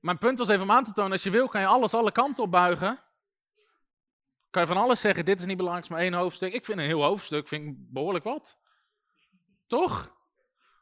Mijn 0.00 0.18
punt 0.18 0.38
was 0.38 0.48
even 0.48 0.62
om 0.62 0.70
aan 0.70 0.84
te 0.84 0.92
tonen, 0.92 1.12
als 1.12 1.22
je 1.22 1.30
wil, 1.30 1.48
kan 1.48 1.60
je 1.60 1.66
alles 1.66 1.94
alle 1.94 2.12
kanten 2.12 2.44
op 2.44 2.50
buigen. 2.50 3.00
Kan 4.50 4.62
je 4.62 4.68
van 4.68 4.76
alles 4.76 5.00
zeggen, 5.00 5.24
dit 5.24 5.40
is 5.40 5.46
niet 5.46 5.56
belangrijk, 5.56 5.88
maar 5.88 6.00
één 6.00 6.12
hoofdstuk. 6.14 6.52
Ik 6.52 6.64
vind 6.64 6.78
een 6.78 6.84
heel 6.84 7.02
hoofdstuk 7.02 7.48
vind 7.48 7.66
ik 7.66 7.92
behoorlijk 7.92 8.24
wat. 8.24 8.58
Toch? 9.66 10.18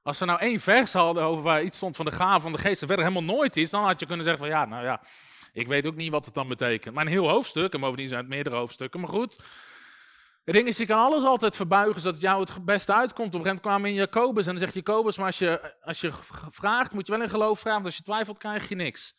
Als 0.02 0.18
ze 0.18 0.24
nou 0.24 0.40
één 0.40 0.60
vers 0.60 0.92
hadden 0.92 1.22
over 1.22 1.42
waar 1.42 1.62
iets 1.62 1.76
stond 1.76 1.96
van 1.96 2.04
de 2.04 2.10
gave 2.10 2.40
van 2.40 2.52
de 2.52 2.58
geest 2.58 2.80
en 2.80 2.86
verder 2.86 3.06
helemaal 3.06 3.34
nooit 3.36 3.56
is, 3.56 3.70
dan 3.70 3.84
had 3.84 4.00
je 4.00 4.06
kunnen 4.06 4.24
zeggen 4.24 4.42
van 4.42 4.52
ja, 4.52 4.64
nou 4.64 4.84
ja, 4.84 5.02
ik 5.52 5.66
weet 5.66 5.86
ook 5.86 5.94
niet 5.94 6.12
wat 6.12 6.24
het 6.24 6.34
dan 6.34 6.48
betekent. 6.48 6.94
Maar 6.94 7.06
een 7.06 7.12
heel 7.12 7.28
hoofdstuk, 7.28 7.72
en 7.72 7.80
bovendien 7.80 8.08
zijn 8.08 8.20
het 8.20 8.28
meerdere 8.28 8.56
hoofdstukken, 8.56 9.00
maar 9.00 9.08
goed. 9.08 9.38
Het 10.48 10.56
ding 10.56 10.68
is, 10.68 10.76
je 10.76 10.86
kan 10.86 10.98
alles 10.98 11.24
altijd 11.24 11.56
verbuigen 11.56 12.00
zodat 12.00 12.20
jou 12.20 12.40
het 12.40 12.64
beste 12.64 12.94
uitkomt. 12.94 13.34
Op 13.34 13.40
een 13.40 13.46
gegeven 13.46 13.46
moment 13.46 13.60
kwamen 13.60 13.90
in 13.90 13.94
Jacobus 13.94 14.46
en 14.46 14.50
dan 14.50 14.60
zegt 14.60 14.74
Jacobus, 14.74 15.16
maar 15.16 15.26
als 15.26 15.38
je, 15.38 15.74
als 15.82 16.00
je 16.00 16.12
vraagt, 16.50 16.92
moet 16.92 17.06
je 17.06 17.12
wel 17.12 17.22
in 17.22 17.28
geloof 17.28 17.58
vragen, 17.58 17.82
want 17.82 17.84
als 17.84 17.96
je 17.96 18.02
twijfelt, 18.02 18.38
krijg 18.38 18.68
je 18.68 18.74
niks. 18.74 19.16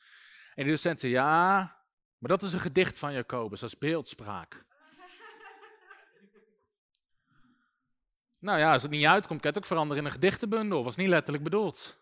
En 0.55 0.63
die 0.63 0.73
docent 0.73 0.99
zei, 0.99 1.11
ja, 1.11 1.57
maar 2.17 2.29
dat 2.29 2.41
is 2.41 2.53
een 2.53 2.59
gedicht 2.59 2.97
van 2.97 3.13
Jacobus, 3.13 3.59
dat 3.59 3.69
is 3.69 3.77
beeldspraak. 3.77 4.65
nou 8.47 8.59
ja, 8.59 8.73
als 8.73 8.81
het 8.81 8.91
niet 8.91 9.05
uitkomt, 9.05 9.41
kan 9.41 9.49
het 9.49 9.59
ook 9.59 9.65
veranderen 9.65 10.03
in 10.03 10.05
een 10.05 10.15
gedichtenbundel. 10.15 10.83
Was 10.83 10.95
niet 10.95 11.07
letterlijk 11.07 11.43
bedoeld. 11.43 11.97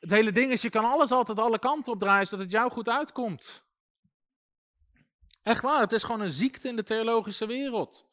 Het 0.00 0.10
hele 0.10 0.32
ding 0.32 0.52
is, 0.52 0.62
je 0.62 0.70
kan 0.70 0.84
alles 0.84 1.10
altijd 1.10 1.38
alle 1.38 1.58
kanten 1.58 1.92
opdraaien, 1.92 2.26
zodat 2.26 2.44
het 2.44 2.54
jou 2.54 2.70
goed 2.70 2.88
uitkomt. 2.88 3.64
Echt 5.42 5.62
waar, 5.62 5.80
het 5.80 5.92
is 5.92 6.02
gewoon 6.02 6.20
een 6.20 6.30
ziekte 6.30 6.68
in 6.68 6.76
de 6.76 6.82
theologische 6.82 7.46
wereld. 7.46 8.10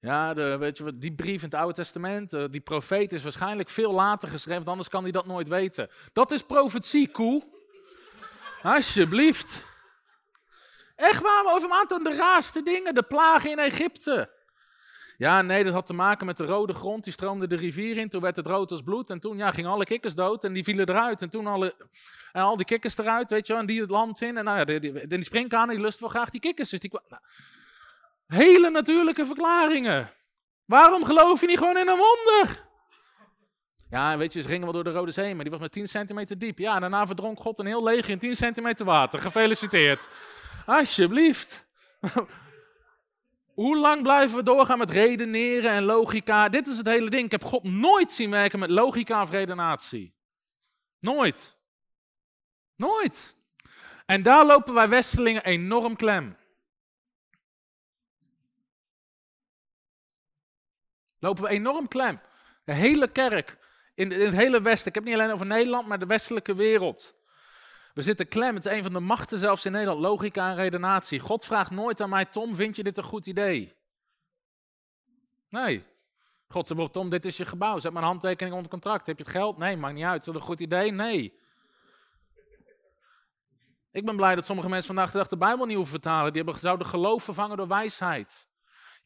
Ja, 0.00 0.34
weet 0.58 0.78
je 0.78 0.98
die 0.98 1.14
brief 1.14 1.42
in 1.42 1.48
het 1.48 1.54
Oude 1.54 1.74
Testament, 1.74 2.32
eh, 2.32 2.44
die 2.50 2.60
profeet 2.60 3.12
is 3.12 3.22
waarschijnlijk 3.22 3.68
veel 3.68 3.92
later 3.92 4.28
geschreven, 4.28 4.66
anders 4.66 4.88
kan 4.88 5.02
hij 5.02 5.12
dat 5.12 5.26
nooit 5.26 5.48
weten. 5.48 5.90
Dat 6.12 6.30
is 6.30 6.42
profetie, 6.42 7.10
koe. 7.10 7.42
Alsjeblieft. 8.62 9.64
Echt 10.96 11.22
waar, 11.22 11.44
over 11.46 11.70
een 11.70 11.76
aantal 11.76 12.02
de 12.02 12.16
raarste 12.16 12.62
dingen, 12.62 12.94
de 12.94 13.02
plagen 13.02 13.50
in 13.50 13.58
Egypte. 13.58 14.30
Ja, 15.16 15.42
nee, 15.42 15.64
dat 15.64 15.72
had 15.72 15.86
te 15.86 15.92
maken 15.92 16.26
met 16.26 16.36
de 16.36 16.44
rode 16.44 16.72
grond, 16.72 17.04
die 17.04 17.12
stroomde 17.12 17.46
de 17.46 17.56
rivier 17.56 17.96
in, 17.96 18.08
toen 18.08 18.20
werd 18.20 18.36
het 18.36 18.46
rood 18.46 18.70
als 18.70 18.82
bloed 18.82 19.10
en 19.10 19.20
toen 19.20 19.36
ja, 19.36 19.52
gingen 19.52 19.70
alle 19.70 19.84
kikkers 19.84 20.14
dood 20.14 20.44
en 20.44 20.52
die 20.52 20.64
vielen 20.64 20.88
eruit. 20.88 21.22
En 21.22 21.30
toen 21.30 21.46
alle, 21.46 21.74
en 22.32 22.42
al 22.42 22.56
die 22.56 22.66
kikkers 22.66 22.98
eruit, 22.98 23.30
weet 23.30 23.46
je 23.46 23.52
wel, 23.52 23.62
en 23.62 23.68
die 23.68 23.80
het 23.80 23.90
land 23.90 24.20
in. 24.20 24.36
En 24.36 24.44
nou 24.44 24.58
ja, 24.58 24.64
die, 24.64 24.80
die, 24.80 25.06
die 25.06 25.22
springkanen, 25.22 25.74
die 25.74 25.84
lust 25.84 26.00
wel 26.00 26.08
graag 26.08 26.30
die 26.30 26.40
kikkers. 26.40 26.70
Dus 26.70 26.80
die, 26.80 26.90
nou, 27.08 27.22
hele 28.28 28.70
natuurlijke 28.70 29.26
verklaringen. 29.26 30.12
Waarom 30.64 31.04
geloof 31.04 31.40
je 31.40 31.46
niet 31.46 31.58
gewoon 31.58 31.78
in 31.78 31.88
een 31.88 31.96
wonder? 31.96 32.66
Ja, 33.90 34.16
weet 34.16 34.32
je, 34.32 34.42
ze 34.42 34.48
gingen 34.48 34.64
wel 34.64 34.72
door 34.72 34.84
de 34.84 34.90
Rode 34.90 35.10
Zee, 35.10 35.34
maar 35.34 35.42
die 35.42 35.50
was 35.50 35.60
maar 35.60 35.68
10 35.68 35.88
centimeter 35.88 36.38
diep. 36.38 36.58
Ja, 36.58 36.78
daarna 36.78 37.06
verdronk 37.06 37.40
God 37.40 37.58
een 37.58 37.66
heel 37.66 37.82
leger 37.82 38.10
in 38.10 38.18
10 38.18 38.36
centimeter 38.36 38.86
water. 38.86 39.18
Gefeliciteerd. 39.18 40.08
Alsjeblieft. 40.66 41.66
Hoe 43.54 43.76
lang 43.76 44.02
blijven 44.02 44.36
we 44.36 44.42
doorgaan 44.42 44.78
met 44.78 44.90
redeneren 44.90 45.70
en 45.70 45.82
logica? 45.82 46.48
Dit 46.48 46.66
is 46.66 46.76
het 46.76 46.86
hele 46.86 47.10
ding. 47.10 47.24
Ik 47.24 47.30
heb 47.30 47.44
God 47.44 47.62
nooit 47.62 48.12
zien 48.12 48.30
werken 48.30 48.58
met 48.58 48.70
logica 48.70 49.22
of 49.22 49.30
redenatie. 49.30 50.14
Nooit. 51.00 51.58
Nooit. 52.76 53.36
En 54.06 54.22
daar 54.22 54.46
lopen 54.46 54.74
wij 54.74 54.88
Westelingen 54.88 55.44
enorm 55.44 55.96
klem. 55.96 56.36
Lopen 61.18 61.42
we 61.42 61.48
enorm 61.48 61.88
klem. 61.88 62.20
De 62.64 62.72
hele 62.72 63.08
kerk, 63.08 63.58
in, 63.94 64.12
in 64.12 64.26
het 64.26 64.34
hele 64.34 64.60
Westen, 64.60 64.88
ik 64.88 64.94
heb 64.94 65.04
het 65.04 65.12
niet 65.12 65.22
alleen 65.22 65.34
over 65.34 65.46
Nederland, 65.46 65.86
maar 65.86 65.98
de 65.98 66.06
westelijke 66.06 66.54
wereld. 66.54 67.14
We 67.94 68.02
zitten 68.02 68.28
klem, 68.28 68.54
het 68.54 68.66
is 68.66 68.76
een 68.76 68.82
van 68.82 68.92
de 68.92 69.00
machten 69.00 69.38
zelfs 69.38 69.64
in 69.64 69.72
Nederland, 69.72 70.00
logica 70.00 70.50
en 70.50 70.56
redenatie. 70.56 71.20
God 71.20 71.44
vraagt 71.44 71.70
nooit 71.70 72.00
aan 72.00 72.08
mij, 72.08 72.24
Tom, 72.24 72.56
vind 72.56 72.76
je 72.76 72.82
dit 72.82 72.98
een 72.98 73.04
goed 73.04 73.26
idee? 73.26 73.76
Nee. 75.48 75.84
God 76.48 76.66
zegt 76.66 76.92
Tom, 76.92 77.10
dit 77.10 77.24
is 77.24 77.36
je 77.36 77.44
gebouw, 77.44 77.78
zet 77.78 77.94
een 77.94 78.02
handtekening 78.02 78.54
onder 78.54 78.70
contract. 78.70 79.06
Heb 79.06 79.18
je 79.18 79.24
het 79.24 79.32
geld? 79.32 79.58
Nee, 79.58 79.76
maakt 79.76 79.94
niet 79.94 80.04
uit. 80.04 80.20
Is 80.20 80.26
dat 80.26 80.34
een 80.34 80.40
goed 80.40 80.60
idee? 80.60 80.92
Nee. 80.92 81.38
Ik 83.90 84.04
ben 84.04 84.16
blij 84.16 84.34
dat 84.34 84.44
sommige 84.44 84.68
mensen 84.68 84.94
vandaag 84.94 85.10
de 85.10 85.18
dag 85.18 85.28
de 85.28 85.36
Bijbel 85.36 85.66
niet 85.66 85.76
hoeven 85.76 86.00
vertalen. 86.00 86.32
Die 86.32 86.42
hebben, 86.42 86.60
zouden 86.60 86.86
geloof 86.86 87.24
vervangen 87.24 87.56
door 87.56 87.68
wijsheid. 87.68 88.47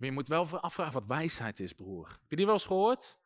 Maar 0.03 0.11
je 0.11 0.17
moet 0.17 0.29
wel 0.29 0.61
afvragen 0.61 0.93
wat 0.93 1.07
wijsheid 1.07 1.61
is, 1.61 1.73
broer. 1.73 2.09
Heb 2.09 2.31
je 2.31 2.37
die 2.37 2.45
wel 2.45 2.55
eens 2.55 2.65
gehoord? 2.65 3.17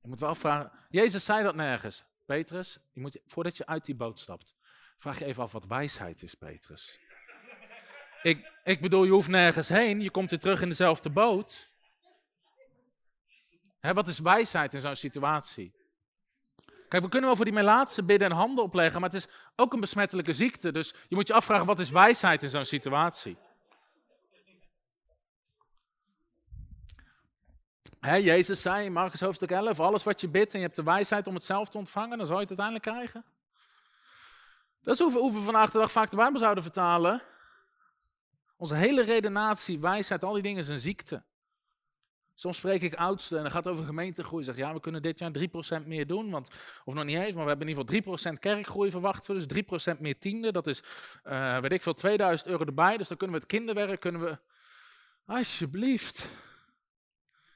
Je 0.00 0.08
moet 0.08 0.20
wel 0.20 0.28
afvragen. 0.28 0.72
Jezus 0.90 1.24
zei 1.24 1.42
dat 1.42 1.54
nergens. 1.54 2.04
Petrus, 2.26 2.78
je 2.92 3.00
moet, 3.00 3.18
voordat 3.26 3.56
je 3.56 3.66
uit 3.66 3.84
die 3.84 3.94
boot 3.94 4.20
stapt, 4.20 4.54
vraag 4.96 5.18
je 5.18 5.24
even 5.24 5.42
af 5.42 5.52
wat 5.52 5.66
wijsheid 5.66 6.22
is, 6.22 6.34
Petrus. 6.34 6.98
ik, 8.22 8.52
ik 8.64 8.80
bedoel, 8.80 9.04
je 9.04 9.10
hoeft 9.10 9.28
nergens 9.28 9.68
heen. 9.68 10.00
Je 10.00 10.10
komt 10.10 10.30
weer 10.30 10.38
terug 10.38 10.62
in 10.62 10.68
dezelfde 10.68 11.10
boot. 11.10 11.70
Hè, 13.80 13.94
wat 13.94 14.08
is 14.08 14.18
wijsheid 14.18 14.74
in 14.74 14.80
zo'n 14.80 14.96
situatie? 14.96 15.72
Kijk, 16.88 17.02
we 17.02 17.08
kunnen 17.08 17.28
wel 17.28 17.36
voor 17.36 17.44
die 17.44 17.54
melaatse 17.54 18.04
bidden 18.04 18.30
en 18.30 18.36
handen 18.36 18.64
opleggen, 18.64 19.00
maar 19.00 19.10
het 19.10 19.18
is 19.18 19.28
ook 19.56 19.72
een 19.72 19.80
besmettelijke 19.80 20.32
ziekte. 20.32 20.72
Dus 20.72 20.94
je 21.08 21.14
moet 21.14 21.28
je 21.28 21.34
afvragen, 21.34 21.66
wat 21.66 21.80
is 21.80 21.90
wijsheid 21.90 22.42
in 22.42 22.48
zo'n 22.48 22.64
situatie? 22.64 23.36
Hè, 28.02 28.14
Jezus 28.14 28.62
zei 28.62 28.84
in 28.84 28.92
Marcus 28.92 29.20
hoofdstuk 29.20 29.50
11, 29.50 29.80
alles 29.80 30.02
wat 30.02 30.20
je 30.20 30.28
bidt 30.28 30.52
en 30.52 30.58
je 30.58 30.64
hebt 30.64 30.76
de 30.76 30.82
wijsheid 30.82 31.26
om 31.26 31.34
het 31.34 31.44
zelf 31.44 31.68
te 31.68 31.78
ontvangen, 31.78 32.18
dan 32.18 32.26
zal 32.26 32.36
je 32.36 32.46
het 32.46 32.58
uiteindelijk 32.58 32.88
krijgen. 32.88 33.24
Dat 34.82 34.94
is 34.94 35.00
hoe 35.00 35.32
we, 35.32 35.40
vandaag 35.40 35.70
de 35.70 35.78
dag 35.78 35.92
vaak 35.92 36.10
de 36.10 36.16
Bijbel 36.16 36.38
zouden 36.38 36.62
vertalen. 36.62 37.22
Onze 38.56 38.74
hele 38.74 39.02
redenatie, 39.02 39.80
wijsheid, 39.80 40.24
al 40.24 40.32
die 40.32 40.42
dingen 40.42 40.70
een 40.70 40.78
ziekte. 40.78 41.22
Soms 42.34 42.56
spreek 42.56 42.82
ik 42.82 42.94
oudsten 42.94 43.36
en 43.36 43.42
dan 43.42 43.52
gaat 43.52 43.64
het 43.64 43.72
over 43.72 43.84
gemeentegroei. 43.84 44.44
Zeg 44.44 44.56
ja, 44.56 44.72
we 44.72 44.80
kunnen 44.80 45.02
dit 45.02 45.18
jaar 45.18 45.30
3% 45.82 45.86
meer 45.86 46.06
doen. 46.06 46.30
Want, 46.30 46.48
of 46.84 46.94
nog 46.94 47.04
niet 47.04 47.16
eens, 47.16 47.34
maar 47.34 47.42
we 47.42 47.48
hebben 47.48 47.68
in 47.68 47.76
ieder 47.76 48.02
geval 48.02 48.32
3% 48.32 48.38
kerkgroei 48.38 48.90
verwacht. 48.90 49.26
Dus 49.26 49.46
3% 49.94 49.98
meer 49.98 50.18
tiende. 50.18 50.52
Dat 50.52 50.66
is, 50.66 50.82
eh, 51.22 51.58
weet 51.58 51.72
ik 51.72 51.82
veel, 51.82 51.94
2000 51.94 52.48
euro 52.48 52.64
erbij. 52.64 52.96
Dus 52.96 53.08
dan 53.08 53.16
kunnen 53.16 53.36
we 53.36 53.42
het 53.42 53.52
kinderwerk, 53.52 54.00
kunnen 54.00 54.20
we... 54.20 54.38
Alsjeblieft. 55.26 56.30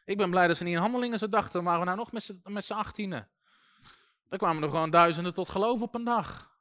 Ik 0.07 0.17
ben 0.17 0.31
blij 0.31 0.47
dat 0.47 0.57
ze 0.57 0.65
niet 0.65 0.75
in 0.75 0.81
handelingen 0.81 1.19
zo 1.19 1.29
dachten. 1.29 1.53
Dan 1.53 1.65
waren 1.65 1.81
we 1.81 1.87
nou 1.87 1.97
nog 1.97 2.13
met 2.53 2.65
z'n- 2.65 2.73
achttienen. 2.73 3.29
Er 4.29 4.39
kwamen 4.39 4.63
er 4.63 4.69
gewoon 4.69 4.91
duizenden 4.91 5.35
tot 5.35 5.49
geloof 5.49 5.83
op 5.83 5.95
een 5.95 6.05
dag. 6.05 6.59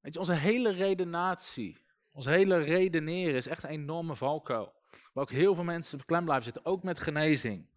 Weet 0.00 0.14
je, 0.14 0.20
onze 0.20 0.32
hele 0.34 0.72
redenatie, 0.72 1.84
ons 2.12 2.24
hele 2.24 2.58
redeneren 2.58 3.34
is 3.34 3.46
echt 3.46 3.62
een 3.62 3.70
enorme 3.70 4.16
valkuil. 4.16 4.74
Waar 5.12 5.24
ook 5.24 5.30
heel 5.30 5.54
veel 5.54 5.64
mensen 5.64 5.98
beklem 5.98 6.24
blijven 6.24 6.44
zitten, 6.44 6.64
ook 6.64 6.82
met 6.82 6.98
genezing. 6.98 7.70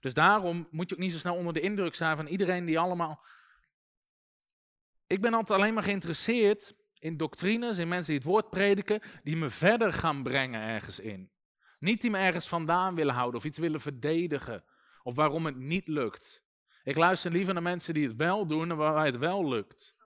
Dus 0.00 0.14
daarom 0.14 0.68
moet 0.70 0.88
je 0.88 0.94
ook 0.94 1.00
niet 1.00 1.12
zo 1.12 1.18
snel 1.18 1.34
onder 1.36 1.52
de 1.52 1.60
indruk 1.60 1.94
zijn 1.94 2.16
van 2.16 2.26
iedereen 2.26 2.64
die 2.64 2.78
allemaal. 2.78 3.24
Ik 5.06 5.20
ben 5.20 5.34
altijd 5.34 5.58
alleen 5.60 5.74
maar 5.74 5.82
geïnteresseerd 5.82 6.74
in 6.98 7.16
doctrines, 7.16 7.78
in 7.78 7.88
mensen 7.88 8.12
die 8.12 8.20
het 8.22 8.30
woord 8.30 8.50
prediken, 8.50 9.00
die 9.22 9.36
me 9.36 9.50
verder 9.50 9.92
gaan 9.92 10.22
brengen 10.22 10.60
ergens 10.60 10.98
in. 11.00 11.30
Niet 11.78 12.00
die 12.00 12.10
me 12.10 12.18
ergens 12.18 12.48
vandaan 12.48 12.94
willen 12.94 13.14
houden 13.14 13.40
of 13.40 13.46
iets 13.46 13.58
willen 13.58 13.80
verdedigen. 13.80 14.64
Of 15.02 15.14
waarom 15.14 15.46
het 15.46 15.56
niet 15.56 15.88
lukt. 15.88 16.42
Ik 16.82 16.96
luister 16.96 17.30
liever 17.30 17.54
naar 17.54 17.62
mensen 17.62 17.94
die 17.94 18.06
het 18.06 18.16
wel 18.16 18.46
doen 18.46 18.70
en 18.70 18.76
waar 18.76 19.04
het 19.04 19.16
wel 19.16 19.48
lukt. 19.48 19.96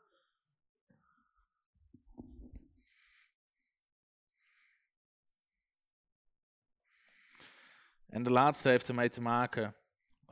En 8.09 8.23
de 8.23 8.31
laatste 8.31 8.69
heeft 8.69 8.89
ermee 8.89 9.09
te 9.09 9.21
maken, 9.21 9.77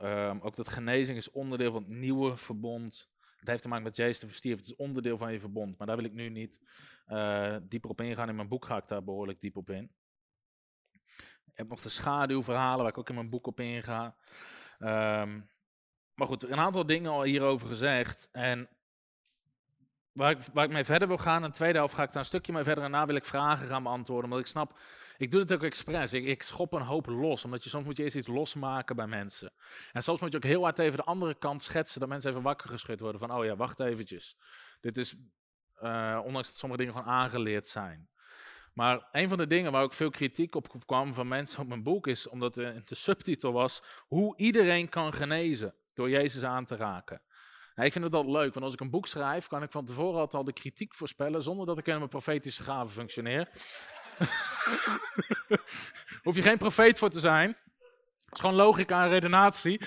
um, 0.01 0.39
ook 0.41 0.55
dat 0.55 0.69
genezing 0.69 1.17
is 1.17 1.31
onderdeel 1.31 1.71
van 1.71 1.83
het 1.83 1.91
nieuwe 1.91 2.37
verbond. 2.37 3.09
Het 3.37 3.47
heeft 3.49 3.61
te 3.61 3.67
maken 3.67 3.83
met 3.83 3.95
Jezus 3.95 4.41
de 4.41 4.49
het 4.49 4.65
is 4.65 4.75
onderdeel 4.75 5.17
van 5.17 5.33
je 5.33 5.39
verbond. 5.39 5.77
Maar 5.77 5.87
daar 5.87 5.95
wil 5.95 6.05
ik 6.05 6.13
nu 6.13 6.29
niet 6.29 6.59
uh, 7.07 7.55
dieper 7.63 7.89
op 7.89 8.01
ingaan. 8.01 8.29
In 8.29 8.35
mijn 8.35 8.47
boek 8.47 8.65
ga 8.65 8.77
ik 8.77 8.87
daar 8.87 9.03
behoorlijk 9.03 9.41
diep 9.41 9.57
op 9.57 9.69
in. 9.69 9.91
Heb 11.61 11.69
nog 11.69 11.81
de 11.81 11.89
schaduwverhalen 11.89 12.77
waar 12.77 12.91
ik 12.91 12.97
ook 12.97 13.09
in 13.09 13.15
mijn 13.15 13.29
boek 13.29 13.47
op 13.47 13.59
inga. 13.59 14.15
Um, 14.79 15.49
maar 16.13 16.27
goed, 16.27 16.49
een 16.49 16.59
aantal 16.59 16.85
dingen 16.85 17.11
al 17.11 17.23
hierover 17.23 17.67
gezegd. 17.67 18.29
En 18.31 18.69
waar 20.11 20.31
ik, 20.31 20.37
waar 20.53 20.65
ik 20.65 20.71
mee 20.71 20.83
verder 20.83 21.07
wil 21.07 21.17
gaan, 21.17 21.43
in 21.43 21.49
de 21.49 21.55
tweede 21.55 21.77
helft 21.77 21.93
ga 21.93 22.03
ik 22.03 22.11
daar 22.11 22.17
een 22.17 22.25
stukje 22.25 22.53
mee 22.53 22.63
verder. 22.63 22.83
En 22.83 22.91
daarna 22.91 23.07
wil 23.07 23.15
ik 23.15 23.25
vragen 23.25 23.67
gaan 23.67 23.83
beantwoorden. 23.83 24.25
Omdat 24.25 24.39
ik 24.39 24.51
snap, 24.51 24.79
ik 25.17 25.31
doe 25.31 25.41
het 25.41 25.53
ook 25.53 25.63
expres. 25.63 26.13
Ik, 26.13 26.25
ik 26.25 26.43
schop 26.43 26.73
een 26.73 26.81
hoop 26.81 27.05
los. 27.05 27.45
Omdat 27.45 27.63
je 27.63 27.69
soms 27.69 27.85
moet 27.85 27.97
je 27.97 28.03
eerst 28.03 28.15
iets 28.15 28.27
losmaken 28.27 28.95
bij 28.95 29.07
mensen. 29.07 29.51
En 29.91 30.03
soms 30.03 30.19
moet 30.19 30.31
je 30.31 30.37
ook 30.37 30.43
heel 30.43 30.63
hard 30.63 30.79
even 30.79 30.97
de 30.97 31.03
andere 31.03 31.35
kant 31.35 31.63
schetsen. 31.63 31.99
Dat 31.99 32.09
mensen 32.09 32.29
even 32.29 32.43
wakker 32.43 32.69
geschud 32.69 32.99
worden. 32.99 33.19
Van, 33.19 33.31
oh 33.31 33.45
ja, 33.45 33.55
wacht 33.55 33.79
eventjes. 33.79 34.37
Dit 34.79 34.97
is, 34.97 35.15
uh, 35.81 36.19
ondanks 36.23 36.47
dat 36.47 36.57
sommige 36.57 36.81
dingen 36.81 36.97
gewoon 36.97 37.13
aangeleerd 37.13 37.67
zijn. 37.67 38.09
Maar 38.73 39.07
een 39.11 39.29
van 39.29 39.37
de 39.37 39.47
dingen 39.47 39.71
waar 39.71 39.83
ook 39.83 39.93
veel 39.93 40.09
kritiek 40.09 40.55
op 40.55 40.85
kwam 40.85 41.13
van 41.13 41.27
mensen 41.27 41.61
op 41.61 41.67
mijn 41.67 41.83
boek 41.83 42.07
is, 42.07 42.27
omdat 42.27 42.53
de, 42.53 42.81
de 42.85 42.95
subtitel 42.95 43.51
was, 43.51 43.83
hoe 44.07 44.37
iedereen 44.37 44.89
kan 44.89 45.13
genezen 45.13 45.73
door 45.93 46.09
Jezus 46.09 46.43
aan 46.43 46.65
te 46.65 46.75
raken. 46.75 47.21
Nou, 47.75 47.87
ik 47.87 47.91
vind 47.91 48.03
het 48.03 48.13
altijd 48.13 48.33
leuk, 48.33 48.53
want 48.53 48.65
als 48.65 48.73
ik 48.73 48.79
een 48.79 48.89
boek 48.89 49.07
schrijf, 49.07 49.47
kan 49.47 49.63
ik 49.63 49.71
van 49.71 49.85
tevoren 49.85 50.29
al 50.29 50.43
de 50.43 50.53
kritiek 50.53 50.93
voorspellen, 50.93 51.43
zonder 51.43 51.65
dat 51.65 51.77
ik 51.77 51.87
in 51.87 51.97
mijn 51.97 52.09
profetische 52.09 52.63
gaven 52.63 52.89
functioneer. 52.89 53.49
Hoef 56.23 56.35
je 56.35 56.41
geen 56.41 56.57
profeet 56.57 56.99
voor 56.99 57.09
te 57.09 57.19
zijn. 57.19 57.49
Het 58.25 58.33
is 58.33 58.39
gewoon 58.39 58.55
logica 58.55 59.03
en 59.03 59.09
redenatie. 59.09 59.81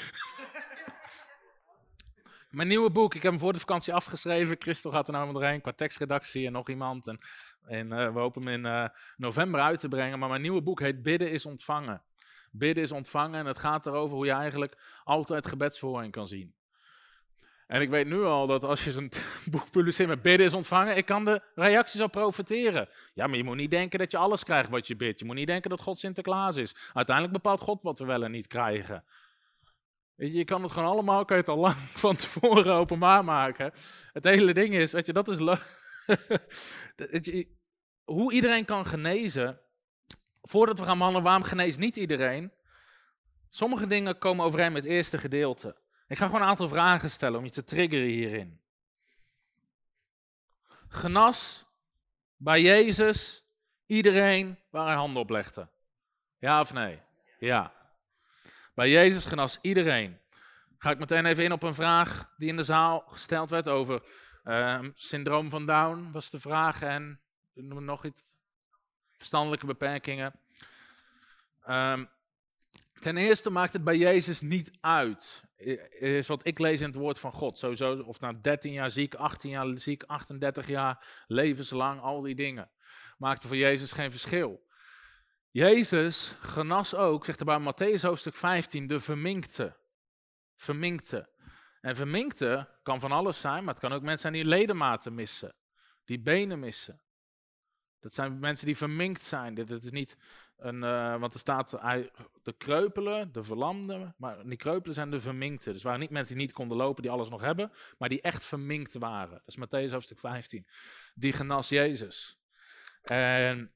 Mijn 2.50 2.68
nieuwe 2.68 2.90
boek, 2.90 3.14
ik 3.14 3.22
heb 3.22 3.30
hem 3.30 3.40
voor 3.40 3.52
de 3.52 3.58
vakantie 3.58 3.94
afgeschreven. 3.94 4.56
Christel 4.58 4.90
gaat 4.90 5.06
er 5.06 5.12
nou 5.12 5.32
doorheen 5.32 5.60
qua 5.60 5.72
tekstredactie 5.72 6.46
en 6.46 6.52
nog 6.52 6.68
iemand. 6.68 7.06
En, 7.06 7.18
en 7.66 7.86
uh, 7.86 8.12
we 8.12 8.18
hopen 8.18 8.42
hem 8.46 8.54
in 8.54 8.72
uh, 8.72 8.88
november 9.16 9.60
uit 9.60 9.80
te 9.80 9.88
brengen. 9.88 10.18
Maar 10.18 10.28
mijn 10.28 10.42
nieuwe 10.42 10.62
boek 10.62 10.80
heet 10.80 11.02
Bidden 11.02 11.30
is 11.30 11.46
ontvangen. 11.46 12.02
Bidden 12.50 12.82
is 12.82 12.92
ontvangen 12.92 13.40
en 13.40 13.46
het 13.46 13.58
gaat 13.58 13.86
erover 13.86 14.16
hoe 14.16 14.26
je 14.26 14.32
eigenlijk 14.32 15.00
altijd 15.04 15.46
gebedsverhoring 15.46 16.12
kan 16.12 16.26
zien. 16.26 16.54
En 17.66 17.80
ik 17.80 17.90
weet 17.90 18.06
nu 18.06 18.22
al 18.22 18.46
dat 18.46 18.64
als 18.64 18.84
je 18.84 18.92
zo'n 18.92 19.10
boek 19.50 19.70
publiceert 19.70 20.08
met 20.08 20.22
bidden 20.22 20.46
is 20.46 20.54
ontvangen, 20.54 20.96
ik 20.96 21.06
kan 21.06 21.24
de 21.24 21.40
reacties 21.54 22.00
al 22.00 22.08
profiteren. 22.08 22.88
Ja, 23.14 23.26
maar 23.26 23.36
je 23.36 23.44
moet 23.44 23.56
niet 23.56 23.70
denken 23.70 23.98
dat 23.98 24.10
je 24.10 24.16
alles 24.16 24.44
krijgt 24.44 24.70
wat 24.70 24.86
je 24.86 24.96
bidt. 24.96 25.18
Je 25.18 25.24
moet 25.24 25.34
niet 25.34 25.46
denken 25.46 25.70
dat 25.70 25.80
God 25.80 25.98
Sinterklaas 25.98 26.56
is. 26.56 26.76
Uiteindelijk 26.92 27.36
bepaalt 27.36 27.60
God 27.60 27.82
wat 27.82 27.98
we 27.98 28.04
wel 28.04 28.24
en 28.24 28.30
niet 28.30 28.46
krijgen. 28.46 29.04
Weet 30.14 30.32
je, 30.32 30.38
je 30.38 30.44
kan 30.44 30.62
het 30.62 30.72
gewoon 30.72 30.88
allemaal, 30.88 31.24
kan 31.24 31.36
je 31.36 31.42
het 31.42 31.52
al 31.52 31.58
lang 31.58 31.74
van 32.04 32.16
tevoren 32.16 32.74
openbaar 32.74 33.24
maken. 33.24 33.72
Het 34.12 34.24
hele 34.24 34.52
ding 34.52 34.74
is, 34.74 34.92
weet 34.92 35.06
je, 35.06 35.12
dat 35.12 35.28
is 35.28 35.38
leuk. 35.38 35.82
hoe 38.04 38.32
iedereen 38.32 38.64
kan 38.64 38.86
genezen, 38.86 39.60
voordat 40.42 40.78
we 40.78 40.84
gaan 40.84 40.98
mannen, 40.98 41.22
waarom 41.22 41.42
geneest 41.42 41.78
niet 41.78 41.96
iedereen? 41.96 42.52
Sommige 43.48 43.86
dingen 43.86 44.18
komen 44.18 44.44
overeen 44.44 44.72
met 44.72 44.84
het 44.84 44.92
eerste 44.92 45.18
gedeelte. 45.18 45.76
Ik 46.08 46.16
ga 46.16 46.26
gewoon 46.26 46.40
een 46.40 46.48
aantal 46.48 46.68
vragen 46.68 47.10
stellen 47.10 47.38
om 47.38 47.44
je 47.44 47.50
te 47.50 47.64
triggeren 47.64 48.06
hierin. 48.06 48.60
Genas 50.88 51.64
bij 52.36 52.62
Jezus 52.62 53.44
iedereen 53.86 54.58
waar 54.70 54.86
hij 54.86 54.94
handen 54.94 55.22
op 55.22 55.30
legde? 55.30 55.68
Ja 56.38 56.60
of 56.60 56.72
nee? 56.72 57.00
Ja. 57.38 57.72
Bij 58.74 58.90
Jezus 58.90 59.24
genas 59.24 59.58
iedereen. 59.60 60.20
Ga 60.78 60.90
ik 60.90 60.98
meteen 60.98 61.26
even 61.26 61.44
in 61.44 61.52
op 61.52 61.62
een 61.62 61.74
vraag 61.74 62.32
die 62.36 62.48
in 62.48 62.56
de 62.56 62.62
zaal 62.62 63.04
gesteld 63.06 63.50
werd 63.50 63.68
over 63.68 64.02
uh, 64.44 64.80
syndroom 64.94 65.50
van 65.50 65.66
Down, 65.66 66.10
was 66.12 66.30
de 66.30 66.40
vraag. 66.40 66.82
En 66.82 67.20
noem 67.54 67.84
nog 67.84 68.04
iets 68.04 68.22
verstandelijke 69.16 69.66
beperkingen. 69.66 70.34
Um, 71.68 72.08
ten 73.00 73.16
eerste 73.16 73.50
maakt 73.50 73.72
het 73.72 73.84
bij 73.84 73.96
Jezus 73.96 74.40
niet 74.40 74.72
uit. 74.80 75.42
Is 75.98 76.26
wat 76.26 76.46
ik 76.46 76.58
lees 76.58 76.80
in 76.80 76.86
het 76.86 76.94
woord 76.94 77.18
van 77.18 77.32
God. 77.32 77.58
Sowieso, 77.58 77.98
of 77.98 78.20
na 78.20 78.32
13 78.32 78.72
jaar 78.72 78.90
ziek, 78.90 79.14
18 79.14 79.50
jaar 79.50 79.78
ziek, 79.78 80.02
38 80.02 80.66
jaar, 80.66 81.24
levenslang, 81.26 82.00
al 82.00 82.20
die 82.20 82.34
dingen. 82.34 82.70
Maakte 83.18 83.46
voor 83.46 83.56
Jezus 83.56 83.92
geen 83.92 84.10
verschil. 84.10 84.66
Jezus 85.50 86.34
genas 86.40 86.94
ook, 86.94 87.24
zegt 87.24 87.40
er 87.40 87.46
bij 87.46 87.60
Matthäus 87.60 88.00
hoofdstuk 88.00 88.36
15, 88.36 88.86
de 88.86 89.00
verminkte. 89.00 89.76
Verminkte. 90.56 91.28
En 91.84 91.96
verminkte 91.96 92.68
kan 92.82 93.00
van 93.00 93.12
alles 93.12 93.40
zijn, 93.40 93.64
maar 93.64 93.74
het 93.74 93.82
kan 93.82 93.92
ook 93.92 94.02
mensen 94.02 94.20
zijn 94.20 94.32
die 94.32 94.44
ledematen 94.44 95.14
missen. 95.14 95.54
Die 96.04 96.20
benen 96.20 96.58
missen. 96.58 97.00
Dat 98.00 98.14
zijn 98.14 98.38
mensen 98.38 98.66
die 98.66 98.76
verminkt 98.76 99.22
zijn. 99.22 99.54
Dit, 99.54 99.70
is 99.70 99.90
niet 99.90 100.16
een, 100.56 100.82
uh, 100.82 101.20
want 101.20 101.34
er 101.34 101.40
staat 101.40 101.70
de 102.42 102.54
kreupelen, 102.58 103.32
de 103.32 103.42
verlamden, 103.42 104.14
maar 104.18 104.46
die 104.46 104.56
kreupelen 104.56 104.94
zijn 104.94 105.10
de 105.10 105.20
verminkten. 105.20 105.66
Dus 105.66 105.74
het 105.74 105.82
waren 105.82 106.00
niet 106.00 106.10
mensen 106.10 106.34
die 106.34 106.44
niet 106.44 106.54
konden 106.54 106.76
lopen, 106.76 107.02
die 107.02 107.10
alles 107.10 107.28
nog 107.28 107.40
hebben, 107.40 107.72
maar 107.98 108.08
die 108.08 108.20
echt 108.20 108.44
verminkt 108.44 108.94
waren. 108.94 109.42
Dat 109.44 109.56
is 109.56 109.58
Matthäus 109.58 109.92
hoofdstuk 109.92 110.18
15. 110.18 110.66
Die 111.14 111.32
genas 111.32 111.68
Jezus. 111.68 112.40
En 113.02 113.74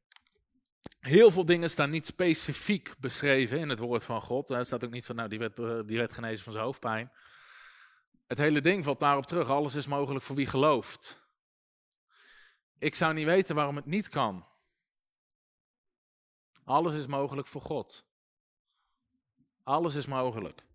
heel 1.00 1.30
veel 1.30 1.44
dingen 1.44 1.70
staan 1.70 1.90
niet 1.90 2.06
specifiek 2.06 2.94
beschreven 2.98 3.58
in 3.58 3.68
het 3.68 3.78
woord 3.78 4.04
van 4.04 4.22
God. 4.22 4.50
Er 4.50 4.64
staat 4.64 4.84
ook 4.84 4.90
niet 4.90 5.06
van, 5.06 5.16
nou, 5.16 5.28
die 5.28 5.38
werd, 5.38 5.58
eh, 5.58 5.80
die 5.86 5.98
werd 5.98 6.12
genezen 6.12 6.44
van 6.44 6.52
zijn 6.52 6.64
hoofdpijn. 6.64 7.12
Het 8.28 8.38
hele 8.38 8.60
ding 8.60 8.84
valt 8.84 9.00
daarop 9.00 9.26
terug. 9.26 9.48
Alles 9.48 9.74
is 9.74 9.86
mogelijk 9.86 10.24
voor 10.24 10.36
wie 10.36 10.46
gelooft. 10.46 11.26
Ik 12.78 12.94
zou 12.94 13.14
niet 13.14 13.26
weten 13.26 13.54
waarom 13.54 13.76
het 13.76 13.86
niet 13.86 14.08
kan. 14.08 14.46
Alles 16.64 16.94
is 16.94 17.06
mogelijk 17.06 17.46
voor 17.46 17.60
God. 17.60 18.04
Alles 19.62 19.94
is 19.94 20.06
mogelijk. 20.06 20.66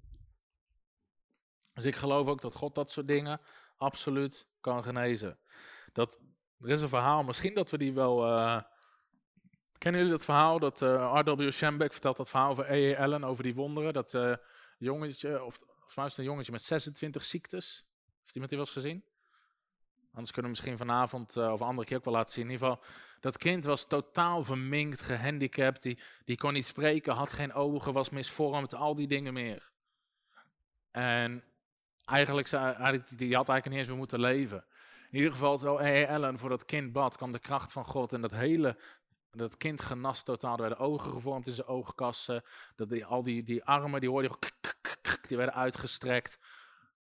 Dus 1.73 1.85
ik 1.85 1.95
geloof 1.95 2.27
ook 2.27 2.41
dat 2.41 2.55
God 2.55 2.75
dat 2.75 2.91
soort 2.91 3.07
dingen 3.07 3.41
absoluut 3.77 4.47
kan 4.61 4.83
genezen. 4.83 5.39
Dat, 5.91 6.19
er 6.59 6.69
is 6.69 6.81
een 6.81 6.89
verhaal, 6.89 7.23
misschien 7.23 7.53
dat 7.53 7.69
we 7.69 7.77
die 7.77 7.93
wel. 7.93 8.27
Uh, 8.27 8.61
kennen 9.77 10.01
jullie 10.01 10.17
dat 10.17 10.25
verhaal? 10.25 10.59
Dat 10.59 10.81
eh, 10.81 11.21
R.W. 11.23 11.51
Schembeck 11.51 11.91
vertelt 11.91 12.17
dat 12.17 12.29
verhaal 12.29 12.49
over 12.49 12.71
E.E. 12.71 12.97
Allen, 12.97 13.23
over 13.23 13.43
die 13.43 13.55
wonderen. 13.55 13.93
Dat 13.93 14.13
uh, 14.13 14.35
jongetje, 14.77 15.43
of 15.43 15.59
volgens 15.87 16.15
mij 16.15 16.25
een 16.25 16.31
jongetje 16.31 16.51
met 16.51 16.63
26 16.63 17.23
ziektes. 17.23 17.85
Heeft 18.19 18.33
iemand 18.33 18.49
die 18.49 18.57
wel 18.57 18.67
eens 18.67 18.75
gezien? 18.75 19.03
Anders 20.11 20.31
kunnen 20.31 20.51
we 20.51 20.57
misschien 20.57 20.77
vanavond 20.77 21.35
uh, 21.35 21.51
of 21.51 21.59
een 21.59 21.67
andere 21.67 21.87
keer 21.87 21.97
ook 21.97 22.05
wel 22.05 22.13
laten 22.13 22.33
zien. 22.33 22.45
In 22.45 22.51
ieder 22.51 22.67
geval, 22.67 22.83
dat 23.19 23.37
kind 23.37 23.65
was 23.65 23.87
totaal 23.87 24.43
verminkt, 24.43 25.01
gehandicapt. 25.01 25.81
Die, 25.81 25.99
die 26.25 26.37
kon 26.37 26.53
niet 26.53 26.65
spreken, 26.65 27.13
had 27.13 27.33
geen 27.33 27.53
ogen, 27.53 27.93
was 27.93 28.09
misvormd, 28.09 28.75
al 28.75 28.95
die 28.95 29.07
dingen 29.07 29.33
meer. 29.33 29.71
En 30.91 31.43
eigenlijk, 32.05 32.51
eigenlijk 32.51 33.17
die 33.17 33.35
had 33.35 33.49
eigenlijk 33.49 33.69
niet 33.69 33.77
eens 33.77 33.87
meer 33.87 33.97
moeten 33.97 34.19
leven. 34.19 34.65
In 35.09 35.17
ieder 35.17 35.31
geval, 35.31 35.57
zo 35.57 35.77
hey, 35.77 36.07
Ellen 36.07 36.39
voor 36.39 36.49
dat 36.49 36.65
kind 36.65 36.91
bad, 36.91 37.17
kwam 37.17 37.31
de 37.31 37.39
kracht 37.39 37.71
van 37.71 37.85
God. 37.85 38.13
En 38.13 38.21
dat 38.21 38.31
hele, 38.31 38.77
dat 39.37 39.57
kind 39.57 39.81
genas 39.81 40.23
totaal. 40.23 40.53
Er 40.53 40.59
werden 40.61 40.77
ogen 40.77 41.11
gevormd 41.11 41.47
in 41.47 41.53
zijn 41.53 41.67
oogkassen. 41.67 42.43
Dat 42.75 42.89
die, 42.89 43.05
al 43.05 43.23
die, 43.23 43.43
die 43.43 43.63
armen, 43.63 43.99
die 43.99 44.09
hoorde 44.09 44.29
je, 44.29 44.61
die 45.27 45.37
werden 45.37 45.55
uitgestrekt. 45.55 46.39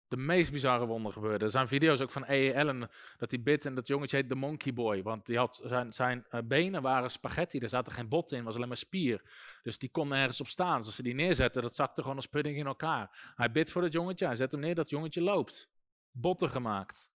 De 0.07 0.17
meest 0.17 0.51
bizarre 0.51 0.85
wonderen 0.85 1.13
gebeurden. 1.13 1.41
Er 1.41 1.49
zijn 1.49 1.67
video's 1.67 2.01
ook 2.01 2.11
van 2.11 2.23
A.E. 2.23 2.55
Allen 2.55 2.89
dat 3.17 3.31
hij 3.31 3.41
bidt 3.41 3.65
en 3.65 3.75
dat 3.75 3.87
jongetje 3.87 4.17
heet 4.17 4.29
de 4.29 4.35
Monkey 4.35 4.73
Boy. 4.73 5.03
Want 5.03 5.25
die 5.25 5.37
had, 5.37 5.61
zijn, 5.63 5.93
zijn 5.93 6.25
eh, 6.29 6.39
benen 6.43 6.81
waren 6.81 7.11
spaghetti, 7.11 7.59
er 7.59 7.69
zaten 7.69 7.93
geen 7.93 8.09
botten 8.09 8.37
in, 8.37 8.43
was 8.43 8.55
alleen 8.55 8.67
maar 8.67 8.77
spier. 8.77 9.21
Dus 9.63 9.77
die 9.77 9.89
kon 9.89 10.07
nergens 10.07 10.41
op 10.41 10.47
staan. 10.47 10.77
Dus 10.77 10.85
als 10.85 10.95
ze 10.95 11.03
die 11.03 11.13
neerzetten, 11.13 11.61
dat 11.61 11.75
zakte 11.75 12.01
gewoon 12.01 12.15
als 12.15 12.27
pudding 12.27 12.57
in 12.57 12.65
elkaar. 12.65 13.33
Hij 13.35 13.51
bidt 13.51 13.71
voor 13.71 13.81
dat 13.81 13.93
jongetje, 13.93 14.25
hij 14.25 14.35
zet 14.35 14.51
hem 14.51 14.61
neer, 14.61 14.75
dat 14.75 14.89
jongetje 14.89 15.21
loopt. 15.21 15.69
Botten 16.11 16.49
gemaakt. 16.49 17.11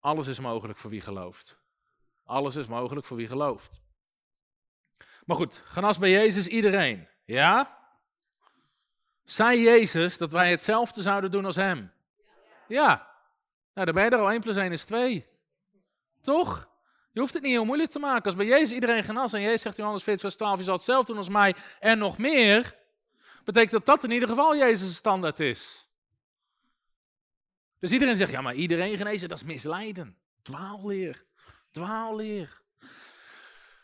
Alles 0.00 0.26
is 0.26 0.38
mogelijk 0.38 0.78
voor 0.78 0.90
wie 0.90 1.00
gelooft. 1.00 1.63
Alles 2.24 2.56
is 2.56 2.66
mogelijk 2.66 3.06
voor 3.06 3.16
wie 3.16 3.28
gelooft. 3.28 3.80
Maar 5.26 5.36
goed, 5.36 5.62
genas 5.64 5.98
bij 5.98 6.10
Jezus 6.10 6.46
iedereen. 6.46 7.08
Ja? 7.24 7.78
Zei 9.24 9.60
Jezus 9.60 10.18
dat 10.18 10.32
wij 10.32 10.50
hetzelfde 10.50 11.02
zouden 11.02 11.30
doen 11.30 11.44
als 11.44 11.56
hem? 11.56 11.92
Ja. 12.68 13.12
Nou, 13.74 13.86
dan 13.86 13.94
ben 13.94 14.04
je 14.04 14.10
er 14.10 14.18
al 14.18 14.30
1 14.30 14.40
plus 14.40 14.56
1 14.56 14.72
is 14.72 14.84
2. 14.84 15.26
Toch? 16.20 16.68
Je 17.12 17.20
hoeft 17.20 17.34
het 17.34 17.42
niet 17.42 17.52
heel 17.52 17.64
moeilijk 17.64 17.90
te 17.90 17.98
maken. 17.98 18.24
Als 18.24 18.34
bij 18.34 18.46
Jezus 18.46 18.72
iedereen 18.72 19.04
genas 19.04 19.32
en 19.32 19.40
Jezus 19.40 19.62
zegt 19.62 19.74
in 19.74 19.80
Johannes 19.80 20.04
14 20.04 20.22
vers 20.22 20.36
12, 20.36 20.58
je 20.58 20.64
zal 20.64 20.74
hetzelfde 20.74 21.06
doen 21.06 21.16
als 21.16 21.28
mij 21.28 21.54
en 21.80 21.98
nog 21.98 22.18
meer, 22.18 22.76
betekent 23.44 23.70
dat 23.70 23.86
dat 23.86 24.04
in 24.04 24.10
ieder 24.10 24.28
geval 24.28 24.56
Jezus' 24.56 24.94
standaard 24.94 25.40
is. 25.40 25.88
Dus 27.78 27.92
iedereen 27.92 28.16
zegt, 28.16 28.30
ja, 28.30 28.40
maar 28.40 28.54
iedereen 28.54 28.96
genezen, 28.96 29.28
dat 29.28 29.38
is 29.38 29.44
misleiden. 29.44 30.16
Dwaalleer. 30.42 31.24
Dwaalleer. 31.74 32.62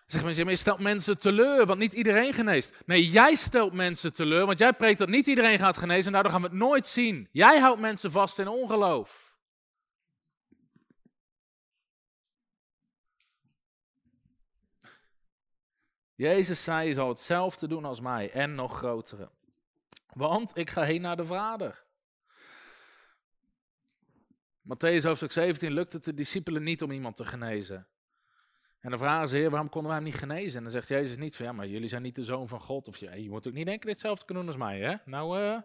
Zeg 0.07 0.23
maar, 0.23 0.33
je 0.33 0.57
stelt 0.57 0.79
mensen 0.79 1.19
teleur, 1.19 1.67
want 1.67 1.79
niet 1.79 1.93
iedereen 1.93 2.33
geneest. 2.33 2.75
Nee, 2.87 3.11
jij 3.11 3.35
stelt 3.35 3.73
mensen 3.73 4.13
teleur, 4.13 4.47
want 4.47 4.59
jij 4.59 4.73
preekt 4.73 4.99
dat 4.99 5.09
niet 5.09 5.27
iedereen 5.27 5.59
gaat 5.59 5.77
genezen 5.77 6.07
en 6.07 6.13
daardoor 6.13 6.33
gaan 6.33 6.41
we 6.41 6.47
het 6.47 6.57
nooit 6.57 6.87
zien. 6.87 7.29
Jij 7.33 7.59
houdt 7.59 7.81
mensen 7.81 8.11
vast 8.11 8.39
in 8.39 8.49
ongeloof. 8.49 9.37
Jezus 16.15 16.63
zei, 16.63 16.89
je 16.89 16.95
zal 16.95 17.09
hetzelfde 17.09 17.69
doen 17.69 17.85
als 17.85 18.01
mij 18.01 18.31
en 18.31 18.55
nog 18.55 18.77
grotere. 18.77 19.31
Want 20.13 20.57
ik 20.57 20.71
ga 20.71 20.83
heen 20.83 21.01
naar 21.01 21.17
de 21.17 21.27
Vader. 21.27 21.85
Matthäus 24.75 25.03
hoofdstuk 25.03 25.33
17 25.33 25.73
lukt 25.73 25.93
het 25.93 26.05
de 26.05 26.15
discipelen 26.15 26.63
niet 26.63 26.83
om 26.83 26.91
iemand 26.91 27.17
te 27.17 27.25
genezen. 27.25 27.87
En 28.81 28.91
dan 28.91 28.99
vragen 28.99 29.29
ze, 29.29 29.37
heer, 29.37 29.51
waarom 29.51 29.69
konden 29.69 29.91
wij 29.91 30.01
hem 30.01 30.09
niet 30.11 30.19
genezen? 30.19 30.57
En 30.57 30.63
dan 30.63 30.73
zegt 30.73 30.89
Jezus 30.89 31.17
niet 31.17 31.37
van, 31.37 31.47
ja, 31.47 31.53
maar 31.53 31.67
jullie 31.67 31.89
zijn 31.89 32.03
niet 32.03 32.15
de 32.15 32.25
zoon 32.25 32.49
van 32.49 32.61
God. 32.61 32.89
Of 32.89 32.97
je, 32.97 33.23
je 33.23 33.31
moet 33.31 33.47
ook 33.47 33.53
niet 33.53 33.67
denken 33.67 33.89
hetzelfde 33.89 34.25
kunnen 34.25 34.45
doen 34.45 34.55
als 34.55 34.63
mij, 34.63 34.81
hè? 34.81 34.97
Nou, 35.05 35.41
uh, 35.41 35.59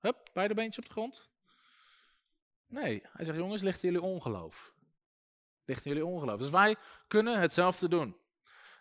hup, 0.00 0.30
beide 0.32 0.54
beentjes 0.54 0.78
op 0.78 0.84
de 0.84 0.90
grond. 0.90 1.28
Nee, 2.66 3.02
hij 3.12 3.24
zegt, 3.24 3.38
jongens, 3.38 3.62
ligt 3.62 3.80
jullie 3.80 4.02
ongeloof. 4.02 4.74
Ligt 5.64 5.84
jullie 5.84 6.06
ongeloof. 6.06 6.38
Dus 6.38 6.50
wij 6.50 6.76
kunnen 7.08 7.40
hetzelfde 7.40 7.88
doen. 7.88 8.16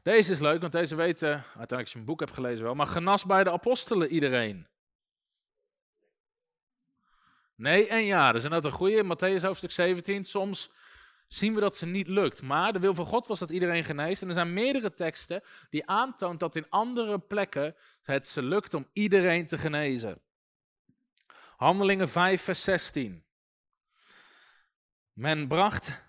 Deze 0.03 0.31
is 0.31 0.39
leuk, 0.39 0.61
want 0.61 0.73
deze 0.73 0.95
weten, 0.95 1.29
uiteindelijk 1.29 1.81
als 1.81 1.93
je 1.93 1.99
een 1.99 2.05
boek 2.05 2.19
hebt 2.19 2.33
gelezen 2.33 2.65
wel, 2.65 2.75
maar 2.75 2.87
genas 2.87 3.25
bij 3.25 3.43
de 3.43 3.51
apostelen 3.51 4.09
iedereen. 4.11 4.67
Nee 7.59 7.87
en 7.87 8.03
ja, 8.03 8.31
dat 8.31 8.43
is 8.43 8.49
net 8.49 8.65
een 8.65 8.71
goede. 8.71 9.03
Matthäus 9.03 9.41
hoofdstuk 9.41 9.71
17, 9.71 10.25
soms 10.25 10.69
zien 11.27 11.53
we 11.53 11.59
dat 11.59 11.77
ze 11.77 11.85
niet 11.85 12.07
lukt. 12.07 12.41
Maar 12.41 12.73
de 12.73 12.79
wil 12.79 12.95
van 12.95 13.05
God 13.05 13.27
was 13.27 13.39
dat 13.39 13.49
iedereen 13.49 13.83
geneest. 13.83 14.21
En 14.21 14.27
er 14.27 14.33
zijn 14.33 14.53
meerdere 14.53 14.93
teksten 14.93 15.43
die 15.69 15.87
aantoont 15.87 16.39
dat 16.39 16.55
in 16.55 16.69
andere 16.69 17.19
plekken 17.19 17.75
het 18.01 18.27
ze 18.27 18.41
lukt 18.41 18.73
om 18.73 18.87
iedereen 18.93 19.47
te 19.47 19.57
genezen. 19.57 20.21
Handelingen 21.55 22.09
5, 22.09 22.41
vers 22.41 22.63
16. 22.63 23.23
Men 25.13 25.47
bracht 25.47 26.01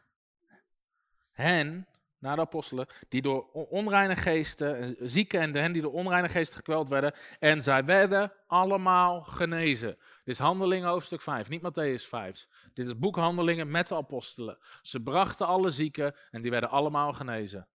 hen, 1.33 1.87
naar 2.21 2.37
de 2.37 2.43
apostelen, 2.43 2.87
die 3.09 3.23
door 3.23 3.51
onreine 3.53 4.17
geesten, 4.17 4.97
zieken 4.99 5.41
en 5.41 5.53
de 5.53 5.59
hen 5.59 5.73
die 5.73 5.83
door 5.83 5.93
onreine 5.93 6.29
geesten 6.29 6.57
gekweld 6.57 6.89
werden, 6.89 7.15
en 7.39 7.63
zij 7.63 7.85
werden 7.85 8.33
allemaal 8.47 9.23
genezen. 9.23 9.89
Dit 9.89 10.35
is 10.35 10.39
Handelingen 10.39 10.89
hoofdstuk 10.89 11.23
5, 11.23 11.49
niet 11.49 11.63
Matthäus 11.63 12.09
5. 12.09 12.47
Dit 12.75 12.87
is 12.87 12.99
boekhandelingen 12.99 13.71
met 13.71 13.89
de 13.89 13.95
apostelen. 13.95 14.59
Ze 14.83 15.03
brachten 15.03 15.47
alle 15.47 15.71
zieken 15.71 16.15
en 16.31 16.43
die 16.43 16.51
werden 16.51 16.71
allemaal 16.71 17.13
genezen. 17.13 17.69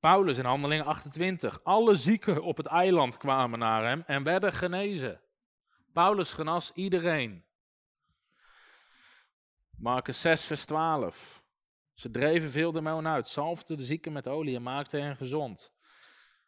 Paulus 0.00 0.38
in 0.38 0.44
Handelingen 0.44 0.86
28. 0.86 1.64
Alle 1.64 1.94
zieken 1.94 2.42
op 2.42 2.56
het 2.56 2.66
eiland 2.66 3.16
kwamen 3.16 3.58
naar 3.58 3.84
hem 3.84 4.02
en 4.06 4.22
werden 4.22 4.52
genezen. 4.52 5.20
Paulus 5.92 6.32
genas 6.32 6.72
iedereen. 6.74 7.44
Marcus 9.76 10.20
6, 10.20 10.46
vers 10.46 10.64
12. 10.64 11.41
Ze 11.94 12.10
dreven 12.10 12.50
veel 12.50 12.72
demonen 12.72 13.12
uit, 13.12 13.28
zalfden 13.28 13.76
de 13.76 13.84
zieken 13.84 14.12
met 14.12 14.28
olie 14.28 14.56
en 14.56 14.62
maakten 14.62 15.02
hen 15.02 15.16
gezond. 15.16 15.72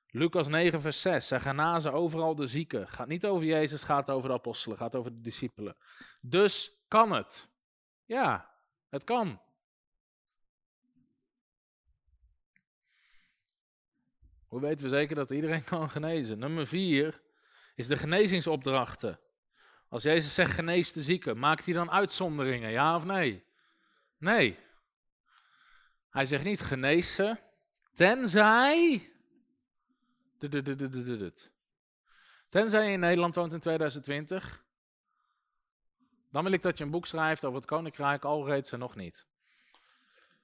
Lucas 0.07 0.49
9, 0.49 0.81
vers 0.81 1.01
6. 1.01 1.29
Zij 1.29 1.41
genazen 1.41 1.93
overal 1.93 2.35
de 2.35 2.47
zieken. 2.47 2.89
Gaat 2.89 3.09
niet 3.09 3.27
over 3.27 3.47
Jezus, 3.47 3.85
gaat 3.85 4.11
over 4.11 4.29
de 4.29 4.35
apostelen, 4.35 4.77
gaat 4.79 4.97
over 4.97 5.13
de 5.13 5.21
discipelen. 5.21 5.77
Dus 6.21 6.73
kan 6.89 7.13
het. 7.13 7.49
Ja, 8.05 8.51
het 8.89 9.05
kan. 9.05 9.41
Hoe 14.47 14.61
weten 14.61 14.85
we 14.85 14.91
zeker 14.91 15.17
dat 15.17 15.31
iedereen 15.31 15.65
kan 15.75 15.91
genezen? 15.91 16.39
Nummer 16.39 16.67
4 16.67 17.23
is 17.75 17.87
de 17.87 17.97
genezingsopdrachten. 17.97 19.21
Als 19.89 20.03
Jezus 20.03 20.35
zegt 20.35 20.53
genees 20.53 20.93
de 20.93 21.03
zieken, 21.03 21.39
maakt 21.39 21.65
hij 21.65 21.75
dan 21.75 21.91
uitzonderingen, 21.91 22.71
ja 22.71 22.97
of 22.97 23.05
nee? 23.05 23.45
Nee. 24.19 24.59
Hij 26.15 26.25
zegt 26.25 26.45
niet 26.45 26.61
genees 26.61 27.15
ze, 27.15 27.37
tenzij 27.95 29.11
Tenzij 32.49 32.87
je 32.87 32.93
in 32.93 33.01
Nederland 33.01 33.35
woont 33.35 33.53
in 33.53 33.61
2020, 33.61 34.65
dan 36.31 36.45
wil 36.45 36.53
ik 36.53 36.63
dat 36.63 36.79
je 36.79 36.85
een 36.85 36.91
boek 36.91 37.07
schrijft 37.07 37.45
over 37.45 37.57
het 37.57 37.67
Koninkrijk, 37.69 38.25
al 38.25 38.47
reeds 38.47 38.73
en 38.73 38.79
nog 38.79 38.97
niet. 38.97 39.27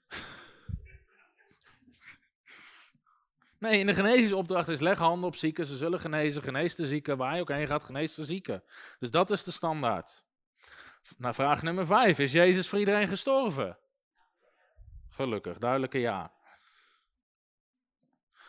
Nee, 3.59 3.79
in 3.79 3.87
de 3.87 3.95
genezingsopdracht 3.95 4.69
is 4.69 4.81
leg 4.81 4.99
handen 4.99 5.29
op 5.29 5.37
zieken, 5.37 5.67
ze 5.67 5.77
zullen 5.77 6.01
genezen, 6.01 6.43
genees 6.43 6.75
de 6.75 6.87
zieken, 6.87 7.17
waar 7.17 7.35
je 7.35 7.41
ook 7.41 7.49
heen 7.49 7.67
gaat, 7.67 7.85
genees 7.85 8.15
de 8.15 8.25
zieken. 8.25 8.63
Dus 8.99 9.11
dat 9.11 9.31
is 9.31 9.45
de 9.45 9.51
standaard. 9.51 10.25
Naar 11.17 11.35
vraag 11.35 11.63
nummer 11.63 11.87
5, 11.87 12.19
is 12.19 12.33
Jezus 12.33 12.69
voor 12.69 12.79
iedereen 12.79 13.09
gestorven? 13.09 13.79
Gelukkig, 15.21 15.59
duidelijke 15.59 15.99
ja. 15.99 16.33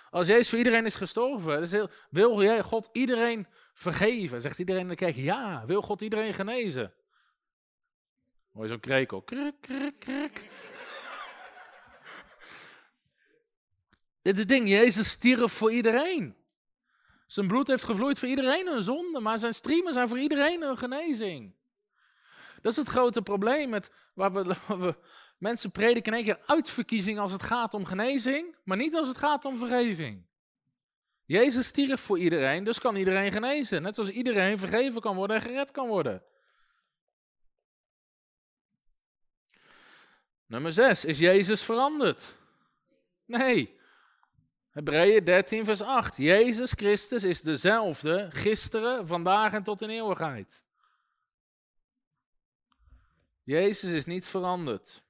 Als 0.09 0.27
Jezus 0.27 0.49
voor 0.49 0.57
iedereen 0.57 0.85
is 0.85 0.95
gestorven, 0.95 1.89
wil 2.09 2.41
jij 2.41 2.63
God 2.63 2.89
iedereen 2.91 3.47
vergeven? 3.73 4.41
Zegt 4.41 4.59
iedereen 4.59 4.89
in 4.89 4.95
de 4.95 5.21
ja. 5.21 5.65
Wil 5.65 5.81
God 5.81 6.01
iedereen 6.01 6.33
genezen? 6.33 6.93
Mooi 8.51 8.67
zo'n 8.67 8.79
krekel. 8.79 9.23
Dit 14.21 14.33
is 14.33 14.39
het 14.39 14.49
ding, 14.49 14.69
Jezus 14.69 15.09
stierf 15.09 15.51
voor 15.51 15.71
iedereen. 15.71 16.35
Zijn 17.25 17.47
bloed 17.47 17.67
heeft 17.67 17.83
gevloeid 17.83 18.19
voor 18.19 18.27
iedereen 18.27 18.67
een 18.67 18.83
zonde, 18.83 19.19
maar 19.19 19.39
zijn 19.39 19.53
streamen 19.53 19.93
zijn 19.93 20.07
voor 20.07 20.19
iedereen 20.19 20.61
een 20.61 20.77
genezing. 20.77 21.55
Dat 22.61 22.71
is 22.71 22.77
het 22.77 22.87
grote 22.87 23.21
probleem 23.21 23.69
met 23.69 23.91
waar 24.13 24.31
we 24.31 24.95
Mensen 25.41 25.71
prediken 25.71 26.11
in 26.11 26.17
één 26.17 26.23
keer 26.23 26.43
uitverkiezing 26.45 27.19
als 27.19 27.31
het 27.31 27.43
gaat 27.43 27.73
om 27.73 27.85
genezing, 27.85 28.55
maar 28.63 28.77
niet 28.77 28.95
als 28.95 29.07
het 29.07 29.17
gaat 29.17 29.45
om 29.45 29.57
vergeving. 29.57 30.25
Jezus 31.25 31.67
stierf 31.67 32.01
voor 32.01 32.19
iedereen, 32.19 32.63
dus 32.63 32.79
kan 32.79 32.95
iedereen 32.95 33.31
genezen. 33.31 33.81
Net 33.81 33.95
zoals 33.95 34.09
iedereen 34.09 34.59
vergeven 34.59 35.01
kan 35.01 35.15
worden 35.15 35.35
en 35.35 35.41
gered 35.41 35.71
kan 35.71 35.87
worden. 35.87 36.23
Nummer 40.45 40.73
6. 40.73 41.05
Is 41.05 41.19
Jezus 41.19 41.63
veranderd? 41.63 42.35
Nee. 43.25 43.79
Hebreeën 44.69 45.23
13, 45.23 45.65
vers 45.65 45.81
8. 45.81 46.17
Jezus 46.17 46.71
Christus 46.71 47.23
is 47.23 47.41
dezelfde 47.41 48.27
gisteren, 48.31 49.07
vandaag 49.07 49.53
en 49.53 49.63
tot 49.63 49.81
in 49.81 49.89
eeuwigheid. 49.89 50.63
Jezus 53.43 53.91
is 53.91 54.05
niet 54.05 54.27
veranderd. 54.27 55.03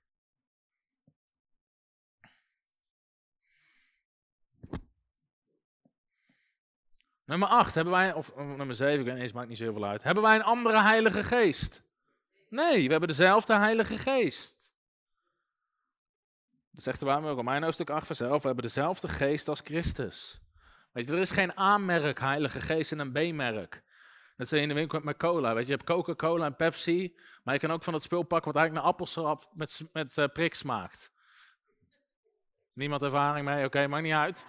Nummer 7.31 7.47
8, 7.47 7.75
hebben 7.75 7.93
wij, 7.93 8.13
of 8.13 8.35
nummer 8.35 8.75
7, 8.75 8.99
ik 8.99 9.05
weet 9.05 9.13
niet 9.13 9.23
eens, 9.23 9.31
maakt 9.31 9.47
niet 9.47 9.57
zoveel 9.57 9.85
uit. 9.85 10.03
Hebben 10.03 10.23
wij 10.23 10.35
een 10.35 10.43
andere 10.43 10.81
Heilige 10.81 11.23
Geest? 11.23 11.83
Nee, 12.49 12.85
we 12.85 12.91
hebben 12.91 13.07
dezelfde 13.07 13.55
Heilige 13.55 13.97
Geest. 13.97 14.71
Dat 16.71 16.83
zegt 16.83 16.99
de 16.99 17.05
Bijbel 17.05 17.29
ook 17.29 17.35
Romein 17.35 17.63
hoofdstuk 17.63 17.89
8 17.89 18.05
vers 18.05 18.19
11. 18.19 18.41
We 18.41 18.47
hebben 18.47 18.63
dezelfde 18.63 19.07
geest 19.07 19.47
als 19.47 19.61
Christus. 19.63 20.41
Weet 20.91 21.05
je, 21.05 21.11
er 21.11 21.19
is 21.19 21.31
geen 21.31 21.59
A-merk 21.59 22.19
Heilige 22.19 22.59
Geest 22.59 22.91
en 22.91 22.99
een 22.99 23.11
B-merk. 23.11 23.83
Dat 24.37 24.47
ze 24.47 24.59
in 24.59 24.67
de 24.67 24.73
winkel 24.73 24.99
met 25.03 25.17
cola. 25.17 25.53
Weet 25.53 25.65
je, 25.65 25.71
je 25.71 25.77
hebt 25.77 25.89
Coca-Cola 25.89 26.45
en 26.45 26.55
Pepsi. 26.55 27.17
Maar 27.43 27.53
je 27.53 27.59
kan 27.59 27.71
ook 27.71 27.83
van 27.83 27.93
het 27.93 28.03
spul 28.03 28.23
pakken 28.23 28.53
wat 28.53 28.61
eigenlijk 28.61 28.85
naar 28.85 28.93
appelsap 28.93 29.49
met, 29.53 29.81
met 29.93 30.17
uh, 30.17 30.25
prik 30.33 30.53
smaakt. 30.53 31.11
Niemand 32.73 33.01
ervaring 33.01 33.45
mee? 33.45 33.65
Oké, 33.65 33.87
maakt 33.87 34.03
niet 34.03 34.13
uit. 34.13 34.45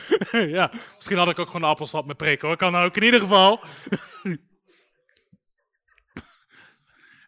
ja, 0.58 0.70
misschien 0.96 1.18
had 1.18 1.28
ik 1.28 1.38
ook 1.38 1.46
gewoon 1.46 1.68
appelsap 1.68 2.06
met 2.06 2.16
prik 2.16 2.40
hoor. 2.40 2.56
Kan 2.56 2.76
ook 2.76 2.96
in 2.96 3.02
ieder 3.02 3.20
geval. 3.20 3.60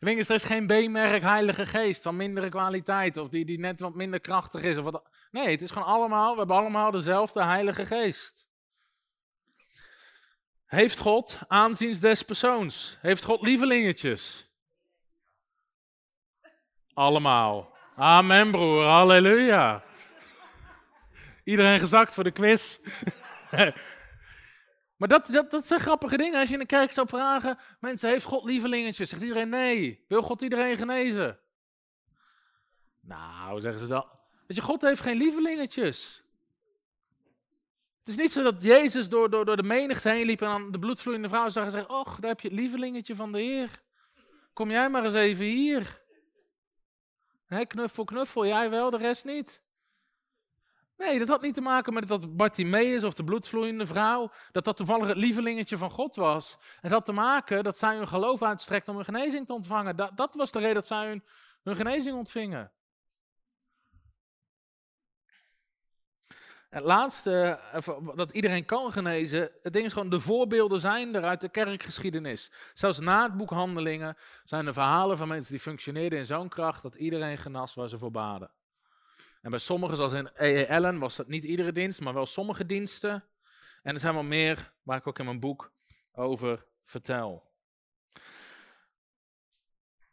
Wingers, 0.00 0.28
er 0.28 0.34
is 0.34 0.44
geen 0.44 0.66
B-merk 0.66 1.22
Heilige 1.22 1.66
Geest 1.66 2.02
van 2.02 2.16
mindere 2.16 2.48
kwaliteit 2.48 3.16
of 3.16 3.28
die, 3.28 3.44
die 3.44 3.58
net 3.58 3.80
wat 3.80 3.94
minder 3.94 4.20
krachtig 4.20 4.62
is. 4.62 4.76
Of 4.76 4.84
wat, 4.84 5.08
nee, 5.30 5.48
het 5.48 5.62
is 5.62 5.70
gewoon 5.70 5.88
allemaal, 5.88 6.32
we 6.32 6.38
hebben 6.38 6.56
allemaal 6.56 6.90
dezelfde 6.90 7.44
Heilige 7.44 7.86
Geest. 7.86 8.46
Heeft 10.66 10.98
God 10.98 11.38
aanziens 11.48 12.00
des 12.00 12.22
persoons? 12.22 12.98
Heeft 13.00 13.24
God 13.24 13.42
lievelingetjes? 13.42 14.48
Allemaal. 16.94 17.76
Amen, 17.96 18.50
broer. 18.50 18.84
Halleluja. 18.84 19.83
Iedereen 21.44 21.80
gezakt 21.80 22.14
voor 22.14 22.24
de 22.24 22.30
quiz. 22.30 22.78
maar 24.98 25.08
dat, 25.08 25.26
dat, 25.26 25.50
dat 25.50 25.66
zijn 25.66 25.80
grappige 25.80 26.16
dingen. 26.16 26.38
Als 26.38 26.48
je 26.48 26.54
in 26.54 26.60
de 26.60 26.66
kerk 26.66 26.92
zou 26.92 27.08
vragen, 27.08 27.58
mensen, 27.80 28.08
heeft 28.08 28.24
God 28.24 28.44
lievelingetjes? 28.44 29.08
Zegt 29.08 29.22
iedereen 29.22 29.48
nee. 29.48 30.04
Wil 30.08 30.22
God 30.22 30.42
iedereen 30.42 30.76
genezen? 30.76 31.38
Nou, 33.00 33.60
zeggen 33.60 33.80
ze 33.80 33.86
dan. 33.86 34.06
Weet 34.46 34.56
je, 34.56 34.62
God 34.62 34.82
heeft 34.82 35.00
geen 35.00 35.16
lievelingetjes. 35.16 36.24
Het 37.98 38.08
is 38.08 38.16
niet 38.16 38.32
zo 38.32 38.42
dat 38.42 38.62
Jezus 38.62 39.08
door, 39.08 39.30
door, 39.30 39.44
door 39.44 39.56
de 39.56 39.62
menigte 39.62 40.08
heen 40.08 40.26
liep 40.26 40.40
en 40.40 40.48
aan 40.48 40.70
de 40.70 40.78
bloedvloeiende 40.78 41.28
vrouw 41.28 41.48
zag 41.48 41.64
en 41.64 41.70
zei: 41.70 41.84
Och, 41.86 42.20
daar 42.20 42.30
heb 42.30 42.40
je 42.40 42.48
het 42.48 42.56
lievelingetje 42.56 43.16
van 43.16 43.32
de 43.32 43.40
Heer. 43.40 43.82
Kom 44.52 44.70
jij 44.70 44.88
maar 44.88 45.04
eens 45.04 45.14
even 45.14 45.44
hier. 45.44 46.02
Knuffel, 47.66 48.04
knuffel, 48.04 48.46
jij 48.46 48.70
wel, 48.70 48.90
de 48.90 48.96
rest 48.96 49.24
niet. 49.24 49.63
Nee, 50.96 51.18
dat 51.18 51.28
had 51.28 51.42
niet 51.42 51.54
te 51.54 51.60
maken 51.60 51.92
met 51.94 52.08
dat 52.08 52.36
Bartimaeus 52.36 53.02
of 53.02 53.14
de 53.14 53.24
bloedvloeiende 53.24 53.86
vrouw, 53.86 54.30
dat 54.52 54.64
dat 54.64 54.76
toevallig 54.76 55.06
het 55.06 55.16
lievelingetje 55.16 55.78
van 55.78 55.90
God 55.90 56.16
was. 56.16 56.58
Het 56.80 56.92
had 56.92 57.04
te 57.04 57.12
maken 57.12 57.64
dat 57.64 57.78
zij 57.78 57.96
hun 57.96 58.08
geloof 58.08 58.42
uitstrekt 58.42 58.88
om 58.88 58.94
hun 58.94 59.04
genezing 59.04 59.46
te 59.46 59.52
ontvangen. 59.52 59.96
Dat, 59.96 60.16
dat 60.16 60.34
was 60.34 60.52
de 60.52 60.58
reden 60.58 60.74
dat 60.74 60.86
zij 60.86 61.06
hun, 61.06 61.24
hun 61.62 61.76
genezing 61.76 62.16
ontvingen. 62.16 62.72
Het 66.74 66.82
laatste, 66.82 67.60
dat 68.14 68.32
iedereen 68.32 68.64
kan 68.64 68.92
genezen, 68.92 69.50
het 69.62 69.72
ding 69.72 69.84
is 69.84 69.92
gewoon, 69.92 70.10
de 70.10 70.20
voorbeelden 70.20 70.80
zijn 70.80 71.14
er 71.14 71.24
uit 71.24 71.40
de 71.40 71.48
kerkgeschiedenis. 71.48 72.52
Zelfs 72.72 72.98
na 72.98 73.22
het 73.22 73.36
boek 73.36 73.50
Handelingen 73.50 74.16
zijn 74.44 74.66
er 74.66 74.72
verhalen 74.72 75.16
van 75.16 75.28
mensen 75.28 75.52
die 75.52 75.60
functioneerden 75.60 76.18
in 76.18 76.26
zo'n 76.26 76.48
kracht 76.48 76.82
dat 76.82 76.94
iedereen 76.94 77.38
genas 77.38 77.74
waar 77.74 77.88
ze 77.88 77.98
voor 77.98 78.10
baden. 78.10 78.50
En 79.44 79.50
bij 79.50 79.58
sommigen, 79.58 79.96
zoals 79.96 80.12
in 80.12 80.30
EELN, 80.34 80.98
was 80.98 81.16
dat 81.16 81.28
niet 81.28 81.44
iedere 81.44 81.72
dienst, 81.72 82.00
maar 82.00 82.14
wel 82.14 82.26
sommige 82.26 82.66
diensten. 82.66 83.24
En 83.82 83.94
er 83.94 84.00
zijn 84.00 84.14
wel 84.14 84.22
meer 84.22 84.72
waar 84.82 84.96
ik 84.96 85.06
ook 85.06 85.18
in 85.18 85.24
mijn 85.24 85.40
boek 85.40 85.72
over 86.12 86.66
vertel. 86.84 87.50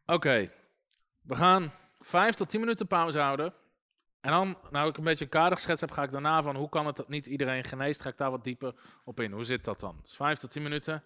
Oké, 0.06 0.52
we 1.22 1.36
gaan 1.36 1.74
vijf 1.96 2.36
tot 2.36 2.50
tien 2.50 2.60
minuten 2.60 2.88
pauze 2.88 3.20
houden. 3.20 3.54
En 4.22 4.32
dan, 4.32 4.58
nou 4.72 4.90
ik 4.90 4.98
een 4.98 5.04
beetje 5.04 5.24
een 5.24 5.32
kader 5.32 5.58
geschetst 5.58 5.82
heb, 5.82 5.92
ga 5.92 6.04
ik 6.04 6.12
daarna 6.12 6.44
van 6.44 6.56
hoe 6.56 6.70
kan 6.70 6.86
het 6.86 6.96
dat 6.96 7.10
niet 7.10 7.28
iedereen 7.28 7.64
geneest, 7.64 8.02
ga 8.02 8.10
ik 8.10 8.18
daar 8.18 8.32
wat 8.32 8.44
dieper 8.44 8.76
op 9.04 9.20
in. 9.20 9.32
Hoe 9.32 9.44
zit 9.44 9.64
dat 9.64 9.80
dan? 9.80 10.00
Dus 10.02 10.16
vijf 10.16 10.40
tot 10.40 10.52
tien 10.52 10.64
minuten. 10.64 11.04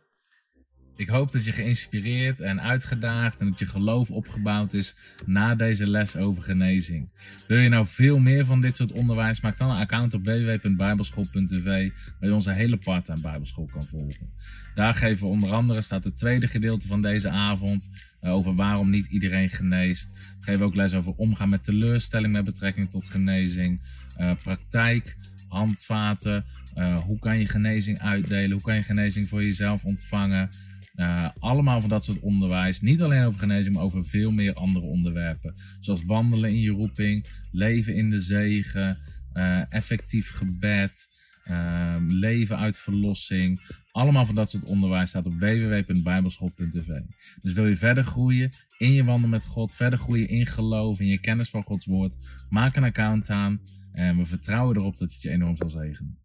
Ik 0.97 1.07
hoop 1.07 1.31
dat 1.31 1.45
je 1.45 1.51
geïnspireerd 1.51 2.39
en 2.39 2.61
uitgedaagd 2.61 3.39
en 3.39 3.49
dat 3.49 3.59
je 3.59 3.65
geloof 3.65 4.09
opgebouwd 4.11 4.73
is 4.73 4.95
na 5.25 5.55
deze 5.55 5.89
les 5.89 6.15
over 6.15 6.43
genezing. 6.43 7.09
Wil 7.47 7.57
je 7.57 7.69
nou 7.69 7.85
veel 7.87 8.19
meer 8.19 8.45
van 8.45 8.61
dit 8.61 8.75
soort 8.75 8.91
onderwijs? 8.91 9.41
Maak 9.41 9.57
dan 9.57 9.69
een 9.69 9.77
account 9.77 10.13
op 10.13 10.25
www.bijbelschool.tv 10.25 11.63
waar 12.19 12.29
je 12.29 12.33
onze 12.33 12.51
hele 12.51 12.77
part-time 12.77 13.21
bijbelschool 13.21 13.69
kan 13.71 13.83
volgen. 13.83 14.29
Daar 14.75 14.93
geven 14.93 15.19
we 15.19 15.25
onder 15.25 15.51
andere, 15.51 15.81
staat 15.81 16.03
het 16.03 16.17
tweede 16.17 16.47
gedeelte 16.47 16.87
van 16.87 17.01
deze 17.01 17.29
avond, 17.29 17.89
uh, 18.21 18.33
over 18.33 18.55
waarom 18.55 18.89
niet 18.89 19.05
iedereen 19.05 19.49
geneest. 19.49 20.11
We 20.13 20.45
geven 20.45 20.65
ook 20.65 20.75
les 20.75 20.93
over 20.93 21.13
omgaan 21.15 21.49
met 21.49 21.63
teleurstelling 21.63 22.33
met 22.33 22.45
betrekking 22.45 22.89
tot 22.89 23.05
genezing, 23.05 23.81
uh, 24.19 24.31
praktijk, 24.43 25.17
handvaten, 25.47 26.45
uh, 26.77 26.97
hoe 26.97 27.19
kan 27.19 27.39
je 27.39 27.47
genezing 27.47 27.99
uitdelen, 27.99 28.51
hoe 28.51 28.61
kan 28.61 28.75
je 28.75 28.83
genezing 28.83 29.27
voor 29.27 29.43
jezelf 29.43 29.85
ontvangen. 29.85 30.49
Uh, 30.95 31.29
allemaal 31.39 31.81
van 31.81 31.89
dat 31.89 32.03
soort 32.03 32.19
onderwijs. 32.19 32.81
Niet 32.81 33.01
alleen 33.01 33.23
over 33.23 33.39
genezing, 33.39 33.75
maar 33.75 33.83
over 33.83 34.05
veel 34.05 34.31
meer 34.31 34.53
andere 34.53 34.85
onderwerpen. 34.85 35.55
Zoals 35.79 36.05
wandelen 36.05 36.49
in 36.49 36.59
je 36.59 36.71
roeping, 36.71 37.25
leven 37.51 37.95
in 37.95 38.09
de 38.09 38.19
zegen, 38.19 38.97
uh, 39.33 39.73
effectief 39.73 40.29
gebed, 40.29 41.07
uh, 41.45 41.95
leven 42.07 42.57
uit 42.57 42.77
verlossing. 42.77 43.61
Allemaal 43.91 44.25
van 44.25 44.35
dat 44.35 44.49
soort 44.49 44.63
onderwijs 44.63 45.09
staat 45.09 45.25
op 45.25 45.33
www.bijbelschool.tv. 45.33 46.99
Dus 47.41 47.53
wil 47.53 47.67
je 47.67 47.77
verder 47.77 48.03
groeien 48.03 48.49
in 48.77 48.91
je 48.91 49.03
wandel 49.03 49.29
met 49.29 49.45
God, 49.45 49.75
verder 49.75 49.99
groeien 49.99 50.29
in 50.29 50.45
geloof, 50.45 50.99
in 50.99 51.07
je 51.07 51.19
kennis 51.19 51.49
van 51.49 51.63
Gods 51.63 51.85
woord, 51.85 52.15
maak 52.49 52.75
een 52.75 52.83
account 52.83 53.29
aan 53.29 53.61
en 53.91 54.17
we 54.17 54.25
vertrouwen 54.25 54.75
erop 54.75 54.97
dat 54.97 55.11
het 55.11 55.21
je 55.21 55.29
enorm 55.29 55.57
zal 55.57 55.69
zegenen. 55.69 56.24